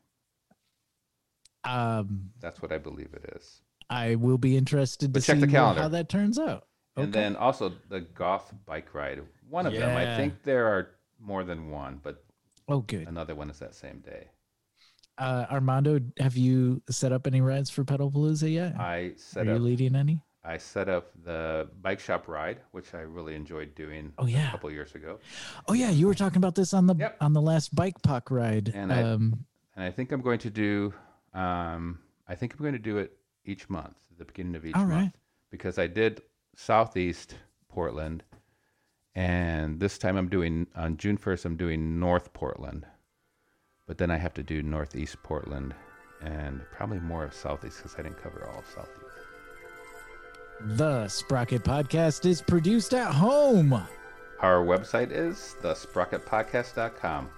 Um, 1.65 2.31
That's 2.41 2.61
what 2.61 2.73
I 2.73 2.79
believe 2.79 3.15
it 3.15 3.35
is. 3.37 3.63
I 3.89 4.17
will 4.17 4.39
be 4.39 4.57
interested 4.57 5.15
to 5.15 5.21
check 5.21 5.37
see 5.37 5.41
the 5.41 5.47
calendar. 5.47 5.83
how 5.83 5.89
that 5.89 6.09
turns 6.09 6.39
out. 6.39 6.67
And 6.97 7.13
then 7.13 7.37
also 7.37 7.73
the 7.89 8.01
Goth 8.01 8.53
bike 8.67 8.93
ride. 8.95 9.23
One 9.49 9.67
of 9.67 9.73
them. 9.73 9.97
I 9.97 10.17
think 10.17 10.43
there 10.43 10.67
are 10.67 10.91
more 11.19 11.45
than 11.45 11.71
one, 11.71 12.01
but 12.03 12.25
Oh, 12.69 12.81
good. 12.81 13.09
another 13.09 13.35
one 13.35 13.49
is 13.49 13.59
that 13.61 13.75
same 13.75 14.01
day. 14.01 14.29
Uh, 15.19 15.47
Armando, 15.51 16.01
have 16.19 16.37
you 16.37 16.83
set 16.89 17.13
up 17.13 17.27
any 17.27 17.41
rides 17.41 17.71
for 17.71 17.85
Pedalpalooza 17.85 18.51
yet? 18.53 18.77
I 18.79 19.13
set 19.17 19.43
Are 19.43 19.45
set 19.45 19.47
you 19.47 19.59
leading 19.59 19.95
any? 19.95 20.23
I 20.45 20.59
set 20.59 20.89
up 20.89 21.11
the 21.25 21.69
bike 21.83 22.01
shop 22.01 22.27
ride, 22.27 22.59
which 22.73 22.95
I 22.95 23.01
really 23.01 23.35
enjoyed 23.37 23.75
doing 23.77 24.13
Oh 24.19 24.27
yeah, 24.27 24.49
a 24.49 24.51
couple 24.51 24.71
years 24.73 24.95
ago. 24.95 25.21
Oh 25.69 25.73
yeah. 25.75 25.91
You 25.91 26.07
were 26.09 26.15
talking 26.15 26.39
about 26.39 26.55
this 26.57 26.75
on 26.75 26.87
the 26.87 26.97
Yep. 26.97 27.17
on 27.21 27.33
the 27.33 27.41
last 27.43 27.75
bike 27.75 28.01
puck 28.03 28.31
ride. 28.31 28.73
And 28.75 28.93
I- 28.93 29.03
um, 29.03 29.45
And 29.77 29.85
I 29.85 29.91
think 29.91 30.11
I'm 30.13 30.21
going 30.21 30.41
to 30.41 30.51
do 30.51 30.93
um, 31.35 31.99
I 32.27 32.35
think 32.35 32.55
I'm 32.55 32.61
going 32.61 32.73
to 32.73 32.79
do 32.79 32.99
it 32.99 33.17
each 33.45 33.71
month, 33.71 33.97
the 34.19 34.25
beginning 34.25 34.55
of 34.57 34.65
each 34.67 34.75
All 34.75 34.85
month. 34.87 35.15
Because 35.51 35.79
I 35.79 35.87
did 35.87 36.23
Southeast 36.57 37.35
Portland 37.69 38.25
and 39.15 39.79
this 39.79 39.99
time 39.99 40.17
I'm 40.17 40.29
doing 40.29 40.67
on 40.75 40.97
June 40.97 41.19
1st 41.19 41.45
I'm 41.45 41.57
doing 41.57 42.01
North 42.01 42.33
Portland. 42.33 42.87
But 43.87 43.99
then 43.99 44.11
I 44.11 44.17
have 44.17 44.35
to 44.35 44.43
do 44.43 44.63
Northeast 44.63 45.17
Portland 45.23 45.75
and 46.21 46.61
probably 46.71 47.01
more 47.01 47.25
of 47.25 47.35
Southeast 47.35 47.79
because 47.79 47.95
I 47.99 48.03
didn't 48.03 48.23
cover 48.23 48.49
all 48.49 48.61
of 48.61 48.67
Southeast. 48.67 48.99
the 50.79 51.09
Sprocket 51.09 51.65
Podcast 51.65 52.25
is 52.27 52.41
produced 52.41 52.95
at 52.95 53.13
home. 53.13 53.73
Our 54.41 54.65
website 54.65 55.11
is 55.11 55.57
thesprocketpodcast.com. 55.63 57.29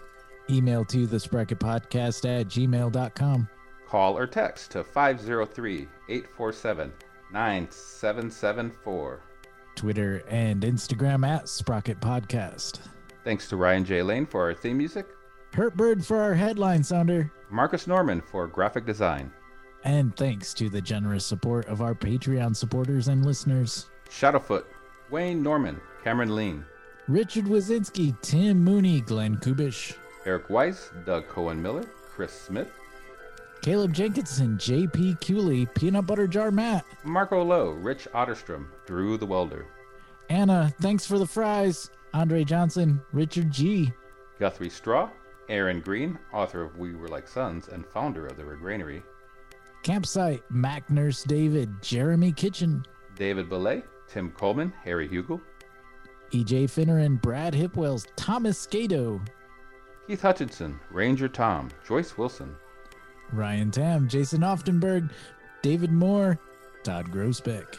Email 0.50 0.84
to 0.86 1.06
the 1.06 1.18
Sprocket 1.18 1.58
Podcast 1.58 2.24
at 2.40 2.48
gmail.com. 2.48 3.48
Call 3.88 4.18
or 4.18 4.26
text 4.26 4.72
to 4.72 4.84
503 4.84 5.88
847 6.08 6.92
9774. 7.32 9.20
Twitter 9.74 10.22
and 10.28 10.62
Instagram 10.62 11.26
at 11.26 11.48
Sprocket 11.48 11.98
Podcast. 12.00 12.80
Thanks 13.24 13.48
to 13.48 13.56
Ryan 13.56 13.84
J. 13.84 14.02
Lane 14.02 14.26
for 14.26 14.42
our 14.42 14.54
theme 14.54 14.76
music, 14.78 15.06
Hurtbird 15.54 16.04
for 16.04 16.20
our 16.20 16.34
headline 16.34 16.82
sounder. 16.82 17.30
Marcus 17.48 17.86
Norman 17.86 18.20
for 18.20 18.46
graphic 18.48 18.84
design, 18.84 19.30
And 19.84 20.16
thanks 20.16 20.52
to 20.54 20.68
the 20.68 20.80
generous 20.80 21.24
support 21.24 21.66
of 21.66 21.80
our 21.80 21.94
Patreon 21.94 22.56
supporters 22.56 23.06
and 23.08 23.24
listeners. 23.24 23.88
Shadowfoot, 24.10 24.64
Wayne 25.10 25.42
Norman, 25.42 25.80
Cameron 26.02 26.34
Lean, 26.34 26.64
Richard 27.06 27.44
Wazinski, 27.44 28.20
Tim 28.20 28.64
Mooney, 28.64 29.00
Glenn 29.02 29.36
Kubish, 29.36 29.94
Eric 30.26 30.50
Weiss, 30.50 30.90
Doug 31.06 31.28
Cohen 31.28 31.62
Miller, 31.62 31.84
Chris 32.10 32.32
Smith, 32.32 32.72
Caleb 33.62 33.92
Jenkinson, 33.92 34.56
JP 34.58 35.20
Cooley, 35.24 35.66
Peanut 35.66 36.06
Butter 36.06 36.26
Jar 36.26 36.50
Matt, 36.50 36.84
Marco 37.04 37.42
Lowe, 37.44 37.70
Rich 37.70 38.08
Otterstrom, 38.12 38.66
Drew 38.86 39.16
the 39.16 39.26
Welder, 39.26 39.66
Anna, 40.30 40.72
thanks 40.80 41.06
for 41.06 41.18
the 41.18 41.26
fries, 41.26 41.90
Andre 42.12 42.42
Johnson, 42.42 43.00
Richard 43.12 43.50
G, 43.52 43.92
Guthrie 44.40 44.70
Straw, 44.70 45.10
Aaron 45.48 45.80
Green, 45.80 46.18
author 46.32 46.62
of 46.62 46.78
We 46.78 46.94
Were 46.94 47.08
Like 47.08 47.28
Sons 47.28 47.68
and 47.68 47.86
founder 47.86 48.26
of 48.26 48.36
the 48.36 48.44
Red 48.44 48.60
Granary, 48.60 49.02
Campsite, 49.82 50.42
Mac 50.50 50.88
Nurse 50.90 51.24
David, 51.24 51.70
Jeremy 51.82 52.32
Kitchen, 52.32 52.84
David 53.16 53.48
Belay, 53.48 53.82
Tim 54.08 54.30
Coleman, 54.30 54.72
Harry 54.82 55.08
Hugel, 55.08 55.40
EJ 56.32 56.64
Finneran, 56.64 57.20
Brad 57.20 57.52
Hipwells, 57.52 58.06
Thomas 58.16 58.58
Skato, 58.58 59.20
Keith 60.06 60.22
Hutchinson, 60.22 60.80
Ranger 60.90 61.28
Tom, 61.28 61.70
Joyce 61.86 62.16
Wilson, 62.16 62.54
Ryan 63.32 63.70
Tam, 63.70 64.08
Jason 64.08 64.40
Oftenberg, 64.40 65.10
David 65.62 65.92
Moore, 65.92 66.38
Todd 66.82 67.10
Grossbeck, 67.10 67.76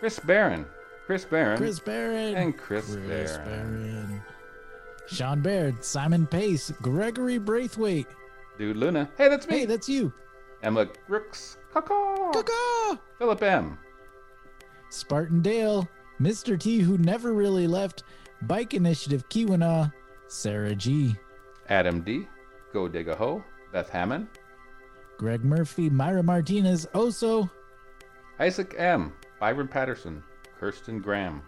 Chris 0.00 0.18
Barron, 0.18 0.66
Chris 1.06 1.24
Barron, 1.24 1.58
Chris 1.58 1.78
Barron, 1.78 2.34
and 2.34 2.56
Chris, 2.56 2.86
Chris 2.86 3.36
Barron. 3.36 3.42
Barron, 3.44 4.22
Sean 5.06 5.40
Baird, 5.40 5.84
Simon 5.84 6.26
Pace, 6.26 6.72
Gregory 6.82 7.38
Braithwaite. 7.38 8.06
Dude 8.58 8.76
Luna, 8.76 9.10
hey, 9.18 9.28
that's 9.28 9.46
me. 9.48 9.60
Hey, 9.60 9.64
that's 9.66 9.88
you. 9.88 10.12
Emma 10.62 10.86
Brooks, 11.08 11.58
Caw. 11.72 11.82
Caw-caw. 11.82 12.96
Philip 13.18 13.42
M. 13.42 13.78
Spartan 14.88 15.42
Dale, 15.42 15.88
Mr. 16.20 16.58
T, 16.58 16.78
who 16.78 16.96
never 16.98 17.32
really 17.34 17.66
left, 17.66 18.04
Bike 18.42 18.74
Initiative 18.74 19.28
Keweenaw, 19.28 19.92
Sarah 20.28 20.74
G, 20.74 21.16
Adam 21.68 22.00
D. 22.00 22.26
Go 22.72 22.88
Dig 22.88 23.08
a 23.08 23.16
Hoe, 23.16 23.44
Beth 23.72 23.90
Hammond, 23.90 24.28
Greg 25.18 25.44
Murphy, 25.44 25.90
Myra 25.90 26.22
Martinez, 26.22 26.86
Oso, 26.94 27.50
Isaac 28.38 28.74
M. 28.78 29.12
Byron 29.40 29.68
Patterson, 29.68 30.22
Kirsten 30.58 31.00
Graham, 31.00 31.42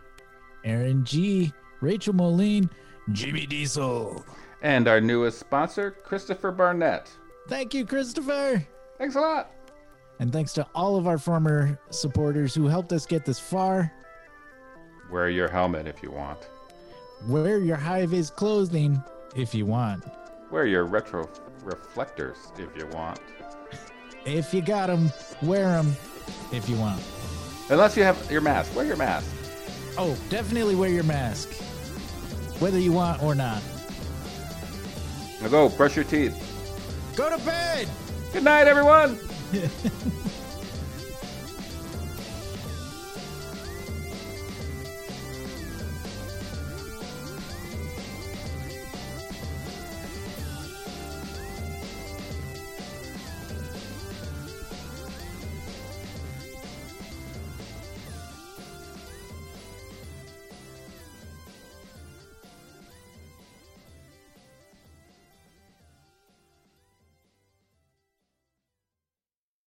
Aaron 0.65 1.05
G, 1.05 1.53
Rachel 1.81 2.15
Moline, 2.15 2.69
Jimmy 3.13 3.47
Diesel. 3.47 4.25
and 4.63 4.89
our 4.89 5.01
newest 5.01 5.39
sponsor, 5.39 5.91
Christopher 5.91 6.51
Barnett. 6.51 7.11
Thank 7.49 7.75
you, 7.75 7.85
Christopher. 7.87 8.67
Thanks 8.99 9.15
a 9.15 9.21
lot. 9.21 9.51
And 10.19 10.33
thanks 10.33 10.53
to 10.55 10.67
all 10.75 10.97
of 10.97 11.07
our 11.07 11.19
former 11.19 11.79
supporters 11.91 12.55
who 12.55 12.67
helped 12.67 12.93
us 12.93 13.05
get 13.07 13.25
this 13.25 13.39
far. 13.39 13.93
Wear 15.11 15.29
your 15.29 15.49
helmet 15.49 15.87
if 15.87 16.03
you 16.03 16.11
want. 16.11 16.49
Wear 17.29 17.59
your 17.59 17.77
high 17.77 18.07
vis 18.07 18.31
clothing 18.31 19.03
if 19.37 19.55
you 19.55 19.67
want. 19.67 20.05
Wear 20.51 20.67
your 20.67 20.85
retro 20.85 21.29
reflectors 21.63 22.39
if 22.59 22.75
you 22.77 22.87
want. 22.89 23.21
If 24.25 24.53
you 24.53 24.63
got 24.63 24.89
them, 24.89 25.13
wear 25.43 25.69
them 25.69 25.95
if 26.53 26.69
you 26.69 26.77
want. 26.77 27.03
Unless 27.71 27.97
you 27.97 28.03
have 28.03 28.31
your 28.31 28.41
mask, 28.41 28.75
wear 28.75 28.85
your 28.87 28.97
mask. 28.97 29.31
Oh, 29.99 30.17
definitely 30.31 30.75
wear 30.75 30.91
your 30.91 31.05
mask, 31.05 31.51
whether 32.61 32.79
you 32.79 32.93
want 32.93 33.23
or 33.23 33.35
not. 33.35 33.63
Now 35.41 35.49
go, 35.49 35.69
brush 35.69 35.97
your 35.97 36.05
teeth. 36.05 36.35
Go 37.17 37.31
to 37.31 37.45
bed! 37.45 37.89
Good 38.33 38.45
night, 38.45 38.67
everyone. 38.67 39.19